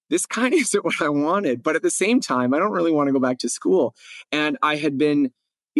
this 0.09 0.25
kind 0.25 0.53
of 0.53 0.59
isn't 0.61 0.85
what 0.85 1.01
I 1.01 1.09
wanted. 1.09 1.63
But 1.63 1.75
at 1.75 1.81
the 1.81 1.91
same 1.91 2.19
time, 2.19 2.53
I 2.53 2.59
don't 2.59 2.71
really 2.71 2.91
want 2.91 3.07
to 3.07 3.13
go 3.13 3.19
back 3.19 3.39
to 3.39 3.49
school. 3.49 3.95
And 4.31 4.57
I 4.61 4.77
had 4.77 4.97
been, 4.97 5.31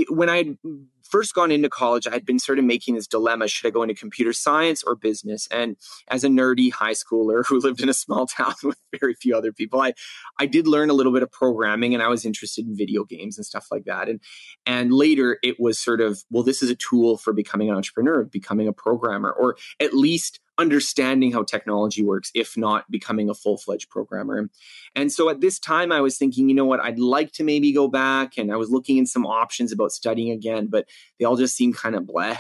when 0.10 0.30
I 0.30 0.38
had 0.38 0.58
first 1.04 1.34
gone 1.34 1.52
into 1.52 1.69
college, 1.69 2.06
I 2.06 2.12
had 2.12 2.26
been 2.26 2.38
sort 2.38 2.60
of 2.60 2.65
making 2.65 2.95
this 2.95 3.08
dilemma 3.08 3.47
should 3.47 3.65
I 3.65 3.71
go 3.71 3.82
into 3.82 3.95
computer 3.95 4.34
science 4.34 4.84
or 4.84 4.95
business? 4.95 5.47
And 5.50 5.78
as 6.10 6.23
a 6.23 6.28
nerdy 6.28 6.71
high 6.71 6.91
schooler 6.91 7.43
who 7.47 7.60
lived 7.60 7.82
in 7.82 7.89
a 7.89 7.93
small 7.93 8.28
town 8.28 8.54
with 8.63 8.78
very 9.00 9.13
few 9.15 9.36
other 9.36 9.52
people, 9.52 9.82
I, 9.82 9.93
I 10.39 10.45
did 10.45 10.67
learn 10.67 10.89
a 10.89 10.93
little 10.93 11.13
bit 11.13 11.23
of 11.23 11.32
programming 11.32 11.93
and 11.93 12.04
I 12.04 12.10
was 12.10 12.26
interested 12.26 12.67
in 12.67 12.76
video 12.76 13.04
games 13.04 13.38
and 13.38 13.45
stuff 13.45 13.67
like 13.71 13.86
that. 13.86 14.10
And, 14.10 14.19
and 14.65 14.93
later 14.93 15.39
it 15.41 15.56
was 15.60 15.80
sort 15.80 16.02
of, 16.02 16.23
well, 16.30 16.43
this 16.43 16.62
is 16.62 16.69
a 16.69 16.76
tool 16.76 17.17
for 17.17 17.34
becoming 17.34 17.69
an 17.69 17.76
entrepreneur, 17.76 18.26
becoming 18.26 18.67
a 18.67 18.73
programmer, 18.73 19.32
or 19.32 19.58
at 19.80 19.93
least 19.93 20.39
understanding 20.58 21.32
how 21.32 21.43
technology 21.43 22.04
works, 22.04 22.32
if 22.34 22.58
not 22.58 22.89
becoming 22.89 23.30
a 23.30 23.34
full 23.34 23.58
fledged 23.58 23.89
programmer. 23.89 24.50
And 24.96 25.12
so 25.12 25.30
at 25.30 25.41
this 25.41 25.60
time, 25.60 25.91
I 25.91 26.02
was 26.02 26.17
thinking, 26.17 26.50
you 26.50 26.56
know 26.56 26.65
what, 26.65 26.80
I'd 26.80 27.00
like 27.00 27.32
to 27.34 27.43
maybe 27.43 27.72
go 27.72 27.88
back. 27.88 28.38
And 28.38 28.52
I 28.52 28.56
was 28.56 28.70
looking 28.70 28.98
in 28.98 29.06
some 29.06 29.26
options 29.26 29.72
about 29.72 29.91
studying 29.91 30.32
again, 30.32 30.67
but 30.67 30.88
they 31.20 31.26
all 31.26 31.38
just 31.38 31.56
seemed 31.56 31.76
kind 31.76 31.96
of 31.96 32.04
bleh. 32.04 32.39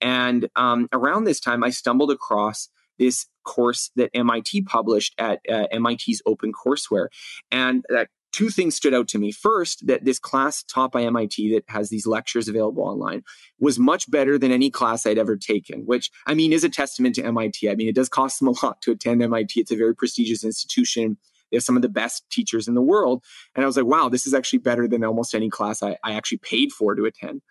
And 0.00 0.48
um, 0.56 0.88
around 0.92 1.24
this 1.24 1.40
time, 1.40 1.62
I 1.62 1.70
stumbled 1.70 2.10
across 2.10 2.68
this 2.98 3.26
course 3.44 3.90
that 3.96 4.10
MIT 4.12 4.62
published 4.62 5.14
at 5.18 5.40
uh, 5.50 5.66
MIT's 5.72 6.22
OpenCourseware. 6.26 7.08
And 7.50 7.84
that 7.88 8.08
two 8.32 8.50
things 8.50 8.74
stood 8.74 8.94
out 8.94 9.08
to 9.08 9.18
me. 9.18 9.32
First, 9.32 9.86
that 9.86 10.04
this 10.04 10.18
class 10.18 10.62
taught 10.62 10.92
by 10.92 11.02
MIT 11.02 11.54
that 11.54 11.64
has 11.68 11.90
these 11.90 12.06
lectures 12.06 12.48
available 12.48 12.82
online 12.82 13.22
was 13.58 13.78
much 13.78 14.10
better 14.10 14.38
than 14.38 14.52
any 14.52 14.70
class 14.70 15.06
I'd 15.06 15.18
ever 15.18 15.36
taken, 15.36 15.80
which 15.82 16.10
I 16.26 16.34
mean 16.34 16.52
is 16.52 16.64
a 16.64 16.68
testament 16.68 17.14
to 17.16 17.24
MIT. 17.24 17.68
I 17.68 17.74
mean, 17.74 17.88
it 17.88 17.94
does 17.94 18.08
cost 18.08 18.38
them 18.38 18.48
a 18.48 18.54
lot 18.64 18.80
to 18.82 18.92
attend 18.92 19.22
MIT. 19.22 19.60
It's 19.60 19.72
a 19.72 19.76
very 19.76 19.94
prestigious 19.94 20.44
institution. 20.44 21.16
They 21.50 21.56
have 21.56 21.64
some 21.64 21.76
of 21.76 21.82
the 21.82 21.88
best 21.88 22.28
teachers 22.30 22.68
in 22.68 22.74
the 22.74 22.82
world. 22.82 23.24
And 23.54 23.64
I 23.64 23.66
was 23.66 23.76
like, 23.76 23.86
wow, 23.86 24.08
this 24.08 24.26
is 24.26 24.34
actually 24.34 24.58
better 24.58 24.86
than 24.86 25.04
almost 25.04 25.34
any 25.34 25.48
class 25.48 25.82
I, 25.82 25.96
I 26.04 26.12
actually 26.12 26.38
paid 26.38 26.72
for 26.72 26.94
to 26.94 27.04
attend. 27.04 27.42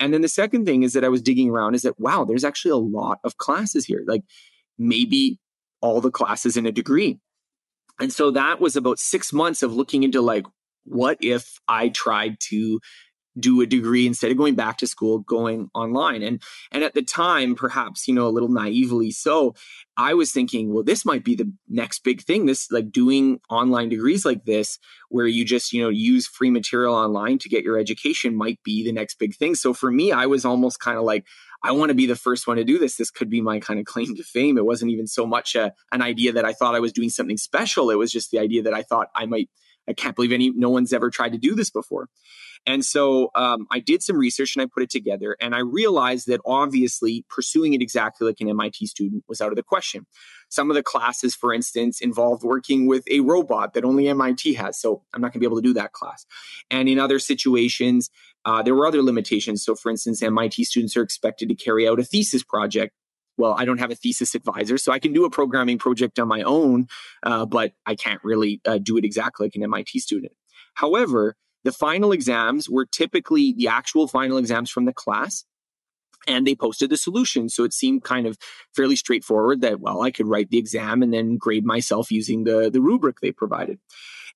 And 0.00 0.12
then 0.12 0.20
the 0.20 0.28
second 0.28 0.66
thing 0.66 0.82
is 0.82 0.92
that 0.92 1.04
I 1.04 1.08
was 1.08 1.22
digging 1.22 1.50
around 1.50 1.74
is 1.74 1.82
that, 1.82 1.98
wow, 1.98 2.24
there's 2.24 2.44
actually 2.44 2.72
a 2.72 2.76
lot 2.76 3.20
of 3.24 3.38
classes 3.38 3.86
here. 3.86 4.02
Like 4.06 4.22
maybe 4.78 5.38
all 5.80 6.00
the 6.00 6.10
classes 6.10 6.56
in 6.56 6.66
a 6.66 6.72
degree 6.72 7.20
and 8.00 8.12
so 8.12 8.30
that 8.32 8.60
was 8.60 8.76
about 8.76 8.98
six 8.98 9.32
months 9.32 9.62
of 9.62 9.74
looking 9.74 10.02
into 10.02 10.20
like, 10.20 10.46
what 10.84 11.18
if 11.20 11.58
I 11.66 11.88
tried 11.88 12.38
to 12.48 12.80
do 13.38 13.60
a 13.60 13.66
degree 13.66 14.06
instead 14.06 14.30
of 14.30 14.36
going 14.38 14.54
back 14.54 14.78
to 14.78 14.86
school 14.86 15.18
going 15.18 15.68
online? 15.74 16.22
And 16.22 16.42
and 16.72 16.82
at 16.84 16.94
the 16.94 17.02
time 17.02 17.54
perhaps 17.54 18.08
you 18.08 18.14
know 18.14 18.26
a 18.26 18.30
little 18.30 18.48
naively 18.48 19.10
so 19.10 19.54
i 19.96 20.14
was 20.14 20.32
thinking 20.32 20.72
well 20.72 20.82
this 20.82 21.04
might 21.04 21.24
be 21.24 21.34
the 21.34 21.50
next 21.68 22.04
big 22.04 22.22
thing 22.22 22.46
this 22.46 22.70
like 22.70 22.90
doing 22.90 23.40
online 23.50 23.88
degrees 23.88 24.24
like 24.24 24.44
this 24.44 24.78
where 25.08 25.26
you 25.26 25.44
just 25.44 25.72
you 25.72 25.82
know 25.82 25.88
use 25.88 26.26
free 26.26 26.50
material 26.50 26.94
online 26.94 27.38
to 27.38 27.48
get 27.48 27.64
your 27.64 27.78
education 27.78 28.34
might 28.34 28.62
be 28.62 28.84
the 28.84 28.92
next 28.92 29.18
big 29.18 29.34
thing. 29.34 29.54
So 29.54 29.74
for 29.74 29.90
me 29.90 30.12
i 30.12 30.26
was 30.26 30.44
almost 30.44 30.80
kind 30.80 30.96
of 30.96 31.04
like 31.04 31.26
I 31.62 31.72
want 31.72 31.90
to 31.90 31.94
be 31.94 32.06
the 32.06 32.16
first 32.16 32.46
one 32.46 32.56
to 32.56 32.64
do 32.64 32.78
this. 32.78 32.96
This 32.96 33.10
could 33.10 33.30
be 33.30 33.40
my 33.40 33.60
kind 33.60 33.78
of 33.80 33.86
claim 33.86 34.14
to 34.16 34.22
fame. 34.22 34.58
It 34.58 34.66
wasn't 34.66 34.90
even 34.92 35.06
so 35.06 35.26
much 35.26 35.54
a, 35.54 35.72
an 35.92 36.02
idea 36.02 36.32
that 36.32 36.44
I 36.44 36.52
thought 36.52 36.74
I 36.74 36.80
was 36.80 36.92
doing 36.92 37.10
something 37.10 37.36
special. 37.36 37.90
It 37.90 37.96
was 37.96 38.12
just 38.12 38.30
the 38.30 38.38
idea 38.38 38.62
that 38.62 38.74
I 38.74 38.82
thought 38.82 39.08
I 39.14 39.26
might, 39.26 39.48
I 39.88 39.92
can't 39.92 40.16
believe 40.16 40.32
any, 40.32 40.50
no 40.50 40.70
one's 40.70 40.92
ever 40.92 41.10
tried 41.10 41.32
to 41.32 41.38
do 41.38 41.54
this 41.54 41.70
before. 41.70 42.08
And 42.66 42.84
so 42.84 43.30
um, 43.34 43.66
I 43.70 43.78
did 43.78 44.02
some 44.02 44.16
research 44.16 44.56
and 44.56 44.62
I 44.62 44.66
put 44.66 44.82
it 44.82 44.90
together. 44.90 45.36
And 45.40 45.54
I 45.54 45.60
realized 45.60 46.26
that 46.26 46.40
obviously 46.44 47.24
pursuing 47.30 47.74
it 47.74 47.82
exactly 47.82 48.26
like 48.26 48.40
an 48.40 48.48
MIT 48.48 48.86
student 48.86 49.24
was 49.28 49.40
out 49.40 49.50
of 49.50 49.56
the 49.56 49.62
question. 49.62 50.06
Some 50.48 50.70
of 50.70 50.74
the 50.74 50.82
classes, 50.82 51.34
for 51.34 51.52
instance, 51.52 52.00
involved 52.00 52.42
working 52.42 52.86
with 52.86 53.04
a 53.10 53.20
robot 53.20 53.74
that 53.74 53.84
only 53.84 54.08
MIT 54.08 54.54
has. 54.54 54.80
So 54.80 55.02
I'm 55.14 55.20
not 55.20 55.28
going 55.28 55.34
to 55.34 55.38
be 55.40 55.46
able 55.46 55.60
to 55.60 55.68
do 55.68 55.74
that 55.74 55.92
class. 55.92 56.26
And 56.70 56.88
in 56.88 56.98
other 56.98 57.18
situations, 57.18 58.10
uh, 58.44 58.62
there 58.62 58.74
were 58.74 58.86
other 58.86 59.02
limitations. 59.02 59.64
So, 59.64 59.74
for 59.74 59.90
instance, 59.90 60.22
MIT 60.22 60.64
students 60.64 60.96
are 60.96 61.02
expected 61.02 61.48
to 61.48 61.54
carry 61.54 61.88
out 61.88 61.98
a 61.98 62.04
thesis 62.04 62.44
project 62.44 62.94
well, 63.38 63.54
I 63.58 63.64
don't 63.64 63.78
have 63.78 63.90
a 63.90 63.94
thesis 63.94 64.34
advisor, 64.34 64.78
so 64.78 64.92
I 64.92 64.98
can 64.98 65.12
do 65.12 65.24
a 65.24 65.30
programming 65.30 65.78
project 65.78 66.18
on 66.18 66.28
my 66.28 66.42
own, 66.42 66.86
uh, 67.22 67.46
but 67.46 67.72
I 67.84 67.94
can't 67.94 68.22
really 68.24 68.60
uh, 68.66 68.78
do 68.78 68.96
it 68.96 69.04
exactly 69.04 69.46
like 69.46 69.56
an 69.56 69.62
MIT 69.62 69.98
student. 70.00 70.32
However, 70.74 71.36
the 71.64 71.72
final 71.72 72.12
exams 72.12 72.70
were 72.70 72.86
typically 72.86 73.52
the 73.52 73.68
actual 73.68 74.06
final 74.06 74.38
exams 74.38 74.70
from 74.70 74.84
the 74.84 74.92
class, 74.92 75.44
and 76.26 76.46
they 76.46 76.54
posted 76.54 76.90
the 76.90 76.96
solution. 76.96 77.48
So 77.48 77.64
it 77.64 77.72
seemed 77.72 78.04
kind 78.04 78.26
of 78.26 78.38
fairly 78.74 78.96
straightforward 78.96 79.60
that, 79.60 79.80
well, 79.80 80.02
I 80.02 80.10
could 80.10 80.26
write 80.26 80.50
the 80.50 80.58
exam 80.58 81.02
and 81.02 81.12
then 81.12 81.36
grade 81.36 81.64
myself 81.64 82.10
using 82.10 82.44
the, 82.44 82.70
the 82.70 82.80
rubric 82.80 83.20
they 83.20 83.32
provided. 83.32 83.78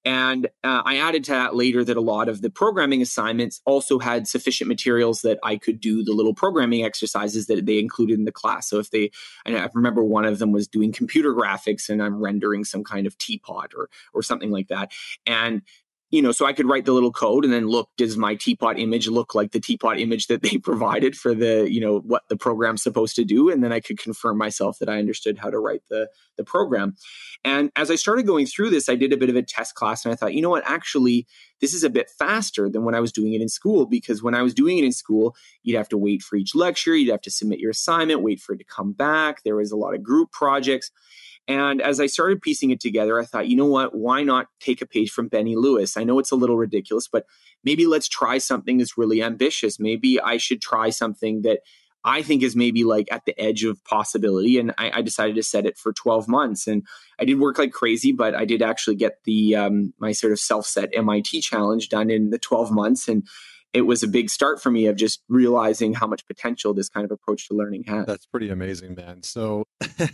And 0.04 0.46
uh, 0.64 0.82
I 0.84 0.96
added 0.96 1.24
to 1.24 1.32
that 1.32 1.54
later 1.54 1.84
that 1.84 1.96
a 1.96 2.00
lot 2.00 2.28
of 2.28 2.40
the 2.40 2.50
programming 2.50 3.02
assignments 3.02 3.60
also 3.66 3.98
had 3.98 4.26
sufficient 4.26 4.68
materials 4.68 5.22
that 5.22 5.38
I 5.42 5.56
could 5.56 5.80
do 5.80 6.02
the 6.02 6.12
little 6.12 6.34
programming 6.34 6.84
exercises 6.84 7.46
that 7.46 7.66
they 7.66 7.78
included 7.78 8.18
in 8.18 8.24
the 8.24 8.32
class. 8.32 8.68
So 8.68 8.78
if 8.78 8.90
they, 8.90 9.10
I 9.46 9.68
remember 9.74 10.02
one 10.02 10.24
of 10.24 10.38
them 10.38 10.52
was 10.52 10.66
doing 10.68 10.92
computer 10.92 11.34
graphics 11.34 11.88
and 11.90 12.02
I'm 12.02 12.22
rendering 12.22 12.64
some 12.64 12.82
kind 12.82 13.06
of 13.06 13.18
teapot 13.18 13.72
or 13.76 13.90
or 14.14 14.22
something 14.22 14.50
like 14.50 14.68
that. 14.68 14.92
And 15.26 15.62
you 16.11 16.20
know, 16.20 16.33
so 16.33 16.44
I 16.44 16.53
could 16.53 16.68
write 16.68 16.87
the 16.87 16.92
little 16.92 17.12
code 17.12 17.44
and 17.44 17.53
then 17.53 17.68
look, 17.68 17.88
does 17.96 18.16
my 18.16 18.35
teapot 18.35 18.79
image 18.79 19.09
look 19.09 19.35
like 19.35 19.53
the 19.53 19.61
teapot 19.61 19.99
image 19.99 20.27
that 20.27 20.42
they 20.42 20.59
provided 20.62 21.16
for 21.16 21.35
the, 21.35 21.70
you 21.70 21.81
know, 21.81 22.01
what 22.01 22.25
the 22.29 22.37
program's 22.37 22.83
supposed 22.83 23.14
to 23.16 23.25
do? 23.25 23.49
And 23.49 23.62
then 23.62 23.73
I 23.73 23.81
could 23.81 23.99
confirm 23.99 24.37
myself 24.37 24.79
that 24.81 24.88
I 24.88 24.99
understood 24.99 25.38
how 25.38 25.51
to 25.51 25.59
write 25.59 25.83
the, 25.88 26.09
the 26.37 26.44
program. 26.44 26.96
And 27.44 27.70
as 27.77 27.90
I 27.90 27.94
started 27.94 28.27
going 28.27 28.46
through 28.46 28.70
this, 28.70 28.88
I 28.88 28.96
did 28.96 29.12
a 29.12 29.16
bit 29.16 29.31
of 29.31 29.37
a 29.37 29.42
test 29.42 29.75
class 29.77 30.05
and 30.05 30.12
I 30.12 30.16
thought, 30.16 30.35
you 30.35 30.42
know 30.42 30.51
what, 30.51 30.64
actually, 30.66 31.27
this 31.61 31.75
is 31.75 31.85
a 31.85 31.90
bit 31.90 32.11
faster 32.18 32.68
than 32.68 32.85
when 32.85 32.94
I 32.94 33.01
was 33.01 33.12
doing 33.12 33.35
it 33.35 33.40
in 33.40 33.49
school 33.49 33.87
because 33.87 34.23
when 34.23 34.35
I 34.35 34.42
was 34.42 34.53
doing 34.53 34.79
it 34.79 34.85
in 34.85 34.92
school, 34.92 35.37
you'd 35.62 35.77
have 35.77 35.88
to 35.90 35.99
wait 35.99 36.23
for 36.23 36.37
each 36.37 36.55
lecture, 36.55 36.96
you'd 36.96 37.12
have 37.12 37.20
to 37.23 37.31
submit 37.31 37.61
your 37.61 37.70
assignment, 37.70 38.23
wait 38.23 38.40
for 38.40 38.55
it 38.55 38.59
to 38.59 38.64
come 38.64 38.92
back. 38.92 39.42
There 39.44 39.57
was 39.57 39.70
a 39.70 39.77
lot 39.77 39.94
of 39.94 40.03
group 40.03 40.33
projects. 40.33 40.90
And 41.48 41.81
as 41.81 41.98
I 42.00 42.07
started 42.07 42.42
piecing 42.42 42.70
it 42.70 42.81
together, 42.81 43.18
I 43.18 43.24
thought, 43.24 43.48
you 43.48 43.57
know 43.57 43.66
what? 43.66 43.94
Why 43.94 44.22
not 44.22 44.46
take 44.61 44.83
a 44.83 44.87
page 44.87 45.11
from 45.11 45.29
Benny 45.29 45.57
Lewis? 45.57 45.96
I 45.96 46.05
know 46.05 46.18
it's 46.18 46.31
a 46.31 46.37
little 46.37 46.57
ridiculous, 46.57 47.09
but 47.09 47.26
maybe 47.64 47.87
let's 47.87 48.09
try 48.09 48.38
something 48.38 48.79
that's 48.79 48.96
really 48.96 49.22
ambitious. 49.22 49.81
Maybe 49.81 50.20
I 50.20 50.37
should 50.37 50.61
try 50.61 50.90
something 50.90 51.42
that 51.42 51.61
I 52.05 52.22
think 52.22 52.42
is 52.42 52.57
maybe 52.57 52.85
like 52.85 53.09
at 53.12 53.24
the 53.26 53.38
edge 53.38 53.64
of 53.64 53.83
possibility. 53.85 54.59
And 54.59 54.72
I, 54.79 54.90
I, 54.94 55.03
decided 55.03 55.37
to 55.37 55.42
set 55.42 55.66
it 55.66 55.76
for 55.76 55.92
12 55.92 56.29
months. 56.29 56.66
And 56.66 56.87
I 57.18 57.26
did 57.26 57.38
work 57.38 57.59
like 57.59 57.72
crazy, 57.72 58.11
but 58.11 58.35
I 58.35 58.46
did 58.46 58.62
actually 58.62 58.96
get 58.96 59.18
the 59.24 59.55
um, 59.57 59.92
my 59.98 60.12
sort 60.12 60.33
of 60.33 60.40
self 60.40 60.64
set 60.64 60.94
MIT 60.94 61.42
challenge 61.42 61.90
done 61.90 62.09
in 62.11 62.31
the 62.31 62.38
12 62.38 62.70
months. 62.70 63.07
And 63.07 63.26
it 63.72 63.83
was 63.83 64.02
a 64.02 64.09
big 64.09 64.30
start 64.30 64.61
for 64.61 64.70
me 64.70 64.87
of 64.87 64.96
just 64.96 65.22
realizing 65.28 65.94
how 65.94 66.06
much 66.06 66.26
potential 66.26 66.74
this 66.74 66.88
kind 66.88 67.04
of 67.04 67.11
approach 67.11 67.48
to 67.48 67.54
learning 67.54 67.85
has. 67.85 68.06
That's 68.06 68.26
pretty 68.26 68.50
amazing, 68.50 68.94
man. 68.94 69.22
So, 69.22 69.64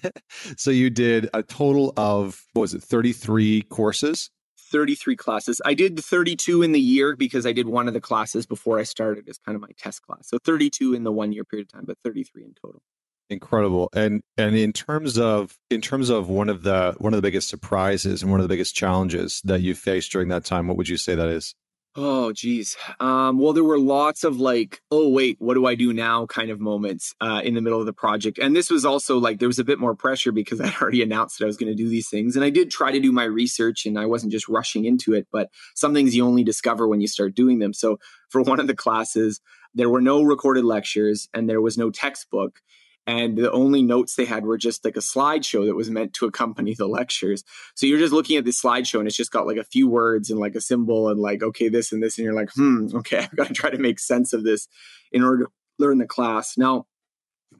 so 0.56 0.70
you 0.70 0.90
did 0.90 1.30
a 1.32 1.42
total 1.42 1.92
of 1.96 2.44
what 2.52 2.62
was 2.62 2.74
it, 2.74 2.82
thirty 2.82 3.12
three 3.12 3.62
courses? 3.62 4.30
33 4.68 5.14
classes. 5.14 5.60
I 5.64 5.74
did 5.74 5.98
32 5.98 6.62
in 6.62 6.72
the 6.72 6.80
year 6.80 7.14
because 7.14 7.46
I 7.46 7.52
did 7.52 7.68
one 7.68 7.86
of 7.86 7.94
the 7.94 8.00
classes 8.00 8.46
before 8.46 8.80
I 8.80 8.82
started 8.82 9.28
as 9.28 9.38
kind 9.38 9.54
of 9.54 9.62
my 9.62 9.70
test 9.78 10.02
class. 10.02 10.28
So 10.28 10.38
32 10.44 10.92
in 10.92 11.04
the 11.04 11.12
one 11.12 11.32
year 11.32 11.44
period 11.44 11.68
of 11.68 11.72
time, 11.72 11.84
but 11.86 11.98
33 12.04 12.42
in 12.42 12.54
total. 12.60 12.82
Incredible. 13.28 13.88
And 13.92 14.22
and 14.36 14.56
in 14.56 14.72
terms 14.72 15.18
of 15.18 15.56
in 15.68 15.80
terms 15.80 16.10
of 16.10 16.28
one 16.28 16.48
of 16.48 16.62
the 16.62 16.94
one 16.98 17.12
of 17.12 17.18
the 17.18 17.22
biggest 17.22 17.48
surprises 17.48 18.22
and 18.22 18.30
one 18.30 18.40
of 18.40 18.44
the 18.44 18.52
biggest 18.52 18.76
challenges 18.76 19.40
that 19.44 19.62
you 19.62 19.74
faced 19.74 20.12
during 20.12 20.28
that 20.28 20.44
time, 20.44 20.68
what 20.68 20.76
would 20.76 20.88
you 20.88 20.96
say 20.96 21.14
that 21.16 21.28
is? 21.28 21.54
Oh, 21.98 22.30
geez. 22.30 22.76
Um, 23.00 23.38
well, 23.38 23.54
there 23.54 23.64
were 23.64 23.78
lots 23.78 24.22
of 24.22 24.38
like, 24.38 24.82
oh, 24.90 25.08
wait, 25.08 25.36
what 25.40 25.54
do 25.54 25.64
I 25.64 25.74
do 25.74 25.94
now 25.94 26.26
kind 26.26 26.50
of 26.50 26.60
moments 26.60 27.14
uh, 27.22 27.40
in 27.42 27.54
the 27.54 27.62
middle 27.62 27.80
of 27.80 27.86
the 27.86 27.92
project. 27.94 28.38
And 28.38 28.54
this 28.54 28.68
was 28.68 28.84
also 28.84 29.16
like, 29.16 29.38
there 29.38 29.48
was 29.48 29.58
a 29.58 29.64
bit 29.64 29.78
more 29.78 29.94
pressure 29.94 30.30
because 30.30 30.60
I'd 30.62 30.74
already 30.74 31.02
announced 31.02 31.38
that 31.38 31.46
I 31.46 31.46
was 31.46 31.56
going 31.56 31.74
to 31.74 31.82
do 31.82 31.88
these 31.88 32.10
things. 32.10 32.36
And 32.36 32.44
I 32.44 32.50
did 32.50 32.70
try 32.70 32.92
to 32.92 33.00
do 33.00 33.12
my 33.12 33.24
research 33.24 33.86
and 33.86 33.98
I 33.98 34.04
wasn't 34.04 34.32
just 34.32 34.46
rushing 34.46 34.84
into 34.84 35.14
it, 35.14 35.26
but 35.32 35.48
some 35.74 35.94
things 35.94 36.14
you 36.14 36.26
only 36.26 36.44
discover 36.44 36.86
when 36.86 37.00
you 37.00 37.08
start 37.08 37.34
doing 37.34 37.60
them. 37.60 37.72
So 37.72 37.98
for 38.28 38.42
one 38.42 38.60
of 38.60 38.66
the 38.66 38.76
classes, 38.76 39.40
there 39.74 39.88
were 39.88 40.02
no 40.02 40.22
recorded 40.22 40.64
lectures 40.64 41.28
and 41.32 41.48
there 41.48 41.62
was 41.62 41.78
no 41.78 41.90
textbook. 41.90 42.60
And 43.06 43.38
the 43.38 43.52
only 43.52 43.82
notes 43.82 44.14
they 44.14 44.24
had 44.24 44.44
were 44.44 44.58
just 44.58 44.84
like 44.84 44.96
a 44.96 45.00
slideshow 45.00 45.64
that 45.66 45.76
was 45.76 45.90
meant 45.90 46.12
to 46.14 46.26
accompany 46.26 46.74
the 46.74 46.88
lectures. 46.88 47.44
So 47.74 47.86
you're 47.86 48.00
just 48.00 48.12
looking 48.12 48.36
at 48.36 48.44
this 48.44 48.60
slideshow 48.60 48.98
and 48.98 49.06
it's 49.06 49.16
just 49.16 49.30
got 49.30 49.46
like 49.46 49.58
a 49.58 49.64
few 49.64 49.88
words 49.88 50.28
and 50.28 50.40
like 50.40 50.56
a 50.56 50.60
symbol 50.60 51.08
and 51.08 51.20
like, 51.20 51.42
okay, 51.42 51.68
this 51.68 51.92
and 51.92 52.02
this. 52.02 52.18
And 52.18 52.24
you're 52.24 52.34
like, 52.34 52.50
hmm, 52.54 52.88
okay, 52.94 53.18
I've 53.32 53.36
got 53.36 53.46
to 53.46 53.54
try 53.54 53.70
to 53.70 53.78
make 53.78 54.00
sense 54.00 54.32
of 54.32 54.42
this 54.42 54.66
in 55.12 55.22
order 55.22 55.44
to 55.44 55.50
learn 55.78 55.98
the 55.98 56.06
class. 56.06 56.58
Now, 56.58 56.86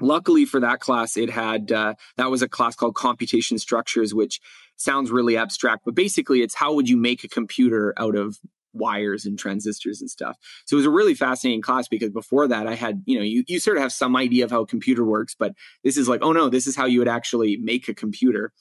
luckily 0.00 0.46
for 0.46 0.58
that 0.60 0.80
class, 0.80 1.16
it 1.16 1.30
had, 1.30 1.70
uh, 1.70 1.94
that 2.16 2.30
was 2.30 2.42
a 2.42 2.48
class 2.48 2.74
called 2.74 2.96
Computation 2.96 3.58
Structures, 3.58 4.12
which 4.12 4.40
sounds 4.76 5.12
really 5.12 5.36
abstract, 5.36 5.84
but 5.84 5.94
basically 5.94 6.42
it's 6.42 6.54
how 6.54 6.74
would 6.74 6.88
you 6.88 6.96
make 6.96 7.22
a 7.24 7.28
computer 7.28 7.94
out 7.96 8.16
of 8.16 8.38
wires 8.76 9.24
and 9.24 9.38
transistors 9.38 10.00
and 10.00 10.10
stuff. 10.10 10.36
So 10.66 10.76
it 10.76 10.78
was 10.78 10.86
a 10.86 10.90
really 10.90 11.14
fascinating 11.14 11.62
class 11.62 11.88
because 11.88 12.10
before 12.10 12.46
that 12.48 12.66
I 12.66 12.74
had, 12.74 13.02
you 13.06 13.18
know, 13.18 13.24
you, 13.24 13.44
you 13.46 13.60
sort 13.60 13.76
of 13.76 13.82
have 13.82 13.92
some 13.92 14.16
idea 14.16 14.44
of 14.44 14.50
how 14.50 14.62
a 14.62 14.66
computer 14.66 15.04
works, 15.04 15.34
but 15.38 15.52
this 15.84 15.96
is 15.96 16.08
like, 16.08 16.20
oh 16.22 16.32
no, 16.32 16.48
this 16.48 16.66
is 16.66 16.76
how 16.76 16.86
you 16.86 16.98
would 16.98 17.08
actually 17.08 17.56
make 17.58 17.88
a 17.88 17.94
computer 17.94 18.52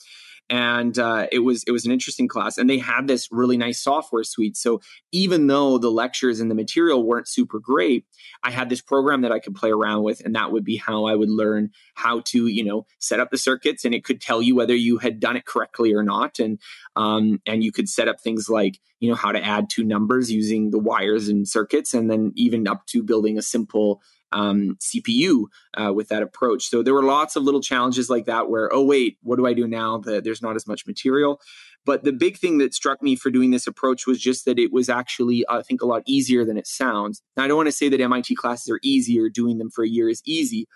and 0.50 0.98
uh, 1.00 1.28
it 1.32 1.40
was 1.40 1.64
it 1.68 1.72
was 1.72 1.86
an 1.86 1.92
interesting 1.92 2.28
class 2.28 2.58
and 2.58 2.70
they 2.70 2.78
had 2.78 3.08
this 3.08 3.28
really 3.32 3.58
nice 3.58 3.82
software 3.82 4.24
suite. 4.24 4.58
So 4.58 4.82
even 5.12 5.48
though 5.48 5.78
the 5.78 5.92
lectures 5.92 6.40
and 6.40 6.52
the 6.52 6.56
material 6.56 7.06
weren't 7.06 7.28
super 7.28 7.60
great 7.60 8.06
i 8.44 8.52
had 8.52 8.70
this 8.70 8.82
program 8.82 9.22
that 9.22 9.32
i 9.32 9.40
could 9.40 9.56
play 9.56 9.72
around 9.72 10.04
with 10.04 10.24
and 10.26 10.36
that 10.36 10.52
would 10.52 10.64
be 10.64 10.78
how 10.78 11.06
i 11.06 11.16
would 11.16 11.30
learn 11.30 11.70
how 11.96 12.20
to 12.22 12.48
you 12.48 12.64
know 12.64 12.86
set 13.00 13.20
up 13.20 13.30
the 13.32 13.38
circuits 13.38 13.86
and 13.86 13.96
it 13.96 14.04
could 14.04 14.22
tell 14.22 14.42
you 14.42 14.56
whether 14.56 14.76
you 14.76 14.98
had 14.98 15.20
done 15.20 15.36
it 15.36 15.46
correctly 15.46 15.94
or 15.94 16.04
not. 16.04 16.40
And 16.40 16.60
um, 16.96 17.42
and 17.46 17.64
you 17.64 17.72
could 17.72 17.90
set 17.90 18.08
up 18.08 18.22
things 18.22 18.50
like 18.50 18.80
you 19.00 19.10
know 19.10 19.16
how 19.16 19.32
to 19.32 19.44
add 19.44 19.70
two 19.70 19.84
numbers 19.84 20.32
using 20.32 20.72
the 20.72 20.80
wires 20.80 21.28
and 21.28 21.48
circuits 21.48 21.94
and 21.94 22.10
then 22.10 22.32
even 22.36 22.68
up 22.68 22.86
to 22.88 23.04
building 23.04 23.38
a 23.38 23.42
simple 23.42 24.02
um, 24.36 24.78
CPU 24.82 25.46
uh, 25.76 25.94
with 25.94 26.10
that 26.10 26.22
approach. 26.22 26.66
So 26.70 26.84
there 26.84 26.94
were 26.94 27.04
lots 27.04 27.36
of 27.36 27.44
little 27.44 27.62
challenges 27.62 28.10
like 28.10 28.26
that 28.26 28.50
where, 28.50 28.72
oh, 28.72 28.84
wait, 28.84 29.18
what 29.24 29.38
do 29.38 29.48
I 29.48 29.54
do 29.54 29.68
now 29.68 29.98
that 30.00 30.24
there's 30.24 30.42
not 30.42 30.56
as 30.56 30.68
much 30.68 30.86
material? 30.86 31.40
But 31.86 32.04
the 32.04 32.12
big 32.12 32.38
thing 32.38 32.58
that 32.58 32.74
struck 32.74 33.02
me 33.02 33.16
for 33.16 33.32
doing 33.32 33.52
this 33.52 33.66
approach 33.66 34.06
was 34.06 34.20
just 34.20 34.46
that 34.46 34.60
it 34.60 34.74
was 34.74 34.90
actually, 34.90 35.46
I 35.48 35.62
think, 35.62 35.82
a 35.82 35.86
lot 35.86 36.04
easier 36.06 36.44
than 36.44 36.58
it 36.58 36.68
sounds. 36.68 37.22
Now, 37.38 37.46
I 37.46 37.48
don't 37.48 37.58
want 37.58 37.68
to 37.68 37.72
say 37.72 37.90
that 37.90 38.02
MIT 38.02 38.36
classes 38.36 38.70
are 38.70 38.80
easy 38.84 39.20
or 39.20 39.30
doing 39.30 39.58
them 39.58 39.72
for 39.72 39.84
a 39.84 39.90
year 39.90 40.10
is 40.10 40.22
easy, 40.26 40.68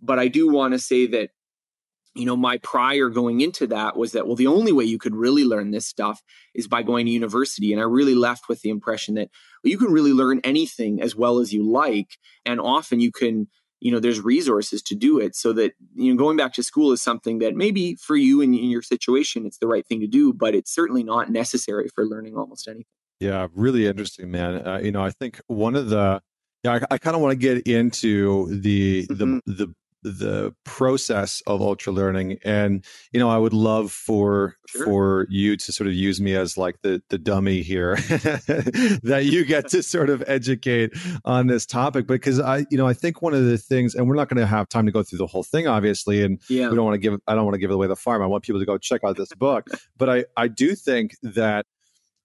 but 0.00 0.18
I 0.18 0.28
do 0.28 0.48
want 0.48 0.72
to 0.72 0.78
say 0.78 1.06
that 1.08 1.30
you 2.14 2.24
know, 2.26 2.36
my 2.36 2.58
prior 2.58 3.08
going 3.08 3.40
into 3.40 3.66
that 3.68 3.96
was 3.96 4.12
that, 4.12 4.26
well, 4.26 4.36
the 4.36 4.48
only 4.48 4.72
way 4.72 4.84
you 4.84 4.98
could 4.98 5.14
really 5.14 5.44
learn 5.44 5.70
this 5.70 5.86
stuff 5.86 6.22
is 6.54 6.66
by 6.66 6.82
going 6.82 7.06
to 7.06 7.12
university. 7.12 7.72
And 7.72 7.80
I 7.80 7.84
really 7.84 8.14
left 8.14 8.48
with 8.48 8.62
the 8.62 8.70
impression 8.70 9.14
that 9.14 9.28
well, 9.62 9.70
you 9.70 9.78
can 9.78 9.92
really 9.92 10.12
learn 10.12 10.40
anything 10.42 11.00
as 11.00 11.14
well 11.14 11.38
as 11.38 11.52
you 11.52 11.62
like. 11.62 12.16
And 12.44 12.60
often 12.60 12.98
you 12.98 13.12
can, 13.12 13.48
you 13.78 13.92
know, 13.92 14.00
there's 14.00 14.20
resources 14.20 14.82
to 14.82 14.96
do 14.96 15.18
it 15.18 15.36
so 15.36 15.52
that, 15.52 15.72
you 15.94 16.12
know, 16.12 16.18
going 16.18 16.36
back 16.36 16.52
to 16.54 16.62
school 16.62 16.92
is 16.92 17.00
something 17.00 17.38
that 17.38 17.54
maybe 17.54 17.94
for 17.94 18.16
you 18.16 18.42
and 18.42 18.54
in 18.54 18.70
your 18.70 18.82
situation, 18.82 19.46
it's 19.46 19.58
the 19.58 19.68
right 19.68 19.86
thing 19.86 20.00
to 20.00 20.08
do, 20.08 20.32
but 20.32 20.54
it's 20.54 20.74
certainly 20.74 21.04
not 21.04 21.30
necessary 21.30 21.88
for 21.94 22.04
learning 22.04 22.36
almost 22.36 22.66
anything. 22.66 22.84
Yeah, 23.20 23.46
really 23.54 23.86
interesting, 23.86 24.30
man. 24.30 24.66
Uh, 24.66 24.80
you 24.82 24.90
know, 24.90 25.04
I 25.04 25.10
think 25.10 25.40
one 25.46 25.76
of 25.76 25.90
the, 25.90 26.20
yeah, 26.64 26.80
I, 26.90 26.94
I 26.94 26.98
kind 26.98 27.14
of 27.14 27.22
want 27.22 27.32
to 27.32 27.36
get 27.36 27.66
into 27.66 28.48
the 28.60 29.06
mm-hmm. 29.06 29.38
the 29.46 29.74
the 30.02 30.54
process 30.64 31.42
of 31.46 31.60
ultra 31.60 31.92
learning 31.92 32.38
and 32.44 32.84
you 33.12 33.20
know 33.20 33.28
i 33.28 33.36
would 33.36 33.52
love 33.52 33.92
for 33.92 34.56
sure. 34.66 34.84
for 34.84 35.26
you 35.28 35.56
to 35.56 35.72
sort 35.72 35.86
of 35.86 35.94
use 35.94 36.20
me 36.20 36.34
as 36.34 36.56
like 36.56 36.80
the 36.82 37.02
the 37.10 37.18
dummy 37.18 37.62
here 37.62 37.96
that 39.02 39.22
you 39.24 39.44
get 39.44 39.68
to 39.68 39.82
sort 39.82 40.08
of 40.10 40.24
educate 40.26 40.92
on 41.24 41.46
this 41.46 41.66
topic 41.66 42.06
because 42.06 42.40
i 42.40 42.64
you 42.70 42.78
know 42.78 42.86
i 42.86 42.94
think 42.94 43.20
one 43.22 43.34
of 43.34 43.44
the 43.44 43.58
things 43.58 43.94
and 43.94 44.08
we're 44.08 44.14
not 44.14 44.28
going 44.28 44.40
to 44.40 44.46
have 44.46 44.68
time 44.68 44.86
to 44.86 44.92
go 44.92 45.02
through 45.02 45.18
the 45.18 45.26
whole 45.26 45.42
thing 45.42 45.66
obviously 45.66 46.22
and 46.22 46.40
yeah. 46.48 46.68
we 46.68 46.76
don't 46.76 46.84
want 46.84 46.94
to 46.94 46.98
give 46.98 47.18
i 47.26 47.34
don't 47.34 47.44
want 47.44 47.54
to 47.54 47.60
give 47.60 47.70
away 47.70 47.86
the 47.86 47.96
farm 47.96 48.22
i 48.22 48.26
want 48.26 48.42
people 48.42 48.60
to 48.60 48.66
go 48.66 48.78
check 48.78 49.02
out 49.04 49.16
this 49.16 49.32
book 49.34 49.68
but 49.98 50.08
i 50.08 50.24
i 50.36 50.48
do 50.48 50.74
think 50.74 51.14
that 51.22 51.66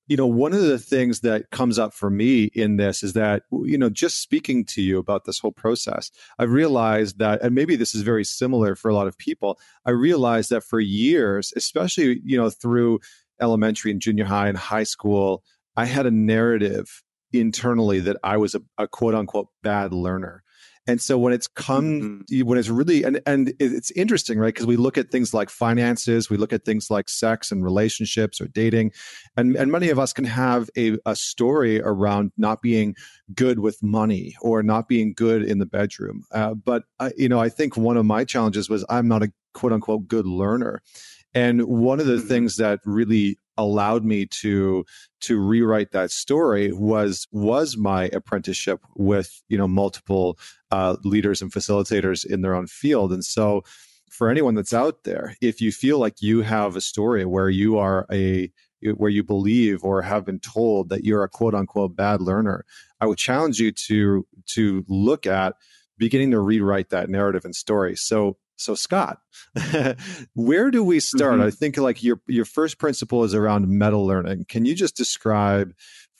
you 0.07 0.15
know, 0.15 0.27
one 0.27 0.53
of 0.53 0.61
the 0.61 0.77
things 0.77 1.21
that 1.21 1.49
comes 1.49 1.79
up 1.79 1.93
for 1.93 2.09
me 2.09 2.45
in 2.53 2.77
this 2.77 3.01
is 3.01 3.13
that, 3.13 3.43
you 3.51 3.77
know, 3.77 3.89
just 3.89 4.21
speaking 4.21 4.63
to 4.65 4.81
you 4.81 4.99
about 4.99 5.25
this 5.25 5.39
whole 5.39 5.51
process, 5.51 6.11
I've 6.37 6.51
realized 6.51 7.17
that, 7.19 7.41
and 7.41 7.55
maybe 7.55 7.75
this 7.75 7.95
is 7.95 8.03
very 8.03 8.23
similar 8.23 8.75
for 8.75 8.89
a 8.89 8.93
lot 8.93 9.07
of 9.07 9.17
people, 9.17 9.59
I 9.85 9.91
realized 9.91 10.51
that 10.51 10.63
for 10.63 10.79
years, 10.79 11.53
especially, 11.55 12.21
you 12.23 12.37
know, 12.37 12.51
through 12.51 12.99
elementary 13.41 13.91
and 13.91 14.01
junior 14.01 14.25
high 14.25 14.47
and 14.47 14.57
high 14.57 14.83
school, 14.83 15.43
I 15.75 15.85
had 15.85 16.05
a 16.05 16.11
narrative 16.11 17.03
internally 17.33 17.99
that 18.01 18.17
I 18.23 18.37
was 18.37 18.55
a, 18.55 18.61
a 18.77 18.87
quote 18.87 19.15
unquote 19.15 19.47
bad 19.63 19.91
learner. 19.91 20.43
And 20.87 21.01
so 21.01 21.17
when 21.17 21.33
it's 21.33 21.47
come, 21.47 22.23
mm-hmm. 22.29 22.47
when 22.47 22.59
it's 22.59 22.69
really, 22.69 23.03
and, 23.03 23.19
and 23.25 23.53
it's 23.59 23.91
interesting, 23.91 24.37
right? 24.37 24.53
Because 24.53 24.67
we 24.67 24.77
look 24.77 24.97
at 24.97 25.09
things 25.09 25.33
like 25.33 25.49
finances, 25.49 26.29
we 26.29 26.37
look 26.37 26.53
at 26.53 26.63
things 26.63 26.91
like 26.91 27.09
sex 27.09 27.51
and 27.51 27.63
relationships 27.63 28.39
or 28.39 28.47
dating. 28.47 28.91
And, 29.35 29.55
and 29.55 29.71
many 29.71 29.89
of 29.89 29.97
us 29.97 30.13
can 30.13 30.25
have 30.25 30.69
a, 30.77 30.97
a 31.05 31.15
story 31.15 31.81
around 31.81 32.31
not 32.37 32.61
being 32.61 32.95
good 33.33 33.59
with 33.59 33.81
money 33.81 34.35
or 34.41 34.61
not 34.61 34.87
being 34.87 35.13
good 35.13 35.43
in 35.43 35.57
the 35.57 35.65
bedroom. 35.65 36.23
Uh, 36.31 36.53
but, 36.53 36.83
I, 36.99 37.11
you 37.17 37.29
know, 37.29 37.39
I 37.39 37.49
think 37.49 37.75
one 37.75 37.97
of 37.97 38.05
my 38.05 38.23
challenges 38.23 38.69
was 38.69 38.85
I'm 38.87 39.07
not 39.07 39.23
a 39.23 39.31
quote 39.53 39.73
unquote 39.73 40.07
good 40.07 40.27
learner. 40.27 40.81
And 41.33 41.63
one 41.63 41.99
of 41.99 42.05
the 42.05 42.17
mm-hmm. 42.17 42.27
things 42.27 42.57
that 42.57 42.79
really 42.85 43.37
allowed 43.57 44.03
me 44.03 44.25
to 44.25 44.85
to 45.21 45.39
rewrite 45.39 45.91
that 45.91 46.11
story 46.11 46.71
was 46.71 47.27
was 47.31 47.77
my 47.77 48.05
apprenticeship 48.13 48.81
with 48.95 49.41
you 49.49 49.57
know 49.57 49.67
multiple 49.67 50.37
uh, 50.71 50.95
leaders 51.03 51.41
and 51.41 51.51
facilitators 51.51 52.25
in 52.25 52.41
their 52.41 52.55
own 52.55 52.67
field. 52.67 53.13
And 53.13 53.23
so 53.23 53.63
for 54.09 54.29
anyone 54.29 54.55
that's 54.55 54.73
out 54.73 55.03
there 55.03 55.35
if 55.41 55.59
you 55.59 55.71
feel 55.71 55.99
like 55.99 56.21
you 56.21 56.41
have 56.41 56.75
a 56.75 56.81
story 56.81 57.25
where 57.25 57.49
you 57.49 57.77
are 57.77 58.05
a 58.11 58.51
where 58.95 59.09
you 59.09 59.23
believe 59.23 59.83
or 59.83 60.03
have 60.03 60.25
been 60.25 60.39
told 60.39 60.89
that 60.89 61.03
you're 61.03 61.23
a 61.23 61.27
quote 61.27 61.55
unquote 61.55 61.95
bad 61.95 62.21
learner 62.21 62.63
i 63.01 63.05
would 63.05 63.17
challenge 63.17 63.59
you 63.59 63.71
to 63.71 64.25
to 64.45 64.85
look 64.87 65.25
at 65.25 65.55
beginning 65.97 66.31
to 66.31 66.39
rewrite 66.39 66.89
that 66.89 67.09
narrative 67.09 67.45
and 67.45 67.55
story. 67.55 67.95
So 67.95 68.37
so 68.57 68.75
Scott, 68.75 69.19
where 70.33 70.71
do 70.71 70.83
we 70.83 70.99
start? 70.99 71.35
Mm-hmm. 71.35 71.47
I 71.47 71.51
think 71.51 71.77
like 71.77 72.03
your 72.03 72.19
your 72.27 72.45
first 72.45 72.77
principle 72.77 73.23
is 73.23 73.33
around 73.33 73.67
meta 73.67 73.97
learning. 73.97 74.45
Can 74.47 74.65
you 74.65 74.75
just 74.75 74.95
describe 74.95 75.73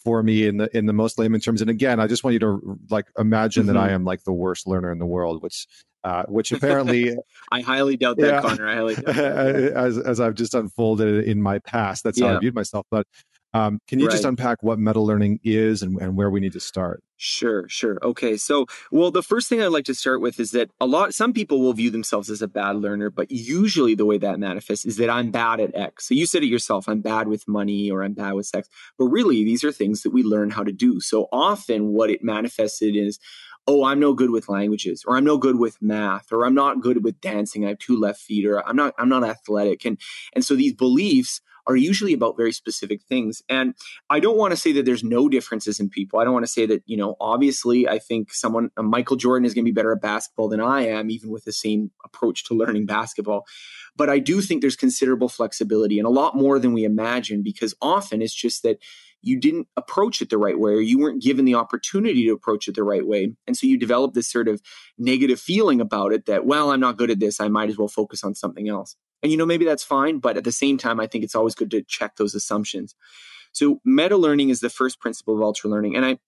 for 0.04 0.22
me 0.22 0.46
in 0.46 0.58
the 0.58 0.76
in 0.76 0.86
the 0.86 0.94
most 0.94 1.18
layman 1.18 1.42
terms? 1.42 1.62
And 1.62 1.70
again, 1.70 2.00
I 2.00 2.08
just 2.08 2.24
want 2.24 2.34
you 2.34 2.40
to 2.40 2.80
like 2.90 3.06
imagine 3.18 3.64
mm-hmm. 3.64 3.74
that 3.74 3.80
I 3.80 3.88
mm-hmm. 3.88 3.96
am 3.96 4.06
like 4.06 4.24
the 4.24 4.34
worst 4.34 4.68
learner 4.68 4.92
in 4.92 5.00
the 5.00 5.06
world, 5.06 5.42
which 5.42 5.68
uh, 6.04 6.24
which 6.28 6.52
apparently 6.52 7.16
I 7.52 7.62
highly 7.62 7.98
doubt 7.98 8.18
that, 8.18 8.28
yeah, 8.28 8.42
Connor. 8.42 8.68
I 8.68 8.76
highly 8.76 8.96
doubt 8.96 9.18
as 9.18 9.98
as 9.98 10.20
I've 10.20 10.36
just 10.36 10.54
unfolded 10.54 11.28
in 11.28 11.42
my 11.42 11.60
past. 11.60 12.04
That's 12.04 12.20
yeah. 12.20 12.28
how 12.28 12.36
I 12.36 12.40
viewed 12.40 12.56
myself. 12.56 12.86
But 12.92 13.08
um, 13.56 13.80
can 13.88 14.00
you 14.00 14.08
right. 14.08 14.12
just 14.12 14.26
unpack 14.26 14.62
what 14.64 14.80
meta 14.80 15.00
learning 15.00 15.40
is 15.42 15.82
and, 15.82 15.98
and 16.02 16.18
where 16.18 16.30
we 16.30 16.42
need 16.42 16.52
to 16.52 16.60
start? 16.60 17.02
Sure, 17.16 17.70
sure. 17.70 17.98
Okay. 18.04 18.36
So, 18.36 18.66
well, 18.92 19.12
the 19.12 19.24
first 19.24 19.48
thing 19.48 19.62
I'd 19.62 19.68
like 19.68 19.86
to 19.86 19.96
start 19.96 20.20
with 20.20 20.42
is 20.42 20.52
that 20.52 20.72
a 20.82 20.86
lot, 20.86 21.14
some 21.14 21.32
people 21.32 21.62
will 21.62 21.72
view 21.72 21.90
themselves 21.90 22.30
as 22.30 22.42
a 22.42 22.50
bad 22.50 22.76
learner, 22.76 23.10
but 23.10 23.32
usually 23.32 23.96
the 23.96 24.06
way 24.06 24.18
that 24.18 24.40
manifests 24.40 24.84
is 24.84 24.98
that 24.98 25.10
I'm 25.10 25.32
bad 25.32 25.62
at 25.62 25.74
X. 25.74 26.10
So 26.10 26.14
you 26.16 26.26
said 26.26 26.44
it 26.44 26.48
yourself, 26.48 26.90
I'm 26.90 27.00
bad 27.00 27.30
with 27.30 27.48
money 27.48 27.90
or 27.90 28.04
I'm 28.04 28.14
bad 28.14 28.34
with 28.34 28.48
sex. 28.48 28.68
But 29.00 29.06
really, 29.06 29.46
these 29.46 29.64
are 29.64 29.72
things 29.72 30.02
that 30.02 30.12
we 30.12 30.22
learn 30.22 30.50
how 30.50 30.66
to 30.66 30.74
do. 30.74 31.00
So 31.00 31.30
often 31.32 31.94
what 31.94 32.10
it 32.10 32.22
manifested 32.22 32.98
is, 32.98 33.20
oh, 33.68 33.86
I'm 33.86 34.02
no 34.02 34.14
good 34.14 34.32
with 34.32 34.50
languages, 34.50 35.06
or 35.08 35.16
I'm 35.16 35.24
no 35.24 35.38
good 35.38 35.58
with 35.58 35.82
math, 35.82 36.34
or 36.34 36.46
I'm 36.46 36.54
not 36.54 36.82
good 36.82 37.06
with 37.06 37.22
dancing. 37.22 37.64
I 37.64 37.70
have 37.70 37.80
two 37.80 37.98
left 37.98 38.20
feet, 38.20 38.46
or 38.46 38.68
I'm 38.68 38.76
not, 38.76 38.94
I'm 39.00 39.10
not 39.10 39.24
athletic. 39.24 39.86
And, 39.86 39.98
and 40.34 40.44
so 40.44 40.56
these 40.56 40.74
beliefs 40.74 41.40
are 41.68 41.76
usually 41.76 42.14
about 42.14 42.38
very 42.38 42.52
specific 42.52 43.02
things. 43.04 43.42
And 43.50 43.74
I 44.10 44.20
don't 44.20 44.38
want 44.38 44.52
to 44.52 44.58
say 44.58 44.72
that 44.74 44.86
there's 44.86 45.04
no 45.04 45.30
differences 45.30 45.80
in 45.80 45.90
people. 45.90 46.20
I 46.20 46.24
don't 46.24 46.34
want 46.34 46.46
to 46.46 46.52
say 46.52 46.66
that, 46.66 46.84
you 46.86 46.98
know, 46.98 47.16
obviously 47.20 47.88
I 47.88 48.00
think 48.00 48.34
someone, 48.34 48.70
uh, 48.78 48.84
Michael 48.84 49.16
Jordan 49.16 49.46
is 49.46 49.54
going 49.54 49.66
to 49.66 49.72
be 49.72 49.76
better 49.76 49.94
at 49.94 50.02
basketball 50.02 50.50
than 50.50 50.62
I 50.62 50.88
am, 50.88 51.10
even 51.10 51.30
with 51.30 51.46
the 51.46 51.54
same 51.54 51.92
approach 52.04 52.46
to 52.46 52.54
learning 52.54 52.86
basketball. 52.86 53.46
But 53.96 54.10
I 54.10 54.20
do 54.20 54.42
think 54.42 54.62
there's 54.62 54.76
considerable 54.76 55.30
flexibility 55.30 55.98
and 56.00 56.06
a 56.06 56.12
lot 56.12 56.36
more 56.36 56.60
than 56.60 56.74
we 56.74 56.84
imagine 56.84 57.44
because 57.44 57.74
often 57.82 58.22
it's 58.22 58.34
just 58.34 58.64
that 58.64 58.78
you 59.22 59.40
didn't 59.40 59.68
approach 59.76 60.22
it 60.22 60.30
the 60.30 60.38
right 60.38 60.60
way 60.60 60.72
or 60.74 60.82
you 60.82 61.00
weren't 61.00 61.22
given 61.22 61.46
the 61.46 61.56
opportunity 61.56 62.26
to 62.26 62.32
approach 62.34 62.68
it 62.68 62.76
the 62.76 62.84
right 62.84 63.08
way. 63.08 63.34
And 63.48 63.58
so 63.58 63.66
you 63.66 63.78
develop 63.78 64.14
this 64.14 64.32
sort 64.32 64.48
of 64.48 64.62
negative 65.00 65.40
feeling 65.40 65.82
about 65.82 66.14
it 66.14 66.28
that, 66.28 66.46
well, 66.46 66.70
I'm 66.70 66.80
not 66.80 66.98
good 66.98 67.10
at 67.10 67.20
this. 67.20 67.40
I 67.40 67.48
might 67.48 67.70
as 67.70 67.78
well 67.78 67.88
focus 67.88 68.24
on 68.24 68.36
something 68.36 68.70
else. 68.70 68.96
And 69.26 69.32
you 69.32 69.40
know, 69.40 69.46
maybe 69.48 69.66
that's 69.66 69.84
fine, 69.84 70.20
but 70.20 70.38
at 70.38 70.44
the 70.44 70.52
same 70.52 70.78
time, 70.78 71.00
I 71.00 71.08
think 71.08 71.24
it's 71.24 71.34
always 71.34 71.56
good 71.56 71.72
to 71.72 71.82
check 71.82 72.16
those 72.16 72.36
assumptions. 72.36 72.94
So 73.54 73.82
meta 73.84 74.18
learning 74.18 74.50
is 74.50 74.60
the 74.60 74.70
first 74.70 75.00
principle 75.00 75.36
of 75.36 75.42
ultra 75.42 75.68
learning. 75.68 75.96
And 75.96 76.06
I 76.06 76.20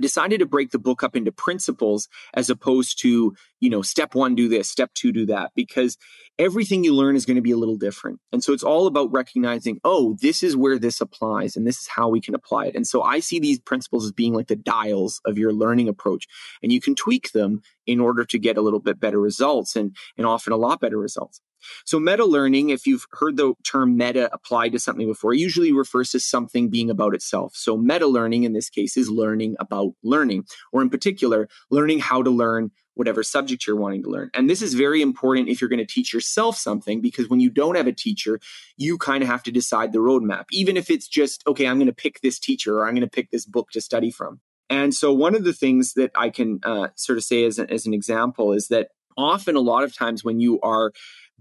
decided 0.00 0.38
to 0.38 0.46
break 0.46 0.70
the 0.70 0.78
book 0.78 1.02
up 1.02 1.14
into 1.14 1.30
principles 1.30 2.08
as 2.32 2.48
opposed 2.48 2.98
to 3.00 3.36
you 3.60 3.68
know 3.68 3.82
step 3.82 4.14
one 4.14 4.34
do 4.34 4.48
this 4.48 4.66
step 4.66 4.90
two 4.94 5.12
do 5.12 5.26
that 5.26 5.50
because 5.54 5.98
everything 6.38 6.82
you 6.82 6.94
learn 6.94 7.16
is 7.16 7.26
going 7.26 7.36
to 7.36 7.42
be 7.42 7.50
a 7.50 7.58
little 7.58 7.76
different 7.76 8.18
and 8.32 8.42
so 8.42 8.54
it's 8.54 8.62
all 8.62 8.86
about 8.86 9.12
recognizing 9.12 9.78
oh 9.84 10.16
this 10.22 10.42
is 10.42 10.56
where 10.56 10.78
this 10.78 11.02
applies 11.02 11.56
and 11.56 11.66
this 11.66 11.78
is 11.78 11.88
how 11.88 12.08
we 12.08 12.22
can 12.22 12.34
apply 12.34 12.64
it 12.64 12.74
and 12.74 12.86
so 12.86 13.02
i 13.02 13.20
see 13.20 13.38
these 13.38 13.60
principles 13.60 14.06
as 14.06 14.12
being 14.12 14.32
like 14.32 14.46
the 14.46 14.56
dials 14.56 15.20
of 15.26 15.36
your 15.36 15.52
learning 15.52 15.90
approach 15.90 16.26
and 16.62 16.72
you 16.72 16.80
can 16.80 16.94
tweak 16.94 17.32
them 17.32 17.60
in 17.86 18.00
order 18.00 18.24
to 18.24 18.38
get 18.38 18.56
a 18.56 18.62
little 18.62 18.80
bit 18.80 18.98
better 18.98 19.20
results 19.20 19.76
and 19.76 19.94
and 20.16 20.26
often 20.26 20.54
a 20.54 20.56
lot 20.56 20.80
better 20.80 20.96
results 20.96 21.42
so, 21.84 21.98
meta 21.98 22.24
learning, 22.24 22.70
if 22.70 22.86
you've 22.86 23.06
heard 23.12 23.36
the 23.36 23.54
term 23.64 23.96
meta 23.96 24.32
applied 24.32 24.72
to 24.72 24.78
something 24.78 25.06
before, 25.06 25.34
usually 25.34 25.72
refers 25.72 26.10
to 26.10 26.20
something 26.20 26.68
being 26.68 26.90
about 26.90 27.14
itself. 27.14 27.54
So, 27.54 27.76
meta 27.76 28.06
learning 28.06 28.44
in 28.44 28.52
this 28.52 28.70
case 28.70 28.96
is 28.96 29.10
learning 29.10 29.56
about 29.60 29.92
learning, 30.02 30.44
or 30.72 30.82
in 30.82 30.90
particular, 30.90 31.48
learning 31.70 32.00
how 32.00 32.22
to 32.22 32.30
learn 32.30 32.70
whatever 32.94 33.22
subject 33.22 33.66
you're 33.66 33.76
wanting 33.76 34.02
to 34.02 34.10
learn. 34.10 34.30
And 34.34 34.50
this 34.50 34.60
is 34.60 34.74
very 34.74 35.00
important 35.00 35.48
if 35.48 35.60
you're 35.60 35.70
going 35.70 35.78
to 35.78 35.86
teach 35.86 36.12
yourself 36.12 36.56
something, 36.56 37.00
because 37.00 37.28
when 37.28 37.40
you 37.40 37.50
don't 37.50 37.76
have 37.76 37.86
a 37.86 37.92
teacher, 37.92 38.38
you 38.76 38.98
kind 38.98 39.22
of 39.22 39.28
have 39.28 39.42
to 39.44 39.50
decide 39.50 39.92
the 39.92 39.98
roadmap, 39.98 40.44
even 40.50 40.76
if 40.76 40.90
it's 40.90 41.08
just, 41.08 41.42
okay, 41.46 41.66
I'm 41.66 41.78
going 41.78 41.86
to 41.86 41.94
pick 41.94 42.20
this 42.20 42.38
teacher 42.38 42.78
or 42.78 42.86
I'm 42.86 42.94
going 42.94 43.08
to 43.08 43.10
pick 43.10 43.30
this 43.30 43.46
book 43.46 43.70
to 43.70 43.80
study 43.80 44.10
from. 44.10 44.40
And 44.68 44.94
so, 44.94 45.12
one 45.12 45.34
of 45.34 45.44
the 45.44 45.52
things 45.52 45.94
that 45.94 46.10
I 46.14 46.30
can 46.30 46.60
uh, 46.64 46.88
sort 46.94 47.18
of 47.18 47.24
say 47.24 47.44
as, 47.44 47.58
a, 47.58 47.70
as 47.70 47.86
an 47.86 47.92
example 47.92 48.52
is 48.52 48.68
that 48.68 48.88
often 49.16 49.56
a 49.56 49.60
lot 49.60 49.84
of 49.84 49.94
times 49.94 50.24
when 50.24 50.40
you 50.40 50.60
are 50.60 50.92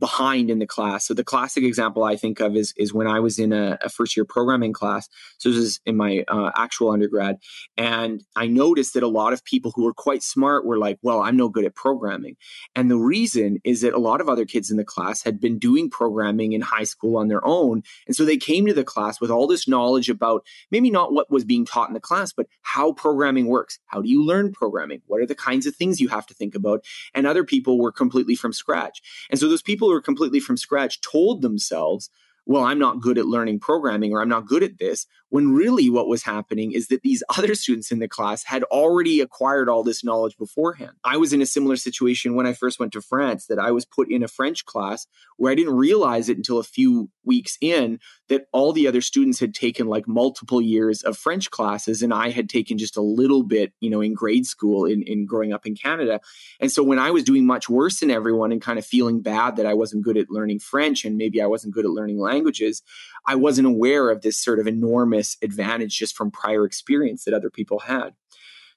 behind 0.01 0.49
in 0.49 0.57
the 0.57 0.67
class. 0.67 1.05
So 1.05 1.13
the 1.13 1.23
classic 1.23 1.63
example 1.63 2.03
I 2.03 2.17
think 2.17 2.41
of 2.41 2.55
is 2.55 2.73
is 2.75 2.91
when 2.91 3.07
I 3.07 3.19
was 3.19 3.37
in 3.37 3.53
a, 3.53 3.77
a 3.81 3.87
first 3.87 4.17
year 4.17 4.25
programming 4.25 4.73
class. 4.73 5.07
So 5.37 5.49
this 5.49 5.59
is 5.59 5.79
in 5.85 5.95
my 5.95 6.25
uh, 6.27 6.51
actual 6.57 6.89
undergrad, 6.89 7.37
and 7.77 8.23
I 8.35 8.47
noticed 8.47 8.95
that 8.95 9.03
a 9.03 9.07
lot 9.07 9.31
of 9.31 9.45
people 9.45 9.71
who 9.73 9.83
were 9.83 9.93
quite 9.93 10.23
smart 10.23 10.65
were 10.65 10.79
like, 10.79 10.97
"Well, 11.03 11.21
I'm 11.21 11.37
no 11.37 11.47
good 11.47 11.65
at 11.65 11.75
programming," 11.75 12.35
and 12.75 12.89
the 12.89 12.97
reason 12.97 13.59
is 13.63 13.81
that 13.81 13.93
a 13.93 13.99
lot 13.99 14.19
of 14.19 14.27
other 14.27 14.43
kids 14.43 14.71
in 14.71 14.77
the 14.77 14.83
class 14.83 15.21
had 15.21 15.39
been 15.39 15.59
doing 15.59 15.89
programming 15.89 16.53
in 16.53 16.61
high 16.61 16.83
school 16.83 17.15
on 17.15 17.27
their 17.27 17.45
own, 17.45 17.83
and 18.07 18.15
so 18.15 18.25
they 18.25 18.37
came 18.37 18.65
to 18.65 18.73
the 18.73 18.83
class 18.83 19.21
with 19.21 19.29
all 19.29 19.45
this 19.45 19.67
knowledge 19.67 20.09
about 20.09 20.43
maybe 20.71 20.89
not 20.89 21.13
what 21.13 21.29
was 21.29 21.45
being 21.45 21.63
taught 21.63 21.89
in 21.89 21.93
the 21.93 21.99
class, 21.99 22.33
but 22.33 22.47
how 22.63 22.91
programming 22.91 23.45
works. 23.45 23.77
How 23.85 24.01
do 24.01 24.09
you 24.09 24.25
learn 24.25 24.51
programming? 24.51 25.03
What 25.05 25.21
are 25.21 25.27
the 25.27 25.35
kinds 25.35 25.67
of 25.67 25.75
things 25.75 26.01
you 26.01 26.07
have 26.07 26.25
to 26.25 26.33
think 26.33 26.55
about? 26.55 26.83
And 27.13 27.27
other 27.27 27.43
people 27.43 27.77
were 27.77 27.91
completely 27.91 28.33
from 28.33 28.51
scratch, 28.51 28.99
and 29.29 29.39
so 29.39 29.47
those 29.47 29.61
people 29.61 29.90
who 29.91 29.97
are 29.97 30.01
completely 30.01 30.39
from 30.39 30.57
scratch 30.57 31.01
told 31.01 31.41
themselves, 31.41 32.09
well, 32.45 32.63
I'm 32.63 32.79
not 32.79 33.01
good 33.01 33.17
at 33.17 33.25
learning 33.27 33.59
programming 33.59 34.13
or 34.13 34.21
I'm 34.21 34.29
not 34.29 34.47
good 34.47 34.63
at 34.63 34.77
this, 34.79 35.05
when 35.31 35.53
really 35.53 35.89
what 35.89 36.07
was 36.07 36.23
happening 36.23 36.73
is 36.73 36.89
that 36.89 37.01
these 37.01 37.23
other 37.37 37.55
students 37.55 37.91
in 37.91 37.99
the 37.99 38.07
class 38.07 38.43
had 38.43 38.63
already 38.65 39.21
acquired 39.21 39.69
all 39.69 39.81
this 39.81 40.03
knowledge 40.03 40.37
beforehand. 40.37 40.91
I 41.03 41.17
was 41.17 41.33
in 41.33 41.41
a 41.41 41.45
similar 41.45 41.77
situation 41.77 42.35
when 42.35 42.45
I 42.45 42.53
first 42.53 42.79
went 42.79 42.91
to 42.93 43.01
France, 43.01 43.47
that 43.47 43.57
I 43.57 43.71
was 43.71 43.85
put 43.85 44.11
in 44.11 44.23
a 44.23 44.27
French 44.27 44.65
class 44.65 45.07
where 45.37 45.51
I 45.51 45.55
didn't 45.55 45.75
realize 45.75 46.29
it 46.29 46.37
until 46.37 46.59
a 46.59 46.63
few 46.63 47.09
weeks 47.23 47.57
in 47.61 47.99
that 48.27 48.45
all 48.51 48.73
the 48.73 48.87
other 48.87 49.01
students 49.01 49.39
had 49.39 49.53
taken 49.53 49.87
like 49.87 50.07
multiple 50.07 50.61
years 50.61 51.01
of 51.01 51.17
French 51.17 51.49
classes 51.49 52.01
and 52.01 52.13
I 52.13 52.29
had 52.29 52.49
taken 52.49 52.77
just 52.77 52.97
a 52.97 53.01
little 53.01 53.43
bit, 53.43 53.71
you 53.79 53.89
know, 53.89 54.01
in 54.01 54.13
grade 54.13 54.45
school 54.45 54.85
in, 54.85 55.01
in 55.03 55.25
growing 55.25 55.53
up 55.53 55.65
in 55.65 55.75
Canada. 55.75 56.19
And 56.59 56.71
so 56.71 56.83
when 56.83 56.99
I 56.99 57.11
was 57.11 57.23
doing 57.23 57.45
much 57.45 57.69
worse 57.69 58.01
than 58.01 58.11
everyone 58.11 58.51
and 58.51 58.61
kind 58.61 58.77
of 58.77 58.85
feeling 58.85 59.21
bad 59.21 59.55
that 59.55 59.65
I 59.65 59.73
wasn't 59.73 60.03
good 60.03 60.17
at 60.17 60.29
learning 60.29 60.59
French 60.59 61.05
and 61.05 61.15
maybe 61.15 61.41
I 61.41 61.47
wasn't 61.47 61.73
good 61.73 61.85
at 61.85 61.91
learning 61.91 62.19
languages, 62.19 62.83
I 63.25 63.35
wasn't 63.35 63.67
aware 63.67 64.09
of 64.09 64.21
this 64.21 64.37
sort 64.37 64.59
of 64.59 64.67
enormous 64.67 65.20
advantage 65.41 65.97
just 65.97 66.15
from 66.15 66.31
prior 66.31 66.65
experience 66.65 67.23
that 67.23 67.33
other 67.33 67.49
people 67.49 67.79
had. 67.79 68.13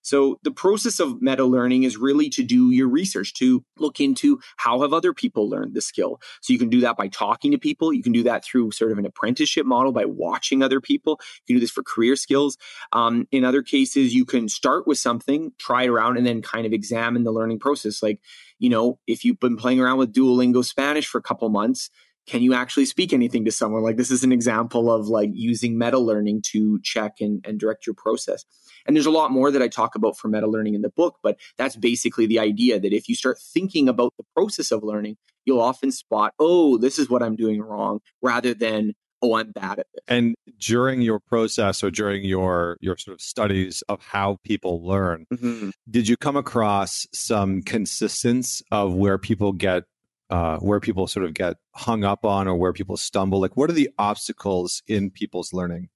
So 0.05 0.39
the 0.43 0.51
process 0.51 1.01
of 1.01 1.23
meta 1.23 1.45
learning 1.45 1.85
is 1.85 1.97
really 1.97 2.29
to 2.31 2.43
do 2.43 2.71
your 2.71 2.89
research, 2.89 3.33
to 3.35 3.65
look 3.79 4.01
into 4.01 4.39
how 4.59 4.83
have 4.83 4.93
other 4.93 5.15
people 5.15 5.49
learned 5.49 5.73
the 5.73 5.81
skill. 5.81 6.21
So 6.43 6.53
you 6.53 6.59
can 6.59 6.69
do 6.69 6.83
that 6.83 6.99
by 6.99 7.09
talking 7.09 7.51
to 7.53 7.59
people. 7.59 7.91
You 7.91 8.03
can 8.03 8.13
do 8.13 8.23
that 8.25 8.45
through 8.45 8.73
sort 8.73 8.93
of 8.93 8.99
an 8.99 9.07
apprenticeship 9.07 9.65
model 9.65 9.93
by 9.93 10.05
watching 10.05 10.63
other 10.63 10.79
people. 10.79 11.19
You 11.23 11.55
can 11.55 11.57
do 11.57 11.61
this 11.61 11.71
for 11.71 11.83
career 11.83 12.17
skills. 12.17 12.59
Um, 12.93 13.27
in 13.33 13.47
other 13.47 13.63
cases, 13.63 14.15
you 14.15 14.27
can 14.27 14.51
start 14.51 14.87
with 14.87 14.99
something, 14.99 15.53
try 15.59 15.85
it 15.85 15.89
around, 15.89 16.19
and 16.19 16.27
then 16.27 16.43
kind 16.43 16.67
of 16.67 16.75
examine 16.75 17.25
the 17.25 17.33
learning 17.33 17.59
process. 17.59 18.03
Like, 18.03 18.21
you 18.59 18.69
know, 18.69 18.99
if 19.07 19.25
you've 19.25 19.41
been 19.41 19.57
playing 19.57 19.81
around 19.81 19.97
with 19.97 20.13
Duolingo 20.13 20.63
Spanish 20.63 21.07
for 21.07 21.17
a 21.17 21.23
couple 21.23 21.49
months, 21.49 21.89
can 22.27 22.43
you 22.43 22.55
actually 22.55 22.87
speak 22.87 23.13
anything 23.13 23.45
to 23.45 23.53
someone? 23.53 23.83
Like 23.83 23.97
this 23.97 24.11
is 24.11 24.25
an 24.25 24.33
example 24.33 24.91
of 24.91 25.09
like 25.09 25.31
using 25.33 25.79
meta 25.79 25.99
learning 25.99 26.43
to 26.53 26.81
check 26.83 27.21
and, 27.21 27.45
and 27.47 27.59
direct 27.59 27.87
your 27.87 27.95
process. 27.95 28.45
And 28.87 28.97
there's 28.97 29.07
a 29.07 29.11
lot 29.11 29.31
more 29.31 29.51
that 29.51 29.63
i 29.63 29.69
talk 29.69 29.95
about 29.95 30.17
for 30.17 30.29
meta 30.29 30.47
learning 30.47 30.75
in 30.75 30.83
the 30.83 30.91
book 30.91 31.19
but 31.23 31.39
that's 31.57 31.77
basically 31.77 32.27
the 32.27 32.39
idea 32.39 32.79
that 32.79 32.93
if 32.93 33.09
you 33.09 33.15
start 33.15 33.39
thinking 33.39 33.89
about 33.89 34.13
the 34.19 34.25
process 34.37 34.71
of 34.71 34.83
learning 34.83 35.17
you'll 35.45 35.61
often 35.61 35.91
spot 35.91 36.35
oh 36.39 36.77
this 36.79 36.99
is 36.99 37.09
what 37.09 37.23
i'm 37.23 37.37
doing 37.37 37.61
wrong 37.61 38.01
rather 38.23 38.55
than 38.55 38.93
oh 39.23 39.35
i'm 39.35 39.51
bad 39.53 39.79
at 39.79 39.87
it 39.95 40.03
and 40.07 40.35
during 40.59 41.01
your 41.01 41.19
process 41.19 41.83
or 41.83 41.91
during 41.91 42.25
your 42.25 42.77
your 42.81 42.97
sort 42.99 43.15
of 43.15 43.21
studies 43.21 43.83
of 43.89 44.01
how 44.03 44.39
people 44.45 44.87
learn 44.87 45.27
mm-hmm. 45.33 45.71
did 45.91 46.07
you 46.07 46.17
come 46.17 46.37
across 46.37 47.07
some 47.13 47.63
consistence 47.63 48.63
of 48.71 48.95
where 48.95 49.19
people 49.19 49.53
get 49.53 49.85
uh, 50.31 50.59
where 50.59 50.81
people 50.81 51.07
sort 51.07 51.25
of 51.25 51.35
get 51.35 51.57
hung 51.75 52.05
up 52.05 52.25
on 52.25 52.49
or 52.49 52.57
where 52.57 52.73
people 52.73 52.97
stumble? 52.97 53.41
Like, 53.41 53.57
what 53.57 53.71
are 53.71 53.75
the 53.75 53.91
obstacles 53.99 54.83
in 54.87 55.11
people's 55.11 55.53
learning? 55.53 55.89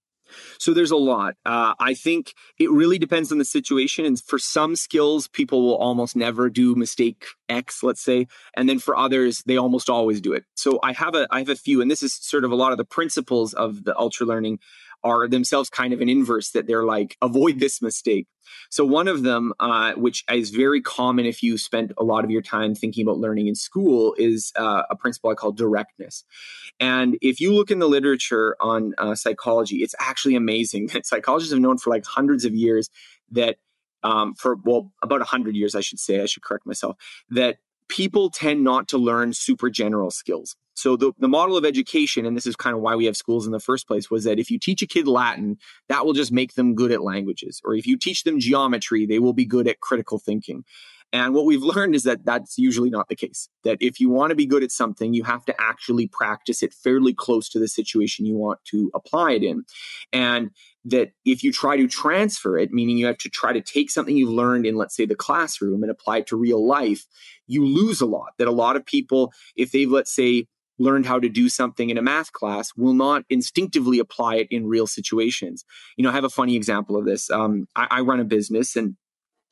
So 0.59 0.75
there's 0.75 0.91
a 0.91 0.97
lot. 0.97 1.37
Uh, 1.45 1.75
I 1.79 1.95
think 1.95 2.35
it 2.59 2.71
really 2.71 2.99
depends 2.99 3.33
on 3.33 3.39
the 3.39 3.45
situation. 3.45 4.05
And 4.05 4.21
for 4.21 4.39
some 4.39 4.77
skills, 4.77 5.29
people 5.29 5.63
will 5.63 5.77
almost 5.77 6.17
never 6.17 6.51
do 6.51 6.75
mistake 6.75 7.25
X, 7.49 7.83
let's 7.83 8.03
say, 8.03 8.27
and 8.57 8.69
then 8.69 8.79
for 8.79 8.97
others, 8.97 9.43
they 9.47 9.57
almost 9.57 9.89
always 9.89 10.21
do 10.21 10.33
it. 10.33 10.45
So 10.55 10.79
I 10.83 10.93
have 10.93 11.15
a 11.15 11.27
I 11.31 11.39
have 11.39 11.49
a 11.49 11.57
few, 11.57 11.81
and 11.81 11.91
this 11.91 12.03
is 12.03 12.15
sort 12.15 12.45
of 12.45 12.53
a 12.53 12.57
lot 12.57 12.73
of 12.73 12.79
the 12.79 12.85
principles 12.85 13.55
of 13.55 13.85
the 13.85 13.99
ultra 13.99 14.27
learning 14.27 14.59
are 15.05 15.29
themselves 15.29 15.71
kind 15.71 15.93
of 15.93 16.01
an 16.01 16.09
inverse 16.09 16.51
that 16.51 16.67
they're 16.67 16.85
like 16.85 17.17
avoid 17.23 17.61
this 17.61 17.81
mistake. 17.81 18.27
So 18.71 18.85
one 18.85 19.09
of 19.09 19.23
them 19.23 19.53
uh, 19.61 19.93
which 19.95 20.25
is 20.31 20.51
very 20.51 20.81
common 20.81 21.27
if 21.27 21.43
you 21.43 21.59
spent 21.59 21.93
a 21.99 22.05
lot 22.05 22.25
of 22.25 22.31
your 22.31 22.43
time 22.43 22.75
thinking 22.75 23.07
about 23.07 23.19
learning 23.19 23.47
in 23.47 23.55
school 23.55 24.15
is 24.19 24.53
uh, 24.57 24.83
a 24.91 24.97
principle 24.97 25.31
i 25.31 25.35
call 25.35 25.53
directness. 25.53 26.25
And 26.81 27.19
if 27.21 27.41
you 27.41 27.55
look 27.55 27.71
in 27.71 27.79
the 27.79 27.89
literature 27.89 28.57
on 28.61 28.95
uh, 28.99 29.15
psychology 29.15 29.77
it's 29.77 29.95
actually 30.01 30.35
amazing 30.35 30.89
that 30.89 31.07
psychologists 31.07 31.53
have 31.53 31.61
known 31.61 31.79
for 31.79 31.91
like 31.91 32.05
hundreds 32.05 32.45
of 32.45 32.55
years 32.55 32.91
that 33.31 33.57
um, 34.03 34.35
for 34.35 34.57
well 34.65 34.93
about 35.03 35.19
100 35.21 35.57
years 35.57 35.75
i 35.75 35.81
should 35.81 35.99
say 35.99 36.23
i 36.23 36.27
should 36.27 36.43
correct 36.43 36.67
myself 36.67 36.97
that 37.31 37.59
people 37.89 38.31
tend 38.31 38.63
not 38.63 38.89
to 38.89 38.99
learn 38.99 39.33
super 39.33 39.71
general 39.71 40.11
skills. 40.11 40.57
So 40.75 40.97
the, 40.97 41.13
the 41.19 41.29
model 41.29 41.57
of 41.57 41.65
education, 41.65 42.25
and 42.25 42.37
this 42.37 42.47
is 42.47 42.55
kind 42.55 42.77
of 42.77 42.81
why 42.81 42.95
we 42.95 43.07
have 43.07 43.17
schools 43.17 43.47
in 43.47 43.53
the 43.53 43.59
first 43.59 43.89
place, 43.89 44.11
was 44.11 44.25
that 44.25 44.39
if 44.39 44.49
you 44.49 44.61
teach 44.61 44.81
a 44.81 44.87
kid 44.87 45.09
Latin, 45.09 45.59
that 45.89 46.07
will 46.07 46.13
just 46.13 46.31
make 46.31 46.55
them 46.55 46.77
good 46.77 46.93
at 46.93 47.03
languages. 47.03 47.61
Or 47.65 47.75
if 47.75 47.87
you 47.87 47.97
teach 47.97 48.23
them 48.23 48.39
geometry, 48.39 49.05
they 49.05 49.19
will 49.19 49.33
be 49.33 49.45
good 49.45 49.67
at 49.67 49.81
critical 49.81 50.21
thinking. 50.21 50.65
And 51.13 51.35
what 51.35 51.47
we've 51.47 51.63
learned 51.75 51.95
is 51.95 52.05
that 52.05 52.25
that's 52.25 52.59
usually 52.59 52.91
not 52.91 53.09
the 53.09 53.17
case. 53.17 53.49
That 53.65 53.79
if 53.81 53.99
you 53.99 54.09
want 54.09 54.31
to 54.31 54.37
be 54.37 54.47
good 54.47 54.63
at 54.63 54.71
something, 54.71 55.15
you 55.15 55.25
have 55.25 55.45
to 55.47 55.61
actually 55.61 56.07
practice 56.07 56.63
it 56.63 56.73
fairly 56.73 57.15
close 57.15 57.49
to 57.51 57.59
the 57.59 57.69
situation 57.69 58.27
you 58.27 58.37
want 58.37 58.61
to 58.67 58.91
apply 58.95 59.33
it 59.33 59.43
in. 59.43 59.65
And 60.13 60.51
that 60.91 61.13
if 61.25 61.43
you 61.43 61.53
try 61.53 61.77
to 61.77 61.87
transfer 61.87 62.59
it, 62.59 62.73
meaning 62.73 62.99
you 62.99 63.07
have 63.07 63.19
to 63.19 63.29
try 63.29 63.53
to 63.53 63.61
take 63.61 63.91
something 63.91 64.17
you've 64.17 64.31
learned 64.31 64.67
in, 64.67 64.77
let's 64.77 64.97
say, 64.97 65.07
the 65.07 65.15
classroom 65.15 65.83
and 65.83 65.91
apply 65.91 66.19
it 66.19 66.27
to 66.29 66.37
real 66.37 66.67
life, 66.67 67.05
you 67.47 67.65
lose 67.65 68.01
a 68.01 68.07
lot. 68.07 68.33
That 68.39 68.49
a 68.49 68.53
lot 68.53 68.77
of 68.77 68.85
people, 68.85 69.33
if 69.57 69.73
they've, 69.73 69.91
let's 69.91 70.15
say, 70.15 70.47
learned 70.79 71.07
how 71.07 71.19
to 71.19 71.29
do 71.29 71.49
something 71.49 71.91
in 71.91 71.99
a 71.99 72.03
math 72.03 72.33
class 72.33 72.73
will 72.77 72.95
not 72.95 73.25
instinctively 73.29 73.99
apply 73.99 74.37
it 74.37 74.49
in 74.51 74.67
real 74.67 74.87
situations. 74.87 75.65
You 75.97 76.05
know, 76.05 76.11
I 76.11 76.15
have 76.15 76.25
a 76.25 76.31
funny 76.31 76.55
example 76.55 76.97
of 76.97 77.05
this. 77.05 77.31
Um, 77.31 77.67
I, 77.75 77.89
I 77.91 78.01
run 78.03 78.21
a 78.21 78.25
business 78.25 78.77
and 78.77 78.97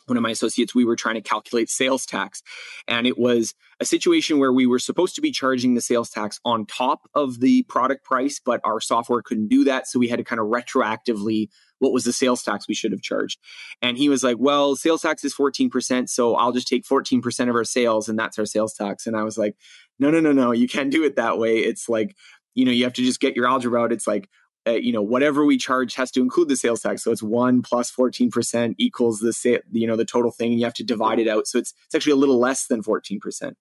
one 0.06 0.16
of 0.16 0.22
my 0.22 0.30
associates, 0.30 0.74
we 0.74 0.84
were 0.84 0.96
trying 0.96 1.16
to 1.16 1.20
calculate 1.20 1.68
sales 1.68 2.06
tax. 2.06 2.42
And 2.88 3.06
it 3.06 3.18
was 3.18 3.54
a 3.80 3.84
situation 3.84 4.38
where 4.38 4.52
we 4.52 4.66
were 4.66 4.78
supposed 4.78 5.14
to 5.16 5.20
be 5.20 5.30
charging 5.30 5.74
the 5.74 5.80
sales 5.80 6.10
tax 6.10 6.40
on 6.44 6.66
top 6.66 7.08
of 7.14 7.40
the 7.40 7.64
product 7.64 8.04
price, 8.04 8.40
but 8.44 8.60
our 8.64 8.80
software 8.80 9.22
couldn't 9.22 9.48
do 9.48 9.64
that. 9.64 9.86
So 9.86 9.98
we 9.98 10.08
had 10.08 10.18
to 10.18 10.24
kind 10.24 10.40
of 10.40 10.46
retroactively 10.46 11.48
what 11.78 11.92
was 11.92 12.04
the 12.04 12.12
sales 12.12 12.42
tax 12.42 12.66
we 12.66 12.74
should 12.74 12.92
have 12.92 13.02
charged. 13.02 13.38
And 13.82 13.98
he 13.98 14.08
was 14.08 14.24
like, 14.24 14.36
well, 14.38 14.76
sales 14.76 15.02
tax 15.02 15.24
is 15.24 15.34
14%. 15.34 16.08
So 16.08 16.34
I'll 16.34 16.52
just 16.52 16.68
take 16.68 16.84
14% 16.84 17.48
of 17.48 17.54
our 17.54 17.64
sales 17.64 18.08
and 18.08 18.18
that's 18.18 18.38
our 18.38 18.46
sales 18.46 18.72
tax. 18.72 19.06
And 19.06 19.16
I 19.16 19.24
was 19.24 19.36
like, 19.36 19.56
no, 19.98 20.10
no, 20.10 20.20
no, 20.20 20.32
no, 20.32 20.52
you 20.52 20.68
can't 20.68 20.90
do 20.90 21.04
it 21.04 21.16
that 21.16 21.38
way. 21.38 21.58
It's 21.58 21.88
like, 21.88 22.16
you 22.54 22.64
know, 22.64 22.72
you 22.72 22.84
have 22.84 22.94
to 22.94 23.02
just 23.02 23.20
get 23.20 23.36
your 23.36 23.46
algebra 23.46 23.82
out. 23.82 23.92
It's 23.92 24.06
like 24.06 24.28
uh, 24.66 24.72
you 24.72 24.92
know, 24.92 25.02
whatever 25.02 25.44
we 25.44 25.56
charge 25.56 25.94
has 25.94 26.10
to 26.10 26.20
include 26.20 26.48
the 26.48 26.56
sales 26.56 26.80
tax. 26.80 27.04
So 27.04 27.12
it's 27.12 27.22
one 27.22 27.62
plus 27.62 27.90
14% 27.92 28.74
equals 28.78 29.20
the, 29.20 29.32
sa- 29.32 29.58
you 29.70 29.86
know, 29.86 29.96
the 29.96 30.04
total 30.04 30.30
thing. 30.30 30.50
And 30.52 30.58
you 30.58 30.66
have 30.66 30.74
to 30.74 30.84
divide 30.84 31.18
it 31.18 31.28
out. 31.28 31.46
So 31.46 31.58
it's, 31.58 31.72
it's 31.84 31.94
actually 31.94 32.12
a 32.12 32.16
little 32.16 32.38
less 32.38 32.66
than 32.66 32.82
14%. 32.82 33.54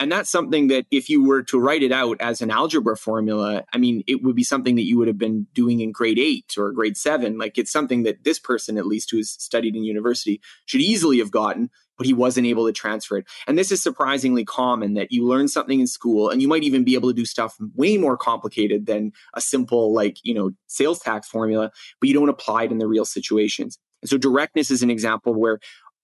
And 0.00 0.10
that's 0.10 0.30
something 0.30 0.68
that 0.68 0.86
if 0.90 1.08
you 1.08 1.22
were 1.22 1.42
to 1.44 1.60
write 1.60 1.82
it 1.82 1.92
out 1.92 2.16
as 2.20 2.40
an 2.40 2.50
algebra 2.50 2.96
formula, 2.96 3.64
I 3.72 3.78
mean, 3.78 4.02
it 4.06 4.22
would 4.22 4.34
be 4.34 4.44
something 4.44 4.74
that 4.76 4.86
you 4.86 4.98
would 4.98 5.08
have 5.08 5.18
been 5.18 5.46
doing 5.54 5.80
in 5.80 5.92
grade 5.92 6.18
eight 6.18 6.54
or 6.58 6.72
grade 6.72 6.96
seven. 6.96 7.38
Like 7.38 7.56
it's 7.56 7.72
something 7.72 8.02
that 8.02 8.24
this 8.24 8.38
person, 8.38 8.76
at 8.76 8.86
least 8.86 9.10
who 9.10 9.18
has 9.18 9.30
studied 9.30 9.76
in 9.76 9.84
university, 9.84 10.40
should 10.66 10.80
easily 10.80 11.18
have 11.18 11.30
gotten 11.30 11.70
but 12.00 12.06
he 12.06 12.14
wasn't 12.14 12.46
able 12.46 12.64
to 12.64 12.72
transfer 12.72 13.18
it. 13.18 13.26
And 13.46 13.58
this 13.58 13.70
is 13.70 13.82
surprisingly 13.82 14.42
common 14.42 14.94
that 14.94 15.12
you 15.12 15.26
learn 15.26 15.48
something 15.48 15.80
in 15.80 15.86
school 15.86 16.30
and 16.30 16.40
you 16.40 16.48
might 16.48 16.62
even 16.62 16.82
be 16.82 16.94
able 16.94 17.10
to 17.10 17.14
do 17.14 17.26
stuff 17.26 17.58
way 17.74 17.98
more 17.98 18.16
complicated 18.16 18.86
than 18.86 19.12
a 19.34 19.40
simple, 19.42 19.92
like, 19.92 20.16
you 20.22 20.32
know, 20.32 20.52
sales 20.66 21.00
tax 21.00 21.28
formula, 21.28 21.70
but 22.00 22.08
you 22.08 22.14
don't 22.14 22.30
apply 22.30 22.62
it 22.62 22.72
in 22.72 22.78
the 22.78 22.86
real 22.86 23.04
situations. 23.04 23.78
And 24.00 24.08
so 24.08 24.16
directness 24.16 24.70
is 24.70 24.82
an 24.82 24.88
example 24.88 25.34
where 25.34 25.60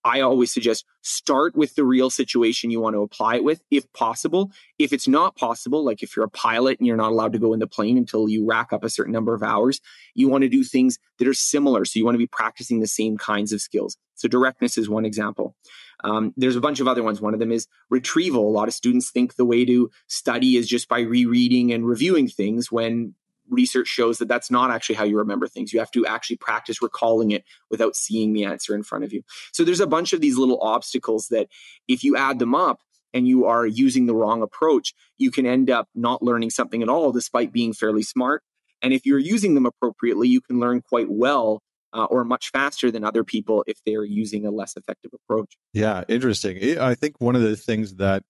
I 0.06 0.20
always 0.20 0.52
suggest 0.52 0.84
start 1.02 1.56
with 1.56 1.74
the 1.74 1.84
real 1.84 2.10
situation 2.10 2.70
you 2.70 2.80
want 2.80 2.94
to 2.94 3.02
apply 3.02 3.36
it 3.36 3.44
with, 3.44 3.60
if 3.72 3.92
possible. 3.92 4.52
If 4.78 4.92
it's 4.92 5.08
not 5.08 5.34
possible, 5.34 5.84
like 5.84 6.00
if 6.00 6.14
you're 6.14 6.24
a 6.24 6.30
pilot 6.30 6.78
and 6.78 6.86
you're 6.86 6.96
not 6.96 7.10
allowed 7.10 7.32
to 7.32 7.40
go 7.40 7.52
in 7.52 7.58
the 7.58 7.66
plane 7.66 7.98
until 7.98 8.28
you 8.28 8.46
rack 8.46 8.72
up 8.72 8.84
a 8.84 8.88
certain 8.88 9.12
number 9.12 9.34
of 9.34 9.42
hours, 9.42 9.80
you 10.14 10.28
want 10.28 10.42
to 10.42 10.48
do 10.48 10.62
things 10.62 11.00
that 11.18 11.26
are 11.26 11.34
similar. 11.34 11.84
So 11.84 11.98
you 11.98 12.04
want 12.04 12.14
to 12.14 12.20
be 12.20 12.28
practicing 12.28 12.78
the 12.78 12.86
same 12.86 13.18
kinds 13.18 13.52
of 13.52 13.60
skills. 13.60 13.96
So 14.14 14.28
directness 14.28 14.78
is 14.78 14.88
one 14.88 15.04
example. 15.04 15.56
Um, 16.04 16.32
there's 16.36 16.56
a 16.56 16.60
bunch 16.60 16.78
of 16.78 16.86
other 16.86 17.02
ones. 17.02 17.20
One 17.20 17.34
of 17.34 17.40
them 17.40 17.50
is 17.50 17.66
retrieval. 17.90 18.48
A 18.48 18.56
lot 18.56 18.68
of 18.68 18.74
students 18.74 19.10
think 19.10 19.34
the 19.34 19.44
way 19.44 19.64
to 19.64 19.90
study 20.06 20.56
is 20.56 20.68
just 20.68 20.88
by 20.88 21.00
rereading 21.00 21.72
and 21.72 21.84
reviewing 21.84 22.28
things 22.28 22.70
when 22.70 23.14
research 23.48 23.88
shows 23.88 24.18
that 24.18 24.28
that's 24.28 24.50
not 24.50 24.70
actually 24.70 24.96
how 24.96 25.04
you 25.04 25.18
remember 25.18 25.46
things. 25.48 25.72
You 25.72 25.78
have 25.78 25.90
to 25.92 26.06
actually 26.06 26.36
practice 26.36 26.82
recalling 26.82 27.30
it 27.30 27.44
without 27.70 27.96
seeing 27.96 28.32
the 28.32 28.44
answer 28.44 28.74
in 28.74 28.82
front 28.82 29.04
of 29.04 29.12
you. 29.12 29.22
So 29.52 29.64
there's 29.64 29.80
a 29.80 29.86
bunch 29.86 30.12
of 30.12 30.20
these 30.20 30.38
little 30.38 30.60
obstacles 30.60 31.28
that 31.28 31.48
if 31.88 32.04
you 32.04 32.16
add 32.16 32.38
them 32.38 32.54
up, 32.54 32.80
and 33.14 33.26
you 33.26 33.46
are 33.46 33.66
using 33.66 34.04
the 34.04 34.14
wrong 34.14 34.42
approach, 34.42 34.92
you 35.16 35.30
can 35.30 35.46
end 35.46 35.70
up 35.70 35.88
not 35.94 36.22
learning 36.22 36.50
something 36.50 36.82
at 36.82 36.88
all 36.90 37.12
despite 37.12 37.50
being 37.50 37.72
fairly 37.72 38.02
smart. 38.02 38.42
And 38.82 38.92
if 38.92 39.06
you're 39.06 39.18
using 39.18 39.54
them 39.54 39.64
appropriately, 39.64 40.28
you 40.28 40.42
can 40.42 40.60
learn 40.60 40.82
quite 40.82 41.06
well 41.08 41.62
uh, 41.94 42.04
or 42.04 42.24
much 42.24 42.50
faster 42.50 42.90
than 42.90 43.04
other 43.04 43.24
people 43.24 43.64
if 43.66 43.78
they're 43.86 44.04
using 44.04 44.44
a 44.44 44.50
less 44.50 44.76
effective 44.76 45.12
approach. 45.14 45.56
Yeah, 45.72 46.04
interesting. 46.08 46.78
I 46.78 46.94
think 46.94 47.18
one 47.18 47.34
of 47.36 47.42
the 47.42 47.56
things 47.56 47.94
that 47.94 48.22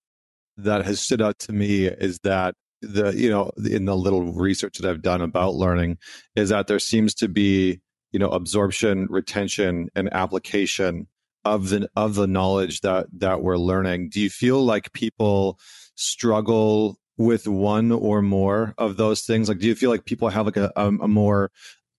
that 0.57 0.85
has 0.87 1.01
stood 1.01 1.21
out 1.21 1.39
to 1.41 1.53
me 1.53 1.87
is 1.87 2.21
that 2.23 2.55
the 2.83 3.13
you 3.13 3.31
know 3.31 3.51
in 3.71 3.85
the 3.85 3.97
little 3.97 4.33
research 4.33 4.79
that 4.79 4.89
I've 4.89 5.03
done 5.03 5.21
about 5.21 5.55
learning 5.55 5.99
is 6.35 6.51
that 6.51 6.67
there 6.67 6.79
seems 6.79 7.15
to 7.15 7.29
be 7.29 7.81
you 8.13 8.19
know 8.19 8.31
absorption, 8.31 9.07
retention, 9.11 9.89
and 9.95 10.13
application 10.13 11.07
of 11.45 11.69
the 11.69 11.89
of 11.97 12.15
the 12.15 12.27
knowledge 12.27 12.81
that 12.81 13.07
that 13.19 13.43
we're 13.43 13.59
learning. 13.59 14.11
Do 14.11 14.21
you 14.21 14.31
feel 14.31 14.65
like 14.65 14.93
people 14.93 15.59
struggle 15.95 16.99
with 17.19 17.47
one 17.47 17.93
or 17.93 18.23
more 18.23 18.75
of 18.79 18.97
those 18.97 19.23
things? 19.23 19.49
Like, 19.49 19.59
do 19.59 19.67
you 19.67 19.75
feel 19.75 19.91
like 19.91 20.05
people 20.05 20.29
have 20.29 20.47
like 20.47 20.57
a, 20.57 20.73
a, 20.77 20.87
a 20.89 21.09
more 21.09 21.51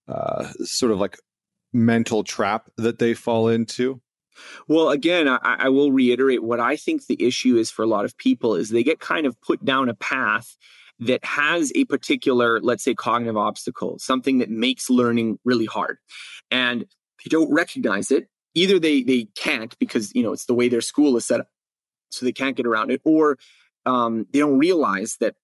uh, 0.06 0.48
sort 0.64 0.92
of 0.92 0.98
like 0.98 1.18
mental 1.72 2.24
trap 2.24 2.70
that 2.76 2.98
they 2.98 3.14
fall 3.14 3.48
into? 3.48 4.00
Well, 4.66 4.90
again, 4.90 5.28
I, 5.28 5.38
I, 5.42 5.68
will 5.68 5.92
reiterate 5.92 6.42
what 6.42 6.60
I 6.60 6.76
think 6.76 7.06
the 7.06 7.22
issue 7.24 7.56
is 7.56 7.70
for 7.70 7.82
a 7.82 7.86
lot 7.86 8.04
of 8.04 8.16
people 8.16 8.54
is 8.54 8.70
they 8.70 8.82
get 8.82 9.00
kind 9.00 9.26
of 9.26 9.40
put 9.40 9.64
down 9.64 9.88
a 9.88 9.94
path 9.94 10.56
that 11.00 11.24
has 11.24 11.72
a 11.74 11.84
particular, 11.84 12.60
let's 12.60 12.84
say, 12.84 12.94
cognitive 12.94 13.36
obstacle, 13.36 13.98
something 13.98 14.38
that 14.38 14.50
makes 14.50 14.90
learning 14.90 15.38
really 15.44 15.66
hard. 15.66 15.98
And 16.50 16.82
they 17.24 17.28
don't 17.28 17.52
recognize 17.52 18.10
it. 18.10 18.28
Either 18.54 18.78
they 18.78 19.02
they 19.02 19.28
can't 19.36 19.78
because 19.78 20.12
you 20.14 20.22
know 20.22 20.32
it's 20.32 20.46
the 20.46 20.54
way 20.54 20.68
their 20.68 20.80
school 20.80 21.16
is 21.16 21.24
set 21.24 21.40
up, 21.40 21.48
so 22.10 22.24
they 22.24 22.32
can't 22.32 22.56
get 22.56 22.66
around 22.66 22.90
it, 22.90 23.00
or 23.04 23.38
um, 23.86 24.26
they 24.32 24.38
don't 24.38 24.58
realize 24.58 25.16
that 25.20 25.36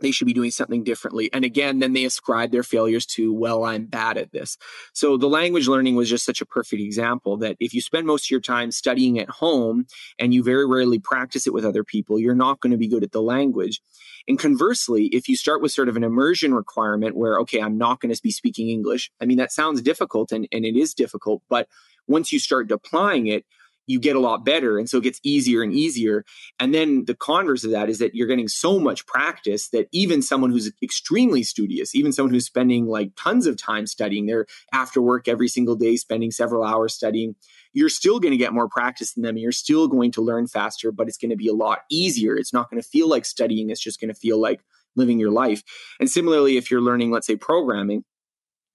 they 0.00 0.10
should 0.10 0.26
be 0.26 0.32
doing 0.32 0.50
something 0.50 0.84
differently. 0.84 1.30
And 1.32 1.44
again, 1.44 1.78
then 1.78 1.92
they 1.92 2.04
ascribe 2.04 2.50
their 2.50 2.62
failures 2.62 3.06
to, 3.06 3.32
well, 3.32 3.64
I'm 3.64 3.86
bad 3.86 4.18
at 4.18 4.32
this. 4.32 4.56
So 4.92 5.16
the 5.16 5.28
language 5.28 5.68
learning 5.68 5.96
was 5.96 6.10
just 6.10 6.24
such 6.24 6.40
a 6.40 6.46
perfect 6.46 6.82
example 6.82 7.36
that 7.38 7.56
if 7.60 7.72
you 7.72 7.80
spend 7.80 8.06
most 8.06 8.26
of 8.26 8.30
your 8.30 8.40
time 8.40 8.70
studying 8.70 9.18
at 9.18 9.28
home 9.28 9.86
and 10.18 10.34
you 10.34 10.42
very 10.42 10.66
rarely 10.66 10.98
practice 10.98 11.46
it 11.46 11.52
with 11.52 11.64
other 11.64 11.84
people, 11.84 12.18
you're 12.18 12.34
not 12.34 12.60
going 12.60 12.72
to 12.72 12.78
be 12.78 12.88
good 12.88 13.02
at 13.02 13.12
the 13.12 13.22
language. 13.22 13.80
And 14.28 14.38
conversely, 14.38 15.06
if 15.06 15.28
you 15.28 15.36
start 15.36 15.62
with 15.62 15.72
sort 15.72 15.88
of 15.88 15.96
an 15.96 16.04
immersion 16.04 16.52
requirement 16.52 17.16
where, 17.16 17.38
okay, 17.40 17.60
I'm 17.60 17.78
not 17.78 18.00
going 18.00 18.12
to 18.12 18.22
be 18.22 18.30
speaking 18.32 18.68
English, 18.68 19.10
I 19.20 19.24
mean, 19.24 19.38
that 19.38 19.52
sounds 19.52 19.80
difficult 19.82 20.32
and, 20.32 20.48
and 20.52 20.64
it 20.64 20.76
is 20.76 20.94
difficult, 20.94 21.42
but 21.48 21.68
once 22.08 22.32
you 22.32 22.38
start 22.38 22.70
applying 22.70 23.26
it, 23.26 23.44
you 23.86 24.00
get 24.00 24.16
a 24.16 24.20
lot 24.20 24.44
better. 24.44 24.78
And 24.78 24.88
so 24.88 24.98
it 24.98 25.04
gets 25.04 25.20
easier 25.22 25.62
and 25.62 25.72
easier. 25.72 26.24
And 26.58 26.74
then 26.74 27.04
the 27.04 27.14
converse 27.14 27.64
of 27.64 27.70
that 27.70 27.88
is 27.88 27.98
that 27.98 28.14
you're 28.14 28.26
getting 28.26 28.48
so 28.48 28.78
much 28.78 29.06
practice 29.06 29.68
that 29.70 29.88
even 29.92 30.22
someone 30.22 30.50
who's 30.50 30.72
extremely 30.82 31.42
studious, 31.42 31.94
even 31.94 32.12
someone 32.12 32.32
who's 32.32 32.46
spending 32.46 32.86
like 32.86 33.12
tons 33.16 33.46
of 33.46 33.56
time 33.56 33.86
studying, 33.86 34.26
they're 34.26 34.46
after 34.72 35.00
work 35.00 35.28
every 35.28 35.48
single 35.48 35.76
day, 35.76 35.96
spending 35.96 36.30
several 36.30 36.64
hours 36.64 36.94
studying, 36.94 37.34
you're 37.72 37.88
still 37.88 38.20
going 38.20 38.32
to 38.32 38.38
get 38.38 38.52
more 38.52 38.68
practice 38.68 39.12
than 39.12 39.22
them. 39.22 39.36
You're 39.36 39.52
still 39.52 39.86
going 39.88 40.10
to 40.12 40.22
learn 40.22 40.46
faster, 40.46 40.90
but 40.90 41.08
it's 41.08 41.18
going 41.18 41.30
to 41.30 41.36
be 41.36 41.48
a 41.48 41.54
lot 41.54 41.80
easier. 41.90 42.36
It's 42.36 42.52
not 42.52 42.70
going 42.70 42.82
to 42.82 42.88
feel 42.88 43.08
like 43.08 43.24
studying. 43.24 43.70
It's 43.70 43.82
just 43.82 44.00
going 44.00 44.12
to 44.12 44.18
feel 44.18 44.40
like 44.40 44.60
living 44.96 45.20
your 45.20 45.30
life. 45.30 45.62
And 46.00 46.10
similarly, 46.10 46.56
if 46.56 46.70
you're 46.70 46.80
learning, 46.80 47.10
let's 47.10 47.26
say, 47.26 47.36
programming, 47.36 48.04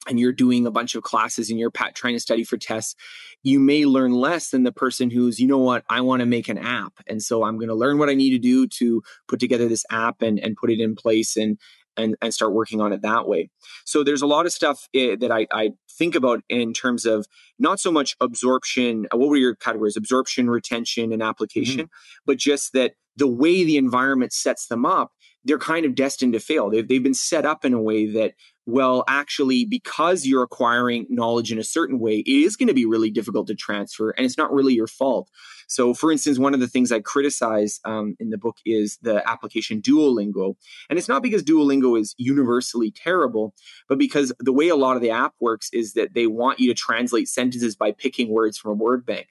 and 0.08 0.20
you're 0.20 0.32
doing 0.32 0.66
a 0.66 0.72
bunch 0.72 0.96
of 0.96 1.04
classes 1.04 1.50
and 1.50 1.60
you're 1.60 1.72
trying 1.94 2.16
to 2.16 2.20
study 2.20 2.44
for 2.44 2.58
tests, 2.58 2.96
you 3.44 3.60
may 3.60 3.86
learn 3.86 4.12
less 4.12 4.50
than 4.50 4.64
the 4.64 4.72
person 4.72 5.10
who's, 5.10 5.40
you 5.40 5.48
know 5.48 5.60
what, 5.60 5.84
I 5.90 6.02
want 6.02 6.22
to 6.22 6.26
make 6.26 6.50
an 6.50 6.58
app. 6.58 6.94
And 7.08 7.22
so 7.22 7.44
I'm 7.44 7.58
going 7.58 7.70
to 7.70 7.76
learn 7.76 7.98
what 8.00 8.10
I 8.10 8.16
need 8.16 8.32
to 8.32 8.40
do 8.40 8.68
to 8.68 9.04
put 9.28 9.40
together 9.40 9.68
this 9.68 9.86
app 9.92 10.22
and, 10.22 10.40
and 10.40 10.56
put 10.56 10.72
it 10.72 10.80
in 10.80 10.96
place 10.96 11.38
and, 11.38 11.60
and, 11.98 12.16
and 12.22 12.34
start 12.34 12.54
working 12.54 12.82
on 12.82 12.94
it 12.94 13.02
that 13.04 13.28
way. 13.28 13.50
So 13.86 14.04
there's 14.04 14.22
a 14.22 14.28
lot 14.28 14.46
of 14.46 14.54
stuff 14.54 14.88
eh, 14.96 15.16
that 15.20 15.32
I, 15.32 15.48
I 15.52 15.72
think 15.90 16.16
about 16.16 16.42
in 16.50 16.74
terms 16.74 17.06
of 17.06 17.28
not 17.60 17.80
so 17.80 17.92
much 17.92 18.16
absorption. 18.20 19.08
What 19.12 19.30
were 19.30 19.38
your 19.38 19.56
categories? 19.56 19.98
Absorption, 19.98 20.50
retention, 20.50 21.12
and 21.12 21.22
application, 21.22 21.86
mm-hmm. 21.86 22.22
but 22.26 22.38
just 22.38 22.74
that 22.74 22.94
the 23.18 23.28
way 23.28 23.64
the 23.64 23.78
environment 23.78 24.34
sets 24.34 24.68
them 24.68 24.86
up 24.86 25.12
they're 25.44 25.58
kind 25.58 25.86
of 25.86 25.96
destined 25.96 26.34
to 26.34 26.40
fail. 26.40 26.70
They've, 26.70 26.88
they've 26.88 27.04
been 27.04 27.14
set 27.14 27.46
up 27.46 27.66
in 27.66 27.74
a 27.74 27.82
way 27.82 28.06
that 28.08 28.34
well, 28.68 29.04
actually, 29.08 29.66
because 29.66 30.26
you're 30.26 30.44
acquiring 30.44 31.08
knowledge 31.10 31.52
in 31.52 31.58
a 31.58 31.64
certain 31.64 32.00
way, 32.00 32.20
it 32.20 32.28
is 32.28 32.56
going 32.56 32.68
to 32.68 32.76
be 32.76 32.86
really 32.86 33.10
difficult 33.10 33.48
to 33.48 33.56
transfer, 33.56 34.12
and 34.12 34.26
it's 34.26 34.38
not 34.38 34.54
really 34.54 34.74
your 34.74 34.88
fault. 34.88 35.30
So, 35.68 35.94
for 35.94 36.12
instance, 36.12 36.38
one 36.38 36.54
of 36.54 36.60
the 36.60 36.68
things 36.68 36.92
I 36.92 37.00
criticize 37.00 37.80
um, 37.86 38.16
in 38.20 38.30
the 38.30 38.38
book 38.38 38.58
is 38.66 39.00
the 39.02 39.28
application 39.28 39.82
Duolingo. 39.82 40.56
And 40.90 41.00
it's 41.00 41.08
not 41.08 41.24
because 41.24 41.44
Duolingo 41.44 42.00
is 42.00 42.14
universally 42.18 42.92
terrible, 42.92 43.54
but 43.88 43.98
because 43.98 44.34
the 44.40 44.54
way 44.54 44.68
a 44.68 44.76
lot 44.76 44.96
of 44.96 45.02
the 45.02 45.12
app 45.12 45.34
works 45.40 45.70
is 45.74 45.94
that 45.94 46.14
they 46.14 46.28
want 46.28 46.60
you 46.60 46.68
to 46.68 46.74
translate 46.74 47.30
sentences 47.30 47.76
by 47.76 47.94
picking 47.94 48.30
words 48.30 48.58
from 48.58 48.72
a 48.72 48.76
word 48.76 49.06
bank. 49.06 49.28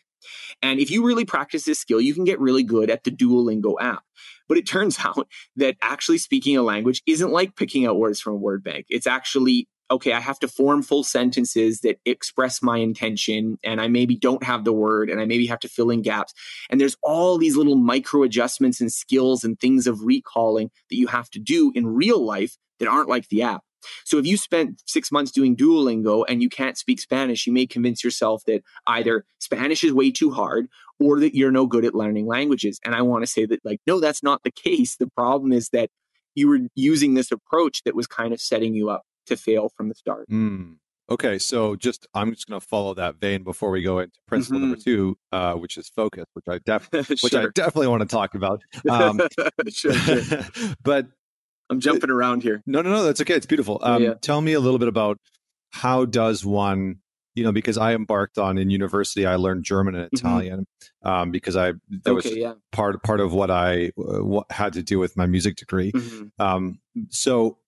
And 0.62 0.80
if 0.80 0.90
you 0.90 1.04
really 1.04 1.24
practice 1.24 1.64
this 1.64 1.78
skill, 1.78 2.00
you 2.00 2.14
can 2.14 2.24
get 2.24 2.40
really 2.40 2.62
good 2.62 2.90
at 2.90 3.04
the 3.04 3.10
Duolingo 3.10 3.74
app. 3.80 4.02
But 4.50 4.58
it 4.58 4.66
turns 4.66 4.98
out 5.04 5.26
that 5.56 5.76
actually 5.80 6.18
speaking 6.18 6.58
a 6.58 6.62
language 6.62 7.02
isn't 7.06 7.32
like 7.32 7.56
picking 7.56 7.86
out 7.86 7.98
words 7.98 8.20
from 8.20 8.34
a 8.34 8.36
word 8.36 8.62
bank. 8.62 8.84
It's 8.90 9.06
actually 9.06 9.66
okay, 9.90 10.12
I 10.12 10.20
have 10.20 10.38
to 10.40 10.48
form 10.48 10.82
full 10.82 11.02
sentences 11.02 11.80
that 11.80 11.98
express 12.04 12.62
my 12.62 12.78
intention, 12.78 13.58
and 13.64 13.80
I 13.80 13.88
maybe 13.88 14.16
don't 14.16 14.44
have 14.44 14.64
the 14.64 14.72
word, 14.72 15.10
and 15.10 15.20
I 15.20 15.24
maybe 15.24 15.46
have 15.46 15.58
to 15.60 15.68
fill 15.68 15.90
in 15.90 16.02
gaps. 16.02 16.32
And 16.70 16.80
there's 16.80 16.96
all 17.02 17.38
these 17.38 17.56
little 17.56 17.76
micro 17.76 18.22
adjustments 18.22 18.80
and 18.80 18.92
skills 18.92 19.42
and 19.42 19.58
things 19.58 19.86
of 19.86 20.04
recalling 20.04 20.70
that 20.90 20.96
you 20.96 21.08
have 21.08 21.28
to 21.30 21.40
do 21.40 21.72
in 21.74 21.86
real 21.86 22.24
life 22.24 22.56
that 22.78 22.88
aren't 22.88 23.08
like 23.08 23.28
the 23.28 23.42
app. 23.42 23.62
So 24.04 24.18
if 24.18 24.26
you 24.26 24.36
spent 24.36 24.82
six 24.86 25.10
months 25.10 25.30
doing 25.30 25.56
Duolingo 25.56 26.24
and 26.28 26.42
you 26.42 26.48
can't 26.48 26.78
speak 26.78 27.00
Spanish, 27.00 27.46
you 27.46 27.52
may 27.52 27.66
convince 27.66 28.02
yourself 28.04 28.42
that 28.46 28.62
either 28.86 29.24
Spanish 29.38 29.84
is 29.84 29.92
way 29.92 30.10
too 30.10 30.30
hard 30.30 30.68
or 30.98 31.20
that 31.20 31.34
you're 31.34 31.50
no 31.50 31.66
good 31.66 31.84
at 31.84 31.94
learning 31.94 32.26
languages. 32.26 32.78
And 32.84 32.94
I 32.94 33.02
want 33.02 33.22
to 33.22 33.26
say 33.26 33.46
that, 33.46 33.64
like, 33.64 33.80
no, 33.86 34.00
that's 34.00 34.22
not 34.22 34.42
the 34.42 34.50
case. 34.50 34.96
The 34.96 35.08
problem 35.08 35.52
is 35.52 35.70
that 35.70 35.90
you 36.34 36.48
were 36.48 36.60
using 36.74 37.14
this 37.14 37.32
approach 37.32 37.82
that 37.84 37.94
was 37.94 38.06
kind 38.06 38.32
of 38.32 38.40
setting 38.40 38.74
you 38.74 38.90
up 38.90 39.02
to 39.26 39.36
fail 39.36 39.70
from 39.76 39.88
the 39.88 39.94
start. 39.94 40.28
Mm. 40.30 40.76
Okay, 41.10 41.40
so 41.40 41.74
just 41.74 42.06
I'm 42.14 42.32
just 42.32 42.46
going 42.46 42.60
to 42.60 42.64
follow 42.64 42.94
that 42.94 43.16
vein 43.16 43.42
before 43.42 43.70
we 43.70 43.82
go 43.82 43.98
into 43.98 44.16
principle 44.28 44.60
mm-hmm. 44.60 44.68
number 44.68 44.80
two, 44.80 45.18
uh, 45.32 45.54
which 45.54 45.76
is 45.76 45.88
focus, 45.88 46.24
which 46.34 46.44
I 46.48 46.58
definitely 46.58 47.16
which 47.22 47.34
I 47.34 47.46
definitely 47.52 47.88
want 47.88 48.02
to 48.02 48.08
talk 48.08 48.34
about. 48.34 48.62
Um, 48.88 49.20
sure, 49.68 49.92
sure. 49.94 50.42
but 50.82 51.06
I'm 51.70 51.80
jumping 51.80 52.10
around 52.10 52.42
here. 52.42 52.62
No, 52.66 52.82
no, 52.82 52.90
no. 52.90 53.04
That's 53.04 53.20
okay. 53.20 53.34
It's 53.34 53.46
beautiful. 53.46 53.78
Um, 53.82 54.02
yeah. 54.02 54.14
Tell 54.20 54.40
me 54.40 54.52
a 54.52 54.60
little 54.60 54.78
bit 54.78 54.88
about 54.88 55.18
how 55.70 56.04
does 56.04 56.44
one, 56.44 56.96
you 57.34 57.44
know, 57.44 57.52
because 57.52 57.78
I 57.78 57.94
embarked 57.94 58.38
on 58.38 58.58
in 58.58 58.70
university, 58.70 59.24
I 59.24 59.36
learned 59.36 59.64
German 59.64 59.94
and 59.94 60.06
mm-hmm. 60.06 60.26
Italian 60.26 60.60
mm-hmm. 60.60 61.08
um, 61.08 61.30
because 61.30 61.56
I 61.56 61.72
that 61.72 62.10
okay, 62.10 62.12
was 62.12 62.36
yeah. 62.36 62.54
part 62.72 63.02
part 63.02 63.20
of 63.20 63.32
what 63.32 63.50
I 63.50 63.92
uh, 63.98 64.24
what 64.24 64.50
had 64.50 64.74
to 64.74 64.82
do 64.82 64.98
with 64.98 65.16
my 65.16 65.26
music 65.26 65.56
degree. 65.56 65.92
Mm-hmm. 65.92 66.42
Um, 66.42 66.80
so 67.08 67.58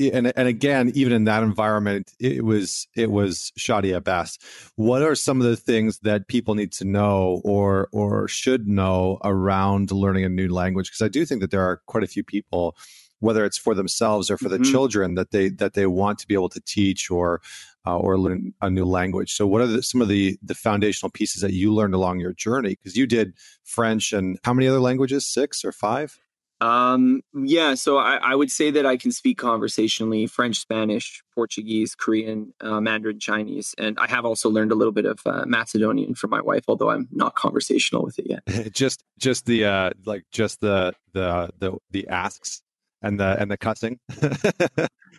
and 0.00 0.32
and 0.36 0.48
again, 0.48 0.92
even 0.94 1.12
in 1.12 1.24
that 1.24 1.42
environment, 1.42 2.12
it 2.20 2.44
was 2.44 2.86
it 2.94 3.10
was 3.10 3.52
shoddy 3.56 3.94
at 3.94 4.04
best. 4.04 4.42
What 4.76 5.02
are 5.02 5.14
some 5.14 5.40
of 5.40 5.46
the 5.46 5.56
things 5.56 5.98
that 6.00 6.28
people 6.28 6.54
need 6.54 6.72
to 6.72 6.84
know 6.84 7.40
or 7.44 7.88
or 7.92 8.28
should 8.28 8.68
know 8.68 9.18
around 9.24 9.90
learning 9.90 10.24
a 10.24 10.28
new 10.28 10.48
language? 10.48 10.88
Because 10.88 11.02
I 11.02 11.08
do 11.08 11.24
think 11.24 11.40
that 11.40 11.50
there 11.50 11.62
are 11.62 11.82
quite 11.86 12.04
a 12.04 12.08
few 12.08 12.22
people, 12.22 12.76
whether 13.20 13.44
it's 13.44 13.58
for 13.58 13.74
themselves 13.74 14.30
or 14.30 14.38
for 14.38 14.48
mm-hmm. 14.48 14.62
the 14.62 14.70
children, 14.70 15.14
that 15.14 15.30
they 15.30 15.48
that 15.50 15.74
they 15.74 15.86
want 15.86 16.18
to 16.20 16.26
be 16.26 16.34
able 16.34 16.48
to 16.50 16.60
teach 16.60 17.10
or 17.10 17.40
uh, 17.86 17.96
or 17.96 18.18
learn 18.18 18.52
a 18.60 18.70
new 18.70 18.84
language. 18.84 19.34
So, 19.34 19.46
what 19.46 19.60
are 19.60 19.66
the, 19.66 19.82
some 19.82 20.02
of 20.02 20.08
the 20.08 20.38
the 20.42 20.54
foundational 20.54 21.10
pieces 21.10 21.42
that 21.42 21.52
you 21.52 21.72
learned 21.72 21.94
along 21.94 22.20
your 22.20 22.32
journey? 22.32 22.70
Because 22.70 22.96
you 22.96 23.06
did 23.06 23.34
French 23.64 24.12
and 24.12 24.38
how 24.44 24.52
many 24.52 24.68
other 24.68 24.80
languages? 24.80 25.26
Six 25.26 25.64
or 25.64 25.72
five? 25.72 26.18
Um, 26.60 27.22
yeah, 27.34 27.74
so 27.74 27.98
I, 27.98 28.16
I, 28.16 28.34
would 28.34 28.50
say 28.50 28.72
that 28.72 28.84
I 28.84 28.96
can 28.96 29.12
speak 29.12 29.38
conversationally 29.38 30.26
French, 30.26 30.56
Spanish, 30.56 31.22
Portuguese, 31.32 31.94
Korean, 31.94 32.52
uh, 32.60 32.80
Mandarin, 32.80 33.20
Chinese, 33.20 33.76
and 33.78 33.96
I 34.00 34.08
have 34.08 34.24
also 34.24 34.50
learned 34.50 34.72
a 34.72 34.74
little 34.74 34.92
bit 34.92 35.04
of 35.04 35.20
uh, 35.24 35.44
Macedonian 35.46 36.16
from 36.16 36.30
my 36.30 36.40
wife, 36.40 36.64
although 36.66 36.90
I'm 36.90 37.06
not 37.12 37.36
conversational 37.36 38.02
with 38.02 38.18
it 38.18 38.26
yet. 38.28 38.72
just, 38.74 39.04
just 39.18 39.46
the 39.46 39.66
uh, 39.66 39.90
like, 40.04 40.24
just 40.32 40.60
the 40.60 40.94
the 41.12 41.50
the 41.60 41.76
the 41.92 42.08
asks 42.08 42.62
and 43.02 43.18
the 43.20 43.40
and 43.40 43.50
the 43.50 43.56
cussing. 43.56 43.98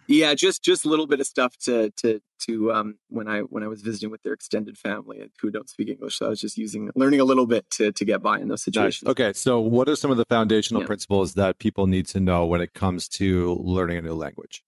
yeah 0.07 0.33
just 0.33 0.63
just 0.63 0.85
a 0.85 0.89
little 0.89 1.07
bit 1.07 1.19
of 1.19 1.27
stuff 1.27 1.55
to 1.57 1.91
to 1.91 2.19
to 2.39 2.71
um 2.71 2.97
when 3.09 3.27
i 3.27 3.39
when 3.41 3.63
i 3.63 3.67
was 3.67 3.81
visiting 3.81 4.09
with 4.09 4.21
their 4.23 4.33
extended 4.33 4.77
family 4.77 5.29
who 5.39 5.51
don't 5.51 5.69
speak 5.69 5.87
english 5.87 6.17
so 6.17 6.25
i 6.25 6.29
was 6.29 6.41
just 6.41 6.57
using 6.57 6.89
learning 6.95 7.19
a 7.19 7.23
little 7.23 7.45
bit 7.45 7.69
to 7.69 7.91
to 7.91 8.03
get 8.03 8.21
by 8.21 8.39
in 8.39 8.47
those 8.47 8.63
situations 8.63 9.03
nice. 9.03 9.11
okay 9.11 9.33
so 9.33 9.59
what 9.59 9.87
are 9.87 9.95
some 9.95 10.11
of 10.11 10.17
the 10.17 10.25
foundational 10.25 10.81
yeah. 10.81 10.87
principles 10.87 11.35
that 11.35 11.59
people 11.59 11.87
need 11.87 12.07
to 12.07 12.19
know 12.19 12.45
when 12.45 12.59
it 12.59 12.73
comes 12.73 13.07
to 13.07 13.55
learning 13.63 13.97
a 13.97 14.01
new 14.01 14.13
language 14.13 14.63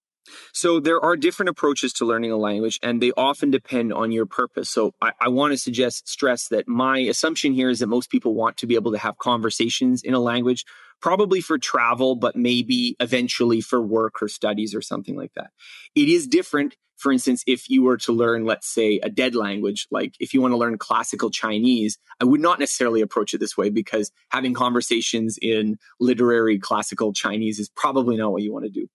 so 0.54 0.80
there 0.80 1.04
are 1.04 1.16
different 1.16 1.50
approaches 1.50 1.94
to 1.94 2.06
learning 2.06 2.32
a 2.32 2.38
language, 2.38 2.80
and 2.84 3.02
they 3.02 3.12
often 3.18 3.52
depend 3.52 3.94
on 3.94 4.12
your 4.12 4.26
purpose. 4.26 4.70
So 4.70 4.94
I, 5.02 5.12
I, 5.20 5.30
want 5.30 5.52
to 5.54 5.58
suggest 5.58 6.08
stress 6.08 6.48
that 6.50 6.68
my 6.68 7.00
assumption 7.00 7.54
here 7.54 7.70
is 7.70 7.80
that 7.80 7.88
most 7.88 8.10
people 8.10 8.36
want 8.36 8.58
to 8.58 8.68
be 8.68 8.76
able 8.76 8.92
to 8.92 8.98
have 8.98 9.18
conversations 9.18 10.04
in 10.04 10.14
a 10.14 10.20
language 10.20 10.66
probably 11.02 11.42
for 11.42 11.58
travel, 11.58 12.16
but 12.16 12.36
maybe 12.36 12.96
eventually 13.00 13.60
for 13.60 13.82
work 13.82 14.22
or 14.22 14.28
studies 14.28 14.76
or 14.76 14.82
something 14.82 15.16
like 15.16 15.34
that. 15.36 15.50
It 15.96 16.08
is 16.08 16.28
different. 16.28 16.76
For 16.98 17.12
instance, 17.12 17.44
if 17.48 17.68
you 17.68 17.82
were 17.82 17.98
to 17.98 18.14
learn, 18.14 18.46
let's 18.46 18.68
say, 18.68 19.00
a 19.02 19.10
dead 19.10 19.34
language, 19.34 19.88
like 19.90 20.14
if 20.20 20.36
you 20.36 20.42
want 20.42 20.52
to 20.52 20.58
learn 20.58 20.78
classical 20.78 21.32
Chinese, 21.32 21.98
I 22.20 22.26
would 22.26 22.42
not 22.42 22.60
necessarily 22.60 23.02
approach 23.02 23.34
it 23.34 23.40
this 23.40 23.58
way 23.58 23.72
because 23.72 24.12
having 24.30 24.54
conversations 24.54 25.40
in 25.42 25.80
literary 26.00 26.60
classical 26.60 27.12
Chinese 27.12 27.60
is 27.60 27.70
probably 27.76 28.18
not 28.18 28.32
what 28.32 28.44
you 28.44 28.54
want 28.54 28.66
to 28.66 28.70
do. 28.70 28.88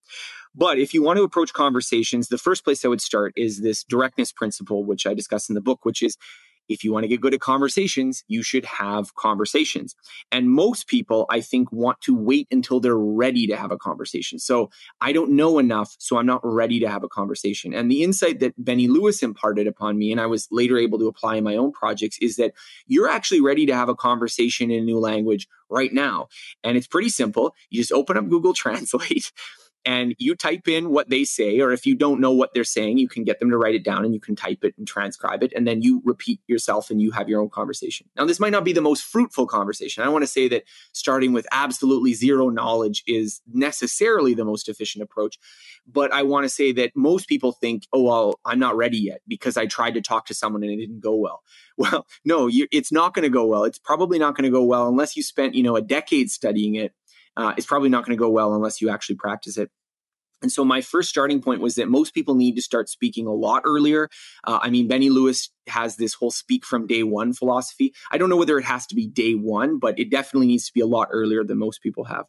But 0.56 0.78
if 0.78 0.94
you 0.94 1.02
want 1.02 1.18
to 1.18 1.22
approach 1.22 1.52
conversations, 1.52 2.28
the 2.28 2.38
first 2.38 2.64
place 2.64 2.84
I 2.84 2.88
would 2.88 3.00
start 3.00 3.32
is 3.36 3.60
this 3.60 3.84
directness 3.84 4.32
principle, 4.32 4.84
which 4.84 5.06
I 5.06 5.14
discuss 5.14 5.48
in 5.48 5.54
the 5.54 5.60
book, 5.60 5.84
which 5.84 6.02
is 6.02 6.16
if 6.68 6.82
you 6.82 6.92
want 6.92 7.04
to 7.04 7.08
get 7.08 7.20
good 7.20 7.34
at 7.34 7.40
conversations, 7.40 8.24
you 8.28 8.42
should 8.42 8.64
have 8.64 9.14
conversations. 9.14 9.94
And 10.32 10.50
most 10.50 10.88
people, 10.88 11.26
I 11.30 11.40
think, 11.40 11.70
want 11.70 12.00
to 12.02 12.14
wait 12.14 12.48
until 12.50 12.80
they're 12.80 12.98
ready 12.98 13.46
to 13.46 13.56
have 13.56 13.70
a 13.70 13.78
conversation. 13.78 14.38
So 14.38 14.70
I 15.00 15.12
don't 15.12 15.32
know 15.32 15.58
enough, 15.58 15.94
so 15.98 16.18
I'm 16.18 16.26
not 16.26 16.40
ready 16.42 16.80
to 16.80 16.88
have 16.88 17.04
a 17.04 17.08
conversation. 17.08 17.72
And 17.72 17.90
the 17.90 18.02
insight 18.02 18.40
that 18.40 18.54
Benny 18.62 18.88
Lewis 18.88 19.22
imparted 19.22 19.66
upon 19.66 19.98
me, 19.98 20.10
and 20.10 20.20
I 20.20 20.26
was 20.26 20.48
later 20.50 20.78
able 20.78 20.98
to 20.98 21.08
apply 21.08 21.36
in 21.36 21.44
my 21.44 21.56
own 21.56 21.72
projects, 21.72 22.18
is 22.20 22.36
that 22.36 22.52
you're 22.86 23.08
actually 23.08 23.40
ready 23.40 23.66
to 23.66 23.74
have 23.74 23.88
a 23.88 23.94
conversation 23.94 24.70
in 24.70 24.82
a 24.82 24.84
new 24.84 24.98
language 24.98 25.46
right 25.68 25.92
now. 25.92 26.28
And 26.64 26.76
it's 26.76 26.86
pretty 26.86 27.08
simple. 27.08 27.54
You 27.70 27.80
just 27.80 27.92
open 27.92 28.16
up 28.16 28.28
Google 28.28 28.54
Translate 28.66 29.30
and 29.86 30.16
you 30.18 30.34
type 30.34 30.66
in 30.66 30.90
what 30.90 31.10
they 31.10 31.22
say, 31.22 31.60
or 31.60 31.70
if 31.70 31.86
you 31.86 31.94
don't 31.94 32.20
know 32.20 32.32
what 32.32 32.52
they're 32.52 32.64
saying, 32.64 32.98
you 32.98 33.08
can 33.08 33.22
get 33.22 33.38
them 33.38 33.50
to 33.50 33.56
write 33.56 33.76
it 33.76 33.84
down 33.84 34.04
and 34.04 34.12
you 34.12 34.18
can 34.18 34.34
type 34.34 34.64
it 34.64 34.74
and 34.76 34.86
transcribe 34.86 35.44
it. 35.44 35.52
And 35.54 35.64
then 35.64 35.80
you 35.80 36.02
repeat 36.04 36.40
yourself 36.48 36.90
and 36.90 37.00
you 37.00 37.12
have 37.12 37.28
your 37.28 37.40
own 37.40 37.50
conversation. 37.50 38.08
Now, 38.16 38.24
this 38.24 38.40
might 38.40 38.50
not 38.50 38.64
be 38.64 38.72
the 38.72 38.80
most 38.80 39.04
fruitful 39.04 39.46
conversation. 39.46 40.02
I 40.02 40.08
want 40.08 40.24
to 40.24 40.26
say 40.26 40.48
that 40.48 40.64
starting 40.90 41.32
with 41.32 41.46
absolutely 41.52 42.14
zero 42.14 42.48
knowledge 42.48 43.04
is 43.06 43.40
necessarily 43.52 44.34
the 44.34 44.44
most 44.44 44.68
efficient 44.68 45.04
approach. 45.04 45.38
But 45.86 46.12
I 46.12 46.24
want 46.24 46.42
to 46.44 46.48
say 46.48 46.72
that 46.72 46.90
most 46.96 47.28
people 47.28 47.52
think, 47.52 47.86
oh, 47.92 48.02
well, 48.02 48.40
I'm 48.44 48.58
not 48.58 48.76
ready 48.76 48.98
yet 48.98 49.20
because 49.28 49.56
I 49.56 49.66
tried 49.66 49.94
to 49.94 50.00
talk 50.00 50.26
to 50.26 50.34
someone 50.34 50.64
and 50.64 50.72
it 50.72 50.78
didn't 50.78 51.00
go 51.00 51.14
well. 51.14 51.42
Well, 51.78 52.06
no, 52.24 52.46
you, 52.46 52.66
it's 52.72 52.90
not 52.90 53.12
going 53.12 53.24
to 53.24 53.28
go 53.28 53.44
well. 53.44 53.64
It's 53.64 53.78
probably 53.78 54.18
not 54.18 54.34
going 54.34 54.44
to 54.44 54.50
go 54.50 54.64
well 54.64 54.88
unless 54.88 55.14
you 55.14 55.22
spent, 55.22 55.54
you 55.54 55.62
know, 55.62 55.76
a 55.76 55.82
decade 55.82 56.30
studying 56.30 56.74
it 56.74 56.94
uh, 57.36 57.54
it's 57.56 57.66
probably 57.66 57.88
not 57.88 58.04
going 58.04 58.16
to 58.16 58.20
go 58.20 58.30
well 58.30 58.54
unless 58.54 58.80
you 58.80 58.90
actually 58.90 59.16
practice 59.16 59.58
it. 59.58 59.70
And 60.42 60.52
so 60.52 60.64
my 60.64 60.82
first 60.82 61.08
starting 61.08 61.40
point 61.40 61.62
was 61.62 61.76
that 61.76 61.88
most 61.88 62.12
people 62.12 62.34
need 62.34 62.56
to 62.56 62.62
start 62.62 62.88
speaking 62.90 63.26
a 63.26 63.32
lot 63.32 63.62
earlier. 63.64 64.10
Uh, 64.44 64.58
I 64.60 64.68
mean, 64.68 64.86
Benny 64.86 65.08
Lewis 65.08 65.50
has 65.66 65.96
this 65.96 66.12
whole 66.14 66.30
speak 66.30 66.64
from 66.64 66.86
day 66.86 67.02
one 67.02 67.32
philosophy. 67.32 67.94
I 68.12 68.18
don't 68.18 68.28
know 68.28 68.36
whether 68.36 68.58
it 68.58 68.64
has 68.64 68.86
to 68.88 68.94
be 68.94 69.06
day 69.06 69.32
one, 69.32 69.78
but 69.78 69.98
it 69.98 70.10
definitely 70.10 70.48
needs 70.48 70.66
to 70.66 70.74
be 70.74 70.80
a 70.80 70.86
lot 70.86 71.08
earlier 71.10 71.42
than 71.42 71.58
most 71.58 71.82
people 71.82 72.04
have. 72.04 72.26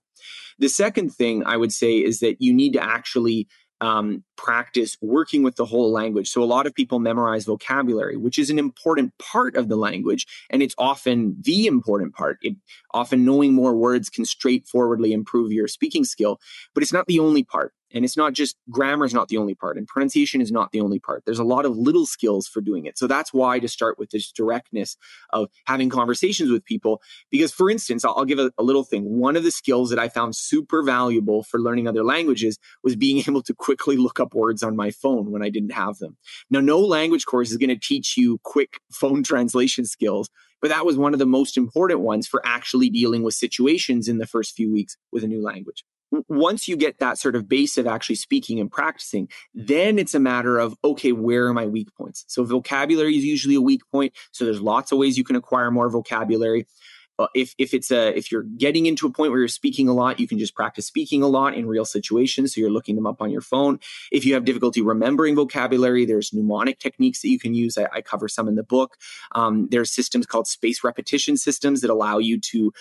The 0.58 0.70
second 0.70 1.10
thing 1.14 1.44
I 1.46 1.58
would 1.58 1.74
say 1.74 1.98
is 1.98 2.22
that 2.22 2.38
you 2.40 2.54
need 2.54 2.74
to 2.74 2.84
actually 2.84 3.48
um, 3.82 4.24
practice 4.36 4.98
working 5.02 5.44
with 5.44 5.56
the 5.56 5.66
whole 5.66 5.92
language. 5.92 6.30
So 6.30 6.42
a 6.42 6.46
lot 6.46 6.66
of 6.66 6.74
people 6.74 7.00
memorize 7.00 7.46
vocabulary, 7.46 8.18
which 8.18 8.40
is 8.40 8.50
an 8.50 8.60
important 8.60 9.14
part 9.18 9.56
of 9.56 9.70
the 9.70 9.76
language, 9.76 10.26
and 10.50 10.62
it's 10.64 10.76
often 10.78 11.36
the 11.42 11.68
important 11.68 12.14
part. 12.16 12.40
It, 12.42 12.56
often 12.94 13.26
knowing 13.26 13.54
more 13.54 13.76
words 13.76 14.10
can 14.10 14.26
straightforwardly 14.26 15.14
improve 15.14 15.52
your 15.52 15.68
speaking 15.68 16.06
skill, 16.06 16.40
but 16.74 16.84
it's 16.84 16.94
not 16.94 17.08
the 17.08 17.20
only 17.20 17.44
part. 17.44 17.74
And 17.94 18.04
it's 18.04 18.18
not 18.18 18.34
just 18.34 18.58
grammar 18.70 19.06
is 19.06 19.14
not 19.14 19.30
the 19.30 19.38
only 19.38 19.56
part, 19.56 19.78
and 19.78 19.88
pronunciation 19.88 20.42
is 20.42 20.52
not 20.52 20.72
the 20.72 20.82
only 20.82 21.00
part. 21.00 21.24
There's 21.26 21.40
a 21.40 21.44
lot 21.44 21.66
of 21.66 21.78
little 21.78 22.06
skills 22.06 22.48
for 22.48 22.60
doing 22.62 22.86
it. 22.86 22.98
So 22.98 23.08
that's 23.08 23.34
why 23.34 23.60
to 23.60 23.68
start 23.68 23.98
with 23.98 24.10
this 24.10 24.32
directness 24.32 24.98
of 25.32 25.50
having 25.66 25.90
conversations 25.90 26.52
with 26.52 26.66
people. 26.66 27.02
Because, 27.32 27.54
for 27.54 27.70
instance, 27.70 28.04
I'll, 28.04 28.16
I'll 28.18 28.26
give 28.26 28.40
a, 28.40 28.52
a 28.58 28.64
little 28.64 28.84
thing. 28.84 29.18
One 29.18 29.36
of 29.36 29.44
the 29.44 29.52
skills 29.52 29.90
that 29.90 30.00
I 30.00 30.10
found 30.10 30.36
super 30.36 30.84
valuable 30.84 31.44
for 31.44 31.60
learning 31.60 31.88
other 31.88 32.04
languages 32.04 32.58
was 32.84 32.96
being 32.96 33.18
able 33.28 33.42
to 33.44 33.54
quickly 33.54 33.96
look 33.96 34.20
up 34.20 34.34
words 34.34 34.64
on 34.64 34.76
my 34.76 34.92
phone 34.92 35.32
when 35.32 35.42
I 35.42 35.50
didn't 35.50 35.72
have 35.72 35.98
them. 36.00 36.18
Now, 36.50 36.60
no 36.60 36.80
language 36.80 37.26
course 37.26 37.52
is 37.52 37.58
going 37.58 37.70
to 37.70 37.80
teach 37.80 38.18
you 38.18 38.40
quick 38.44 38.80
phone 38.92 39.24
translation 39.24 39.86
skills, 39.86 40.30
but 40.62 40.70
that 40.70 40.86
was 40.86 40.98
one 40.98 41.14
of 41.14 41.20
the 41.20 41.26
most 41.26 41.58
important 41.58 42.02
ones 42.02 42.28
for 42.28 42.42
actually 42.46 42.90
dealing 42.90 43.24
with 43.24 43.34
situations 43.34 44.08
in 44.08 44.18
the 44.18 44.28
first 44.28 44.56
few 44.56 44.72
weeks 44.72 44.98
with 45.12 45.24
a 45.24 45.28
new 45.28 45.42
language 45.42 45.84
once 46.28 46.68
you 46.68 46.78
get 46.78 47.00
that 47.00 47.18
sort 47.18 47.36
of 47.36 47.48
base 47.48 47.78
of 47.78 47.88
actually 47.88 48.16
speaking 48.16 48.60
and 48.60 48.72
practicing, 48.72 49.30
then 49.54 50.00
it's 50.00 50.16
a 50.16 50.20
matter 50.20 50.58
of, 50.58 50.76
okay, 50.84 51.12
where 51.12 51.48
are 51.48 51.54
my 51.54 51.66
weak 51.66 51.94
points? 51.96 52.26
So 52.28 52.44
vocabulary 52.44 53.18
is 53.18 53.26
usually 53.26 53.56
a 53.56 53.62
weak 53.62 53.82
point. 53.92 54.14
So 54.32 54.46
there's 54.46 54.62
lots 54.62 54.92
of 54.92 54.98
ways 54.98 55.18
you 55.18 55.24
can 55.24 55.36
acquire 55.36 55.72
more 55.72 55.90
vocabulary. 55.90 56.66
Uh, 57.20 57.28
if, 57.34 57.56
if 57.58 57.74
it's 57.74 57.90
a, 57.90 58.16
if 58.16 58.32
you're 58.32 58.44
getting 58.44 58.86
into 58.86 59.08
a 59.08 59.12
point 59.12 59.32
where 59.32 59.40
you're 59.40 59.48
speaking 59.48 59.90
a 59.90 59.94
lot, 59.94 60.20
you 60.20 60.28
can 60.28 60.38
just 60.38 60.54
practice 60.54 60.86
speaking 60.86 61.24
a 61.24 61.28
lot 61.28 61.56
in 61.56 61.66
real 61.66 61.86
situations. 61.86 62.54
So 62.54 62.62
you're 62.62 62.70
looking 62.70 62.96
them 62.96 63.08
up 63.08 63.24
on 63.24 63.32
your 63.32 63.42
phone. 63.42 63.80
If 64.12 64.24
you 64.24 64.36
have 64.36 64.46
difficulty 64.46 64.82
remembering 64.82 65.36
vocabulary, 65.36 66.06
there's 66.06 66.32
mnemonic 66.32 66.78
techniques 66.78 67.24
that 67.24 67.30
you 67.30 67.40
can 67.40 67.56
use. 67.56 67.76
I, 67.76 67.88
I 67.92 68.02
cover 68.02 68.28
some 68.28 68.48
in 68.48 68.54
the 68.54 68.62
book. 68.62 68.98
Um, 69.34 69.68
there's 69.72 69.90
systems 69.90 70.28
called 70.28 70.48
space 70.48 70.84
repetition 70.84 71.38
systems 71.38 71.82
that 71.82 71.90
allow 71.90 72.20
you 72.20 72.40
to 72.40 72.72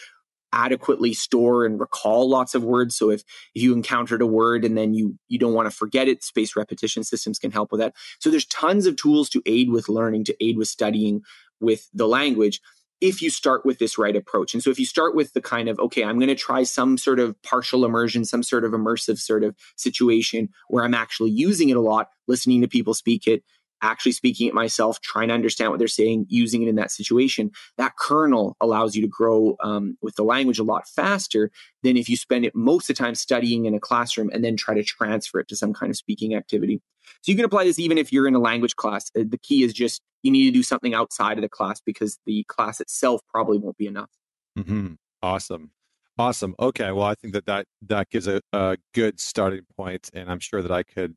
adequately 0.57 1.13
store 1.13 1.67
and 1.67 1.79
recall 1.79 2.29
lots 2.29 2.55
of 2.55 2.65
words. 2.65 2.97
So 2.97 3.11
if, 3.11 3.21
if 3.55 3.63
you 3.63 3.75
encountered 3.75 4.23
a 4.23 4.27
word 4.27 4.65
and 4.65 4.77
then 4.77 4.95
you 4.95 5.19
you 5.29 5.39
don't 5.39 5.53
want 5.53 5.71
to 5.71 5.77
forget 5.77 6.09
it, 6.09 6.25
space 6.25 6.57
repetition 6.57 7.05
systems 7.05 7.39
can 7.39 7.51
help 7.51 7.71
with 7.71 7.81
that. 7.81 7.95
So 8.19 8.31
there's 8.31 8.47
tons 8.47 8.87
of 8.87 8.97
tools 8.97 9.29
to 9.31 9.43
aid 9.45 9.71
with 9.71 9.89
learning, 9.89 10.25
to 10.25 10.45
aid 10.45 10.57
with 10.57 10.69
studying 10.69 11.21
with 11.61 11.89
the 11.93 12.09
language 12.09 12.61
if 13.03 13.21
you 13.21 13.29
start 13.29 13.67
with 13.67 13.79
this 13.79 13.99
right 13.99 14.17
approach. 14.17 14.55
And 14.55 14.63
so 14.63 14.71
if 14.71 14.79
you 14.79 14.87
start 14.87 15.15
with 15.15 15.35
the 15.35 15.43
kind 15.43 15.69
of, 15.69 15.79
okay, 15.79 16.03
I'm 16.03 16.19
going 16.19 16.29
to 16.29 16.35
try 16.35 16.63
some 16.63 16.97
sort 16.97 17.21
of 17.21 17.41
partial 17.43 17.85
immersion, 17.85 18.25
some 18.25 18.43
sort 18.43 18.65
of 18.65 18.73
immersive 18.73 19.19
sort 19.19 19.45
of 19.45 19.55
situation 19.77 20.49
where 20.69 20.83
I'm 20.83 20.95
actually 20.95 21.31
using 21.31 21.69
it 21.69 21.77
a 21.77 21.83
lot, 21.83 22.09
listening 22.27 22.63
to 22.63 22.69
people 22.69 22.95
speak 22.95 23.27
it, 23.27 23.45
actually 23.87 24.13
speaking 24.13 24.49
it 24.49 24.55
myself, 24.55 25.01
trying 25.01 25.29
to 25.29 25.35
understand 25.35 25.71
what 25.71 25.79
they're 25.79 25.89
saying, 25.89 26.27
using 26.29 26.63
it 26.63 26.69
in 26.69 26.77
that 26.77 26.91
situation, 26.91 27.51
that 27.79 27.97
kernel 27.99 28.57
allows 28.61 28.95
you 28.95 29.03
to 29.03 29.09
grow 29.09 29.57
um, 29.63 29.97
with 30.03 30.17
the 30.17 30.25
language 30.25 30.59
a 30.59 30.65
lot 30.65 30.89
faster 30.89 31.51
than 31.83 31.97
if 31.97 32.09
you 32.09 32.17
spend 32.17 32.45
it 32.45 32.55
most 32.55 32.91
of 32.91 32.97
the 32.97 33.03
time 33.03 33.15
studying 33.15 33.65
in 33.65 33.75
a 33.75 33.81
classroom 33.81 34.31
and 34.33 34.45
then 34.45 34.57
try 34.57 34.75
to 34.75 34.83
transfer 34.83 35.41
it 35.41 35.49
to 35.49 35.57
some 35.57 35.73
kind 35.73 35.91
of 35.91 35.97
speaking 35.97 36.35
activity. 36.35 36.81
So 37.23 37.31
you 37.31 37.37
can 37.37 37.45
apply 37.45 37.65
this 37.65 37.79
even 37.79 37.99
if 37.99 38.13
you're 38.13 38.27
in 38.27 38.35
a 38.35 38.41
language 38.41 38.77
class. 38.77 39.11
Uh, 39.19 39.23
the 39.29 39.39
key 39.39 39.63
is 39.63 39.73
just 39.73 40.03
you 40.23 40.31
need 40.31 40.45
to 40.45 40.51
do 40.51 40.63
something 40.63 40.95
outside 40.95 41.39
of 41.39 41.43
the 41.43 41.49
class 41.49 41.81
because 41.81 42.19
the 42.27 42.45
class 42.49 42.81
itself 42.81 43.21
probably 43.33 43.59
won't 43.59 43.77
be 43.77 43.87
enough. 43.87 44.11
Mm-hmm. 44.59 44.95
Awesome. 45.23 45.71
Awesome. 46.19 46.55
Okay. 46.59 46.91
Well, 46.93 47.07
I 47.07 47.15
think 47.15 47.35
that 47.35 47.47
that, 47.47 47.67
that 47.83 48.11
gives 48.11 48.27
a, 48.27 48.41
a 48.53 48.79
good 48.95 49.21
starting 49.21 49.67
point, 49.77 50.11
and 50.15 50.31
I'm 50.31 50.41
sure 50.41 50.63
that 50.63 50.73
I 50.73 50.83
could 50.83 51.15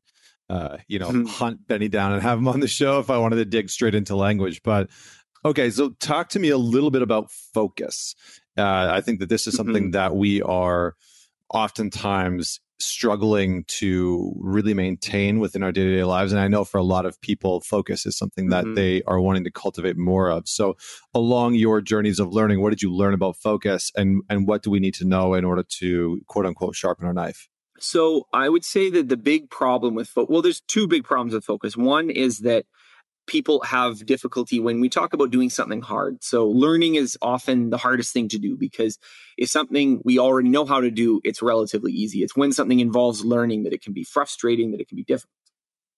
uh, 0.50 0.78
you 0.88 0.98
know, 0.98 1.10
mm-hmm. 1.10 1.26
hunt 1.26 1.66
Benny 1.68 1.88
down 1.88 2.12
and 2.12 2.20
have 2.22 2.38
him 2.38 2.48
on 2.48 2.58
the 2.58 2.66
show 2.66 2.98
if 2.98 3.08
I 3.08 3.18
wanted 3.18 3.36
to 3.36 3.44
dig 3.44 3.70
straight 3.70 3.94
into 3.94 4.16
language. 4.16 4.62
But 4.64 4.90
okay, 5.44 5.70
so 5.70 5.90
talk 6.00 6.28
to 6.30 6.40
me 6.40 6.48
a 6.48 6.58
little 6.58 6.90
bit 6.90 7.02
about 7.02 7.30
focus. 7.30 8.16
Uh, 8.58 8.90
I 8.92 9.00
think 9.00 9.20
that 9.20 9.28
this 9.28 9.46
is 9.46 9.54
something 9.54 9.84
mm-hmm. 9.84 9.90
that 9.92 10.16
we 10.16 10.42
are 10.42 10.96
oftentimes 11.54 12.58
struggling 12.80 13.62
to 13.64 14.32
really 14.38 14.74
maintain 14.74 15.38
within 15.38 15.62
our 15.62 15.70
day-to-day 15.70 16.02
lives 16.02 16.32
and 16.32 16.40
i 16.40 16.48
know 16.48 16.64
for 16.64 16.78
a 16.78 16.82
lot 16.82 17.04
of 17.04 17.20
people 17.20 17.60
focus 17.60 18.06
is 18.06 18.16
something 18.16 18.48
that 18.48 18.64
mm-hmm. 18.64 18.74
they 18.74 19.02
are 19.02 19.20
wanting 19.20 19.44
to 19.44 19.50
cultivate 19.50 19.98
more 19.98 20.30
of 20.30 20.48
so 20.48 20.74
along 21.12 21.54
your 21.54 21.82
journeys 21.82 22.18
of 22.18 22.32
learning 22.32 22.62
what 22.62 22.70
did 22.70 22.80
you 22.80 22.90
learn 22.90 23.12
about 23.12 23.36
focus 23.36 23.92
and 23.96 24.22
and 24.30 24.48
what 24.48 24.62
do 24.62 24.70
we 24.70 24.80
need 24.80 24.94
to 24.94 25.04
know 25.04 25.34
in 25.34 25.44
order 25.44 25.62
to 25.62 26.22
quote 26.26 26.46
unquote 26.46 26.74
sharpen 26.74 27.06
our 27.06 27.12
knife 27.12 27.50
so 27.82 28.26
i 28.32 28.48
would 28.48 28.64
say 28.64 28.90
that 28.90 29.08
the 29.08 29.16
big 29.16 29.50
problem 29.50 29.94
with 29.94 30.08
focus 30.08 30.30
well 30.30 30.42
there's 30.42 30.60
two 30.62 30.86
big 30.86 31.04
problems 31.04 31.34
with 31.34 31.44
focus 31.44 31.76
one 31.76 32.10
is 32.10 32.38
that 32.38 32.64
people 33.30 33.62
have 33.62 34.04
difficulty 34.04 34.58
when 34.58 34.80
we 34.80 34.88
talk 34.88 35.12
about 35.12 35.30
doing 35.30 35.48
something 35.48 35.80
hard. 35.80 36.22
So 36.22 36.48
learning 36.48 36.96
is 36.96 37.16
often 37.22 37.70
the 37.70 37.78
hardest 37.78 38.12
thing 38.12 38.28
to 38.28 38.38
do 38.38 38.56
because 38.56 38.98
if 39.38 39.48
something 39.48 40.00
we 40.04 40.18
already 40.18 40.48
know 40.48 40.64
how 40.64 40.80
to 40.80 40.90
do, 40.90 41.20
it's 41.22 41.40
relatively 41.40 41.92
easy. 41.92 42.24
It's 42.24 42.36
when 42.36 42.52
something 42.52 42.80
involves 42.80 43.24
learning 43.24 43.62
that 43.62 43.72
it 43.72 43.82
can 43.82 43.92
be 43.92 44.02
frustrating, 44.02 44.72
that 44.72 44.80
it 44.80 44.88
can 44.88 44.96
be 44.96 45.04
difficult. 45.04 45.30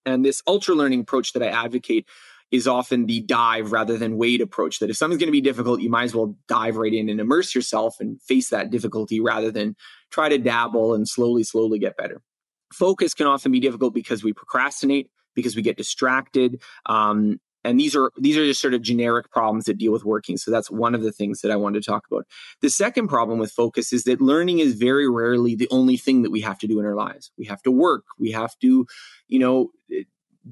And 0.05 0.23
this 0.23 0.43
ultra 0.45 0.75
learning 0.75 1.01
approach 1.01 1.33
that 1.33 1.41
I 1.41 1.47
advocate 1.47 2.07
is 2.51 2.67
often 2.67 3.07
the 3.07 3.21
dive 3.21 3.71
rather 3.71 3.97
than 3.97 4.17
wait 4.17 4.39
approach 4.39 4.77
that 4.77 4.91
if 4.91 4.95
something's 4.95 5.19
going 5.19 5.27
to 5.27 5.31
be 5.31 5.41
difficult, 5.41 5.81
you 5.81 5.89
might 5.89 6.03
as 6.03 6.15
well 6.15 6.37
dive 6.47 6.75
right 6.75 6.93
in 6.93 7.09
and 7.09 7.19
immerse 7.19 7.55
yourself 7.55 7.95
and 7.99 8.21
face 8.21 8.49
that 8.49 8.69
difficulty 8.69 9.19
rather 9.19 9.49
than 9.49 9.75
try 10.13 10.29
to 10.29 10.37
dabble 10.37 10.93
and 10.93 11.07
slowly, 11.09 11.43
slowly 11.43 11.79
get 11.79 11.97
better. 11.97 12.21
Focus 12.71 13.13
can 13.13 13.27
often 13.27 13.51
be 13.51 13.59
difficult 13.59 13.93
because 13.93 14.23
we 14.23 14.33
procrastinate 14.33 15.09
because 15.35 15.55
we 15.55 15.61
get 15.61 15.77
distracted. 15.77 16.61
Um, 16.85 17.39
and 17.65 17.79
these 17.79 17.95
are 17.95 18.11
these 18.17 18.37
are 18.37 18.45
just 18.45 18.61
sort 18.61 18.73
of 18.73 18.81
generic 18.81 19.31
problems 19.31 19.65
that 19.65 19.77
deal 19.77 19.91
with 19.91 20.03
working. 20.03 20.37
So 20.37 20.51
that's 20.51 20.69
one 20.69 20.93
of 20.93 21.01
the 21.01 21.13
things 21.13 21.41
that 21.41 21.51
i 21.51 21.55
wanted 21.55 21.81
to 21.81 21.89
talk 21.89 22.03
about. 22.11 22.27
The 22.61 22.69
second 22.69 23.07
problem 23.07 23.39
with 23.39 23.51
focus 23.51 23.93
is 23.93 24.03
that 24.03 24.21
learning 24.21 24.59
is 24.59 24.75
very 24.75 25.09
rarely 25.09 25.55
the 25.55 25.69
only 25.71 25.95
thing 25.95 26.23
that 26.23 26.31
we 26.31 26.41
have 26.41 26.59
to 26.59 26.67
do 26.67 26.79
in 26.79 26.85
our 26.85 26.95
lives. 26.95 27.31
We 27.37 27.45
have 27.45 27.61
to 27.63 27.71
work. 27.71 28.03
We 28.19 28.31
have 28.31 28.57
to 28.59 28.85
you 29.27 29.39
know 29.39 29.71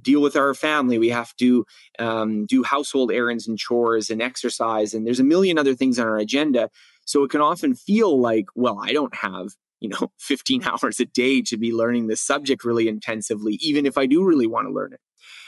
deal 0.01 0.22
with 0.22 0.38
our 0.38 0.53
family. 0.53 0.97
We 0.97 1.09
have 1.09 1.36
to 1.38 1.66
um, 1.99 2.45
do 2.45 2.64
household 2.64 3.12
errands 3.12 3.47
and 3.47 3.57
chores 3.57 4.09
and 4.09 4.22
exercise. 4.22 4.93
And 4.93 5.05
there's 5.05 5.20
a 5.20 5.26
million 5.26 5.57
other 5.57 5.76
things 5.76 5.99
on 5.99 6.07
our 6.07 6.18
agenda 6.18 6.70
so 7.12 7.24
it 7.24 7.30
can 7.30 7.41
often 7.41 7.76
feel 7.76 8.20
like 8.20 8.45
well 8.55 8.80
i 8.82 8.93
don't 8.93 9.16
have 9.16 9.49
you 9.82 9.89
know 9.89 10.12
15 10.20 10.64
hours 10.64 10.99
a 10.99 11.05
day 11.05 11.41
to 11.41 11.57
be 11.57 11.74
learning 11.74 12.07
this 12.07 12.22
subject 12.22 12.64
really 12.64 12.88
intensively 12.88 13.55
even 13.62 13.86
if 13.86 13.97
i 13.97 14.05
do 14.05 14.24
really 14.24 14.47
want 14.47 14.68
to 14.68 14.74
learn 14.74 14.93
it. 14.93 15.01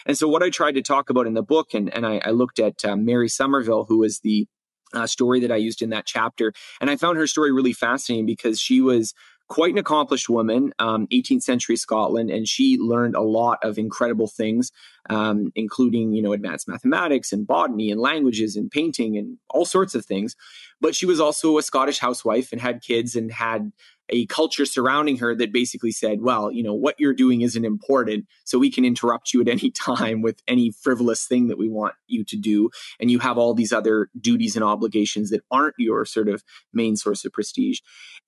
And 0.05 0.17
so 0.17 0.27
what 0.27 0.43
i 0.43 0.49
tried 0.49 0.73
to 0.73 0.81
talk 0.81 1.09
about 1.09 1.27
in 1.27 1.33
the 1.33 1.43
book 1.43 1.73
and, 1.73 1.93
and 1.93 2.05
I, 2.05 2.21
I 2.25 2.31
looked 2.31 2.59
at 2.59 2.83
uh, 2.83 2.95
mary 2.95 3.29
somerville 3.29 3.85
who 3.85 3.99
was 3.99 4.19
the 4.19 4.45
uh, 4.93 5.07
story 5.07 5.39
that 5.39 5.51
i 5.51 5.55
used 5.55 5.81
in 5.81 5.89
that 5.91 6.05
chapter 6.05 6.53
and 6.81 6.89
i 6.89 6.97
found 6.97 7.17
her 7.17 7.27
story 7.27 7.51
really 7.51 7.73
fascinating 7.73 8.25
because 8.25 8.59
she 8.59 8.81
was 8.81 9.13
quite 9.49 9.73
an 9.73 9.77
accomplished 9.77 10.29
woman, 10.29 10.73
um, 10.79 11.07
18th 11.11 11.43
century 11.43 11.75
Scotland, 11.75 12.29
and 12.29 12.47
she 12.47 12.77
learned 12.77 13.15
a 13.15 13.21
lot 13.21 13.59
of 13.63 13.77
incredible 13.77 14.27
things, 14.27 14.71
um, 15.09 15.51
including 15.55 16.13
you 16.13 16.21
know 16.21 16.33
advanced 16.33 16.67
mathematics 16.67 17.31
and 17.31 17.45
botany 17.45 17.91
and 17.91 17.99
languages 17.99 18.55
and 18.55 18.71
painting 18.71 19.17
and 19.17 19.37
all 19.49 19.65
sorts 19.65 19.95
of 19.95 20.05
things. 20.05 20.35
But 20.81 20.95
she 20.95 21.05
was 21.05 21.19
also 21.19 21.57
a 21.57 21.63
Scottish 21.63 21.99
housewife 21.99 22.51
and 22.51 22.61
had 22.61 22.81
kids 22.81 23.15
and 23.15 23.31
had 23.31 23.71
a 24.09 24.25
culture 24.27 24.65
surrounding 24.65 25.17
her 25.17 25.35
that 25.35 25.53
basically 25.53 25.91
said, 25.91 26.21
well, 26.21 26.51
you 26.51 26.61
know, 26.61 26.73
what 26.73 26.95
you're 26.99 27.13
doing 27.13 27.41
isn't 27.41 27.65
important. 27.65 28.25
So 28.43 28.59
we 28.59 28.69
can 28.69 28.85
interrupt 28.85 29.33
you 29.33 29.41
at 29.41 29.47
any 29.47 29.71
time 29.85 30.21
with 30.21 30.41
any 30.47 30.71
frivolous 30.71 31.25
thing 31.25 31.47
that 31.47 31.57
we 31.57 31.69
want 31.69 31.95
you 32.07 32.23
to 32.25 32.37
do. 32.37 32.69
And 32.99 33.09
you 33.09 33.19
have 33.19 33.37
all 33.37 33.53
these 33.53 33.73
other 33.73 34.09
duties 34.19 34.55
and 34.55 34.63
obligations 34.63 35.29
that 35.29 35.43
aren't 35.51 35.75
your 35.77 36.05
sort 36.05 36.29
of 36.29 36.43
main 36.73 36.95
source 36.95 37.25
of 37.25 37.33
prestige. 37.33 37.79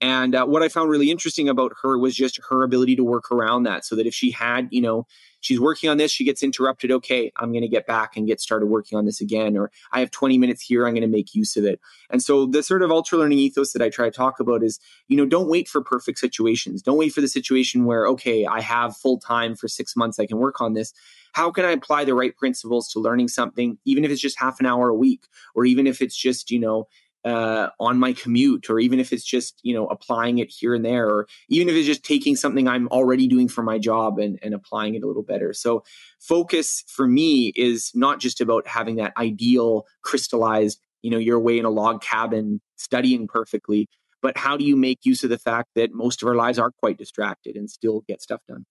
And 0.02 0.36
uh, 0.36 0.46
what 0.46 0.64
I 0.64 0.70
found 0.70 0.90
really 0.90 1.12
interesting 1.12 1.50
about 1.50 1.74
her 1.84 1.98
was 1.98 2.16
just 2.16 2.40
her 2.50 2.64
ability 2.64 2.96
to 2.98 3.04
work 3.04 3.32
around 3.32 3.64
that 3.64 3.86
so 3.86 3.96
that 3.96 4.08
if 4.08 4.14
she 4.14 4.32
had, 4.32 4.68
you 4.72 4.82
know, 4.82 5.06
she's 5.46 5.60
working 5.60 5.92
on 5.92 5.98
this, 5.98 6.12
she 6.12 6.26
gets 6.26 6.42
interrupted. 6.42 6.92
Okay, 6.92 7.32
I'm 7.38 7.52
going 7.52 7.62
to 7.62 7.68
get 7.68 7.86
back 7.86 8.18
and 8.18 8.26
get 8.26 8.42
started 8.42 8.66
working 8.66 8.98
on 8.98 9.06
this 9.06 9.22
again. 9.22 9.56
Or 9.56 9.72
I 9.92 10.00
have 10.00 10.10
20 10.10 10.40
minutes 10.40 10.64
here, 10.64 10.88
I'm 10.88 10.94
going 10.94 11.02
to 11.02 11.08
make 11.08 11.36
use 11.36 11.56
of 11.56 11.66
it. 11.66 11.80
And 12.10 12.22
so 12.22 12.48
the 12.48 12.64
sort 12.64 12.82
of 12.82 12.92
ultra 12.92 13.20
learning 13.20 13.38
ethos 13.38 13.72
that 13.74 13.82
I 13.82 13.90
try 13.90 14.06
to 14.06 14.12
talk 14.12 14.40
about 14.40 14.64
is, 14.64 14.80
you 15.08 15.16
know, 15.16 15.26
don't 15.26 15.48
wait 15.48 15.68
for 15.68 15.82
perfect 15.82 16.18
situations. 16.18 16.82
Don't 16.82 16.98
wait 16.98 17.14
for 17.14 17.22
the 17.22 17.28
situation 17.28 17.86
where, 17.86 18.08
okay, 18.08 18.46
I 18.46 18.62
have 18.62 18.98
full 18.98 19.20
time 19.20 19.56
for 19.56 19.68
six 19.68 19.96
months, 19.96 20.20
I 20.20 20.26
can 20.26 20.38
work 20.38 20.62
on 20.62 20.74
this 20.74 20.94
how 21.36 21.52
can 21.52 21.66
I 21.66 21.72
apply 21.72 22.06
the 22.06 22.14
right 22.14 22.34
principles 22.34 22.88
to 22.94 23.00
learning 23.00 23.28
something, 23.28 23.78
even 23.84 24.06
if 24.06 24.12
it's 24.12 24.22
just 24.22 24.40
half 24.40 24.62
an 24.62 24.66
hour 24.66 24.88
a 24.88 24.96
week, 24.96 25.26
or 25.54 25.66
even 25.66 25.86
if 25.86 26.02
it's 26.02 26.16
just, 26.16 26.50
you 26.50 26.58
know, 26.58 26.88
uh, 27.26 27.70
on 27.80 27.98
my 27.98 28.14
commute, 28.14 28.70
or 28.70 28.80
even 28.80 29.00
if 29.00 29.12
it's 29.12 29.26
just 29.26 29.60
you 29.64 29.74
know 29.74 29.88
applying 29.88 30.38
it 30.38 30.52
here 30.52 30.76
and 30.76 30.86
there, 30.86 31.10
or 31.10 31.28
even 31.50 31.68
if 31.68 31.76
it's 31.76 31.88
just 31.88 32.04
taking 32.04 32.36
something 32.36 32.68
I'm 32.68 32.88
already 32.90 33.28
doing 33.28 33.48
for 33.48 33.64
my 33.64 33.80
job 33.80 34.20
and, 34.20 34.38
and 34.44 34.54
applying 34.54 34.94
it 34.94 35.04
a 35.04 35.08
little 35.08 35.24
better. 35.24 35.52
So 35.52 35.84
focus 36.20 36.84
for 36.88 37.08
me 37.08 37.52
is 37.56 37.92
not 37.96 38.20
just 38.20 38.42
about 38.42 38.68
having 38.68 38.98
that 38.98 39.14
ideal 39.18 39.86
crystallized, 40.04 40.80
you 41.02 41.10
know, 41.10 41.18
you're 41.18 41.38
away 41.38 41.58
in 41.58 41.66
a 41.66 41.70
log 41.70 42.02
cabin 42.02 42.62
studying 42.76 43.28
perfectly, 43.28 43.90
but 44.22 44.38
how 44.38 44.56
do 44.56 44.64
you 44.64 44.76
make 44.76 45.00
use 45.04 45.24
of 45.24 45.32
the 45.32 45.40
fact 45.40 45.70
that 45.76 45.94
most 45.94 46.22
of 46.22 46.28
our 46.28 46.36
lives 46.36 46.60
are 46.60 46.72
quite 46.72 46.98
distracted 46.98 47.56
and 47.56 47.70
still 47.72 48.04
get 48.08 48.22
stuff 48.22 48.42
done? 48.48 48.66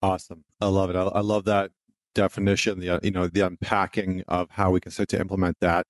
Awesome, 0.00 0.44
I 0.62 0.68
love 0.68 0.88
it. 0.88 0.96
I, 0.96 1.02
I 1.02 1.20
love 1.20 1.44
that 1.44 1.72
definition, 2.14 2.80
the 2.80 2.98
you 3.02 3.10
know 3.10 3.26
the 3.26 3.42
unpacking 3.42 4.24
of 4.28 4.48
how 4.50 4.70
we 4.70 4.80
can 4.80 4.90
start 4.90 5.10
to 5.10 5.20
implement 5.20 5.58
that. 5.60 5.86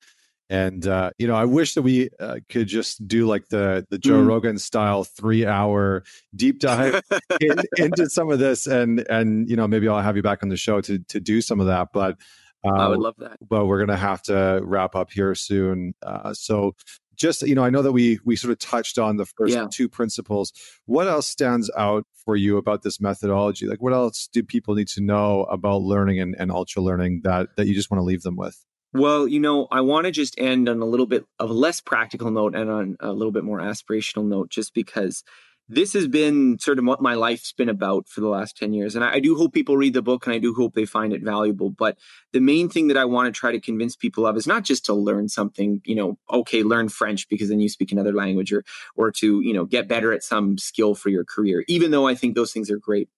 And 0.49 0.87
uh, 0.87 1.11
you 1.19 1.27
know, 1.27 1.35
I 1.35 1.45
wish 1.45 1.75
that 1.75 1.83
we 1.83 2.09
uh, 2.21 2.37
could 2.49 2.69
just 2.69 3.07
do 3.09 3.27
like 3.27 3.49
the 3.49 3.85
the 3.91 3.99
Joe 3.99 4.23
mm. 4.23 4.29
Rogan 4.29 4.59
style 4.59 5.03
three 5.03 5.45
hour 5.45 6.05
deep 6.37 6.61
dive 6.61 7.03
in, 7.41 7.59
into 7.79 8.09
some 8.09 8.31
of 8.31 8.39
this, 8.39 8.67
and 8.67 9.01
and 9.11 9.51
you 9.51 9.57
know, 9.57 9.67
maybe 9.67 9.89
I'll 9.89 10.01
have 10.01 10.17
you 10.17 10.23
back 10.23 10.43
on 10.43 10.49
the 10.49 10.57
show 10.57 10.81
to 10.83 10.99
to 10.99 11.21
do 11.21 11.41
some 11.41 11.59
of 11.59 11.67
that. 11.67 11.89
But 11.93 12.19
uh, 12.65 12.75
I 12.75 12.89
would 12.89 13.01
love 13.01 13.17
that. 13.19 13.39
But 13.47 13.67
we're 13.67 13.81
gonna 13.81 13.97
have 13.97 14.23
to 14.23 14.61
wrap 14.63 14.95
up 14.95 15.11
here 15.11 15.35
soon. 15.35 15.95
Uh, 16.01 16.33
so 16.33 16.77
just 17.17 17.43
you 17.43 17.55
know, 17.55 17.65
I 17.65 17.71
know 17.71 17.83
that 17.83 17.93
we 17.93 18.21
we 18.25 18.37
sort 18.37 18.53
of 18.53 18.59
touched 18.59 18.99
on 18.99 19.17
the 19.17 19.27
first 19.27 19.55
yeah. 19.55 19.67
two 19.71 19.89
principles. 19.89 20.53
What 20.85 21.09
else 21.09 21.27
stands 21.27 21.71
out 21.77 22.07
for 22.25 22.37
you 22.37 22.57
about 22.57 22.83
this 22.83 23.01
methodology? 23.01 23.67
Like, 23.67 23.83
what 23.83 23.93
else 23.93 24.29
do 24.33 24.43
people 24.43 24.75
need 24.75 24.89
to 24.89 25.01
know 25.01 25.43
about 25.45 25.83
learning 25.83 26.21
and, 26.21 26.37
and 26.39 26.53
ultra 26.53 26.83
learning 26.83 27.23
that 27.25 27.49
that 27.57 27.67
you 27.67 27.75
just 27.75 27.91
want 27.91 27.99
to 28.01 28.05
leave 28.05 28.23
them 28.23 28.37
with? 28.37 28.65
Well, 28.97 29.29
you 29.29 29.41
know, 29.41 29.69
I 29.71 29.83
want 29.83 30.07
to 30.07 30.11
just 30.11 30.39
end 30.39 30.71
on 30.71 30.81
a 30.81 30.87
little 30.87 31.07
bit 31.07 31.27
of 31.39 31.51
a 31.51 31.53
less 31.53 31.83
practical 31.83 32.31
note 32.31 32.55
and 32.55 32.71
on 32.71 32.97
a 33.01 33.13
little 33.13 33.33
bit 33.33 33.45
more 33.45 33.61
aspirational 33.61 34.27
note, 34.27 34.49
just 34.49 34.73
because 34.73 35.23
this 35.69 35.93
has 35.93 36.07
been 36.09 36.59
sort 36.59 36.79
of 36.79 36.85
what 36.87 37.03
my 37.03 37.15
life's 37.15 37.53
been 37.53 37.69
about 37.69 38.09
for 38.09 38.23
the 38.23 38.29
last 38.29 38.57
10 38.57 38.73
years. 38.73 38.95
And 38.95 39.05
I, 39.05 39.15
I, 39.15 39.21
do 39.21 39.37
hope 39.37 39.53
people 39.53 39.77
read 39.77 39.95
the 39.95 40.03
book 40.03 40.25
and 40.25 40.35
I 40.35 40.39
do 40.39 40.55
hope 40.55 40.75
they 40.75 40.85
find 40.85 41.13
it 41.13 41.23
valuable. 41.23 41.71
But 41.71 41.99
the 42.33 42.41
main 42.41 42.69
thing 42.69 42.87
that 42.89 42.97
I 42.97 43.05
want 43.05 43.27
to 43.27 43.39
try 43.39 43.51
to 43.51 43.61
convince 43.61 43.97
people 43.97 44.27
of 44.27 44.37
is 44.37 44.47
not 44.47 44.63
just 44.63 44.85
to 44.87 44.95
learn 44.95 45.29
something, 45.29 45.83
you 45.85 45.97
know, 45.97 46.19
okay, 46.31 46.63
learn 46.63 46.89
French 46.89 47.29
because 47.29 47.49
then 47.49 47.61
you 47.61 47.69
speak 47.69 47.91
another 47.91 48.13
language 48.13 48.53
or, 48.53 48.65
or 48.95 49.11
to, 49.13 49.41
you 49.41 49.53
know, 49.53 49.65
get 49.65 49.89
better 49.89 50.13
at 50.13 50.23
some 50.23 50.57
skill 50.57 50.95
for 50.95 51.09
your 51.09 51.25
career, 51.25 51.65
even 51.67 51.91
though 51.91 52.07
I 52.07 52.15
think 52.15 52.35
those 52.35 52.53
things 52.53 52.71
are 52.71 52.79
great. 52.79 53.09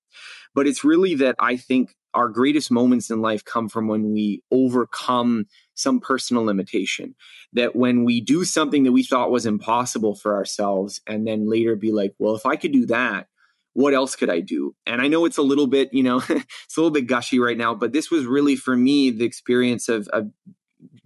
But 0.55 0.67
it's 0.67 0.83
really 0.83 1.15
that 1.17 1.37
I 1.39 1.57
think 1.57 1.95
our 2.15 2.29
greatest 2.29 2.71
moments 2.71 3.11
in 3.11 3.21
life 3.21 3.45
come 3.45 3.69
from 3.69 3.87
when 3.87 4.13
we 4.13 4.43
overcome 4.51 5.47
some 5.79 6.01
personal 6.01 6.45
limitation. 6.45 7.15
That 7.53 7.77
when 7.77 8.05
we 8.05 8.21
do 8.21 8.45
something 8.45 8.85
that 8.85 8.93
we 8.93 9.03
thought 9.03 9.31
was 9.31 9.47
impossible 9.47 10.15
for 10.15 10.35
ourselves, 10.35 11.01
and 11.07 11.27
then 11.27 11.49
later 11.49 11.77
be 11.77 11.93
like, 11.93 12.15
well, 12.19 12.35
if 12.35 12.45
I 12.45 12.57
could 12.57 12.73
do 12.73 12.87
that, 12.87 13.29
what 13.75 13.95
else 13.95 14.17
could 14.17 14.29
I 14.29 14.41
do? 14.41 14.75
And 14.87 15.01
I 15.01 15.07
know 15.07 15.25
it's 15.25 15.39
a 15.39 15.43
little 15.43 15.69
bit, 15.69 15.95
you 15.95 16.03
know, 16.03 16.17
it's 16.29 16.77
a 16.77 16.81
little 16.81 16.91
bit 16.91 17.07
gushy 17.07 17.39
right 17.39 17.57
now, 17.57 17.75
but 17.75 17.93
this 17.93 18.11
was 18.11 18.27
really 18.27 18.57
for 18.57 18.77
me 18.77 19.11
the 19.11 19.25
experience 19.25 19.89
of, 19.89 20.09
of 20.09 20.31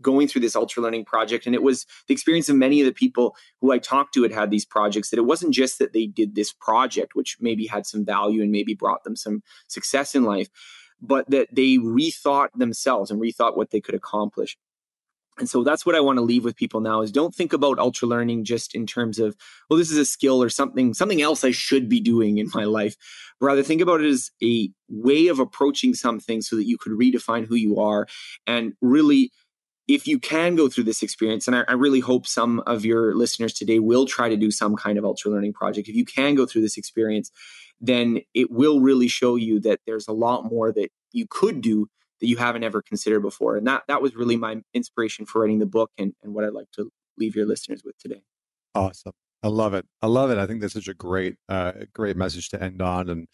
going 0.00 0.26
through 0.26 0.40
this 0.40 0.56
ultra 0.56 0.82
learning 0.82 1.04
project 1.04 1.46
and 1.46 1.54
it 1.54 1.62
was 1.62 1.86
the 2.06 2.12
experience 2.12 2.48
of 2.48 2.56
many 2.56 2.80
of 2.80 2.86
the 2.86 2.92
people 2.92 3.36
who 3.60 3.72
i 3.72 3.78
talked 3.78 4.12
to 4.12 4.22
had 4.22 4.32
had 4.32 4.50
these 4.50 4.66
projects 4.66 5.08
that 5.10 5.18
it 5.18 5.24
wasn't 5.24 5.54
just 5.54 5.78
that 5.78 5.92
they 5.92 6.06
did 6.06 6.34
this 6.34 6.52
project 6.52 7.14
which 7.14 7.38
maybe 7.40 7.66
had 7.66 7.86
some 7.86 8.04
value 8.04 8.42
and 8.42 8.50
maybe 8.50 8.74
brought 8.74 9.04
them 9.04 9.16
some 9.16 9.42
success 9.68 10.14
in 10.14 10.24
life 10.24 10.48
but 11.02 11.28
that 11.30 11.48
they 11.52 11.76
rethought 11.76 12.48
themselves 12.54 13.10
and 13.10 13.20
rethought 13.20 13.56
what 13.56 13.70
they 13.70 13.80
could 13.80 13.94
accomplish. 13.94 14.56
And 15.38 15.48
so 15.48 15.64
that's 15.64 15.86
what 15.86 15.94
I 15.94 16.00
want 16.00 16.18
to 16.18 16.22
leave 16.22 16.44
with 16.44 16.56
people 16.56 16.80
now 16.80 17.00
is 17.00 17.10
don't 17.10 17.34
think 17.34 17.52
about 17.52 17.78
ultra 17.78 18.06
learning 18.06 18.44
just 18.44 18.74
in 18.74 18.86
terms 18.86 19.18
of, 19.18 19.34
well, 19.68 19.78
this 19.78 19.90
is 19.90 19.96
a 19.96 20.04
skill 20.04 20.42
or 20.42 20.50
something, 20.50 20.92
something 20.92 21.22
else 21.22 21.42
I 21.42 21.52
should 21.52 21.88
be 21.88 22.00
doing 22.00 22.38
in 22.38 22.50
my 22.54 22.64
life. 22.64 22.96
Rather 23.40 23.62
think 23.62 23.80
about 23.80 24.02
it 24.02 24.08
as 24.08 24.30
a 24.42 24.70
way 24.88 25.28
of 25.28 25.38
approaching 25.38 25.94
something 25.94 26.42
so 26.42 26.56
that 26.56 26.66
you 26.66 26.76
could 26.76 26.92
redefine 26.92 27.46
who 27.46 27.54
you 27.54 27.80
are 27.80 28.06
and 28.46 28.74
really 28.82 29.32
if 29.88 30.06
you 30.06 30.18
can 30.18 30.54
go 30.54 30.68
through 30.68 30.84
this 30.84 31.02
experience, 31.02 31.46
and 31.46 31.56
I, 31.56 31.64
I, 31.68 31.72
really 31.72 32.00
hope 32.00 32.26
some 32.26 32.60
of 32.66 32.84
your 32.84 33.14
listeners 33.16 33.52
today 33.52 33.78
will 33.78 34.06
try 34.06 34.28
to 34.28 34.36
do 34.36 34.50
some 34.50 34.76
kind 34.76 34.96
of 34.96 35.04
ultra 35.04 35.30
learning 35.30 35.54
project, 35.54 35.88
if 35.88 35.96
you 35.96 36.04
can 36.04 36.34
go 36.34 36.46
through 36.46 36.62
this 36.62 36.76
experience, 36.76 37.30
then 37.82 38.20
it 38.32 38.50
will 38.50 38.80
really 38.80 39.08
show 39.08 39.36
you 39.36 39.60
that 39.60 39.80
there's 39.86 40.08
a 40.08 40.12
lot 40.12 40.50
more 40.50 40.72
that 40.72 40.90
you 41.12 41.26
could 41.28 41.60
do 41.60 41.88
that 42.20 42.28
you 42.28 42.36
haven't 42.36 42.62
ever 42.62 42.80
considered 42.80 43.20
before. 43.20 43.56
And 43.56 43.66
that 43.66 43.82
that 43.88 44.00
was 44.00 44.14
really 44.14 44.36
my 44.36 44.62
inspiration 44.72 45.26
for 45.26 45.42
writing 45.42 45.58
the 45.58 45.66
book 45.66 45.90
and, 45.98 46.14
and 46.22 46.32
what 46.32 46.44
I'd 46.44 46.52
like 46.52 46.70
to 46.76 46.90
leave 47.18 47.34
your 47.36 47.46
listeners 47.46 47.82
with 47.84 47.98
today. 47.98 48.22
Awesome. 48.74 49.12
I 49.42 49.48
love 49.48 49.74
it. 49.74 49.84
I 50.00 50.06
love 50.06 50.30
it. 50.30 50.38
I 50.38 50.46
think 50.46 50.60
that's 50.60 50.74
such 50.74 50.86
a 50.86 50.94
great, 50.94 51.34
uh, 51.48 51.72
great 51.92 52.16
message 52.16 52.48
to 52.50 52.62
end 52.62 52.80
on, 52.80 53.10
and 53.10 53.26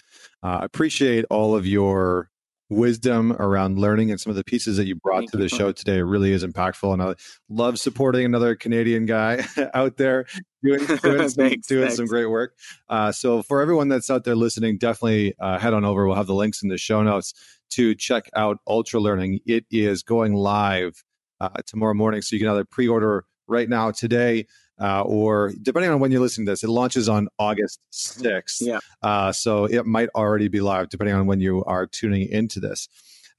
uh, 0.42 0.61
appreciate 0.62 1.26
all 1.28 1.55
of 1.55 1.66
your 1.66 2.30
wisdom 2.71 3.33
around 3.33 3.79
learning 3.79 4.11
and 4.11 4.21
some 4.21 4.31
of 4.31 4.37
the 4.37 4.45
pieces 4.45 4.77
that 4.77 4.87
you 4.87 4.95
brought 4.95 5.21
Thank 5.21 5.31
to 5.33 5.37
the 5.39 5.49
show 5.49 5.73
today. 5.73 5.99
It 5.99 6.03
really 6.03 6.33
is 6.33 6.45
impactful, 6.45 6.93
and 6.93 7.03
I 7.03 7.14
love 7.49 7.79
supporting 7.79 8.25
another 8.25 8.55
Canadian 8.55 9.07
guy 9.07 9.45
out 9.75 9.97
there 9.97 10.27
doing 10.62 10.85
doing, 11.03 11.29
some, 11.29 11.49
thanks, 11.49 11.66
doing 11.66 11.83
thanks. 11.85 11.97
some 11.97 12.07
great 12.07 12.27
work. 12.27 12.55
Uh, 12.89 13.12
so 13.12 13.43
for 13.43 13.61
everyone 13.61 13.89
that's 13.89 14.11
out 14.11 14.25
there 14.25 14.37
listening, 14.37 14.79
definitely 14.79 15.35
uh, 15.41 15.59
head 15.59 15.75
on 15.75 15.85
over. 15.85 16.07
We'll 16.07 16.16
have 16.16 16.27
the 16.27 16.35
links 16.35 16.62
in 16.62 16.69
the 16.69 16.79
show 16.79 17.03
notes 17.03 17.35
to 17.71 17.95
check 17.95 18.29
out 18.35 18.59
Ultra 18.66 19.01
Learning. 19.01 19.41
It 19.47 19.64
is 19.71 20.03
going 20.03 20.35
live 20.35 21.05
uh, 21.41 21.49
tomorrow 21.66 21.95
morning, 21.95 22.23
so 22.23 22.37
you 22.37 22.41
can 22.41 22.49
either 22.49 22.64
pre-order 22.64 23.25
right 23.47 23.69
now 23.69 23.91
today 23.91 24.47
uh, 24.81 25.03
or 25.03 25.53
depending 25.62 25.91
on 25.91 26.01
when 26.01 26.11
you're 26.11 26.20
listening 26.20 26.47
to 26.47 26.53
this, 26.53 26.62
it 26.62 26.68
launches 26.68 27.09
on 27.09 27.29
August 27.39 27.81
6th. 27.93 28.61
Yeah. 28.61 28.79
Uh, 29.03 29.33
so 29.33 29.64
it 29.64 29.87
might 29.87 30.09
already 30.14 30.49
be 30.49 30.61
live 30.61 30.89
depending 30.89 31.14
on 31.14 31.26
when 31.26 31.41
you 31.41 31.64
are 31.64 31.87
tuning 31.87 32.29
into 32.29 32.61
this. 32.61 32.89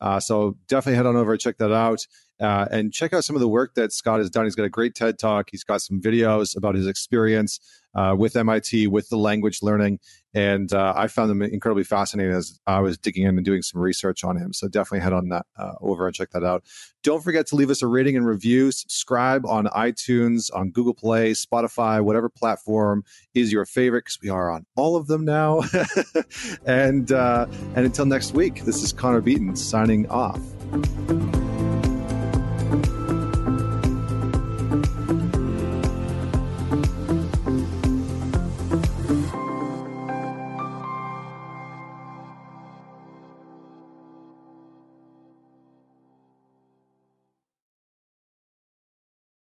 Uh, 0.01 0.19
so 0.19 0.57
definitely 0.67 0.95
head 0.95 1.05
on 1.05 1.15
over 1.15 1.31
and 1.31 1.41
check 1.41 1.57
that 1.57 1.73
out. 1.73 2.05
Uh, 2.39 2.65
and 2.71 2.93
check 2.93 3.13
out 3.13 3.25
some 3.25 3.35
of 3.35 3.41
the 3.41 3.49
work 3.49 3.75
that 3.75 3.91
Scott 3.91 4.19
has 4.19 4.29
done. 4.29 4.45
He's 4.45 4.55
got 4.55 4.63
a 4.63 4.69
great 4.69 4.95
TED 4.95 5.19
talk. 5.19 5.49
He's 5.51 5.65
got 5.65 5.81
some 5.81 5.99
videos 5.99 6.55
about 6.55 6.75
his 6.75 6.87
experience 6.87 7.59
uh, 7.93 8.15
with 8.17 8.37
MIT, 8.37 8.87
with 8.87 9.09
the 9.09 9.17
language 9.17 9.59
learning. 9.61 9.99
And 10.33 10.71
uh, 10.73 10.93
I 10.95 11.07
found 11.07 11.31
him 11.31 11.41
incredibly 11.41 11.83
fascinating 11.83 12.33
as 12.33 12.59
I 12.67 12.79
was 12.81 12.97
digging 12.97 13.23
in 13.23 13.37
and 13.37 13.45
doing 13.45 13.61
some 13.61 13.81
research 13.81 14.23
on 14.23 14.37
him. 14.37 14.53
So 14.53 14.67
definitely 14.67 14.99
head 14.99 15.13
on 15.13 15.29
that 15.29 15.45
uh, 15.57 15.73
over 15.81 16.05
and 16.05 16.15
check 16.15 16.29
that 16.31 16.43
out. 16.43 16.63
Don't 17.01 17.23
forget 17.23 17.47
to 17.47 17.55
leave 17.55 17.69
us 17.69 17.81
a 17.81 17.87
rating 17.87 18.15
and 18.15 18.25
review. 18.25 18.71
Subscribe 18.71 19.45
on 19.45 19.65
iTunes, 19.67 20.53
on 20.53 20.69
Google 20.69 20.93
Play, 20.93 21.31
Spotify, 21.31 22.03
whatever 22.03 22.29
platform 22.29 23.03
is 23.33 23.51
your 23.51 23.65
favorite, 23.65 24.05
because 24.05 24.19
we 24.21 24.29
are 24.29 24.51
on 24.51 24.65
all 24.75 24.95
of 24.95 25.07
them 25.07 25.25
now. 25.25 25.61
and 26.65 27.11
uh, 27.11 27.47
and 27.75 27.85
until 27.85 28.05
next 28.05 28.33
week, 28.33 28.65
this 28.65 28.83
is 28.83 28.93
Connor 28.93 29.21
Beaton 29.21 29.55
signing 29.55 30.07
off. 30.09 30.39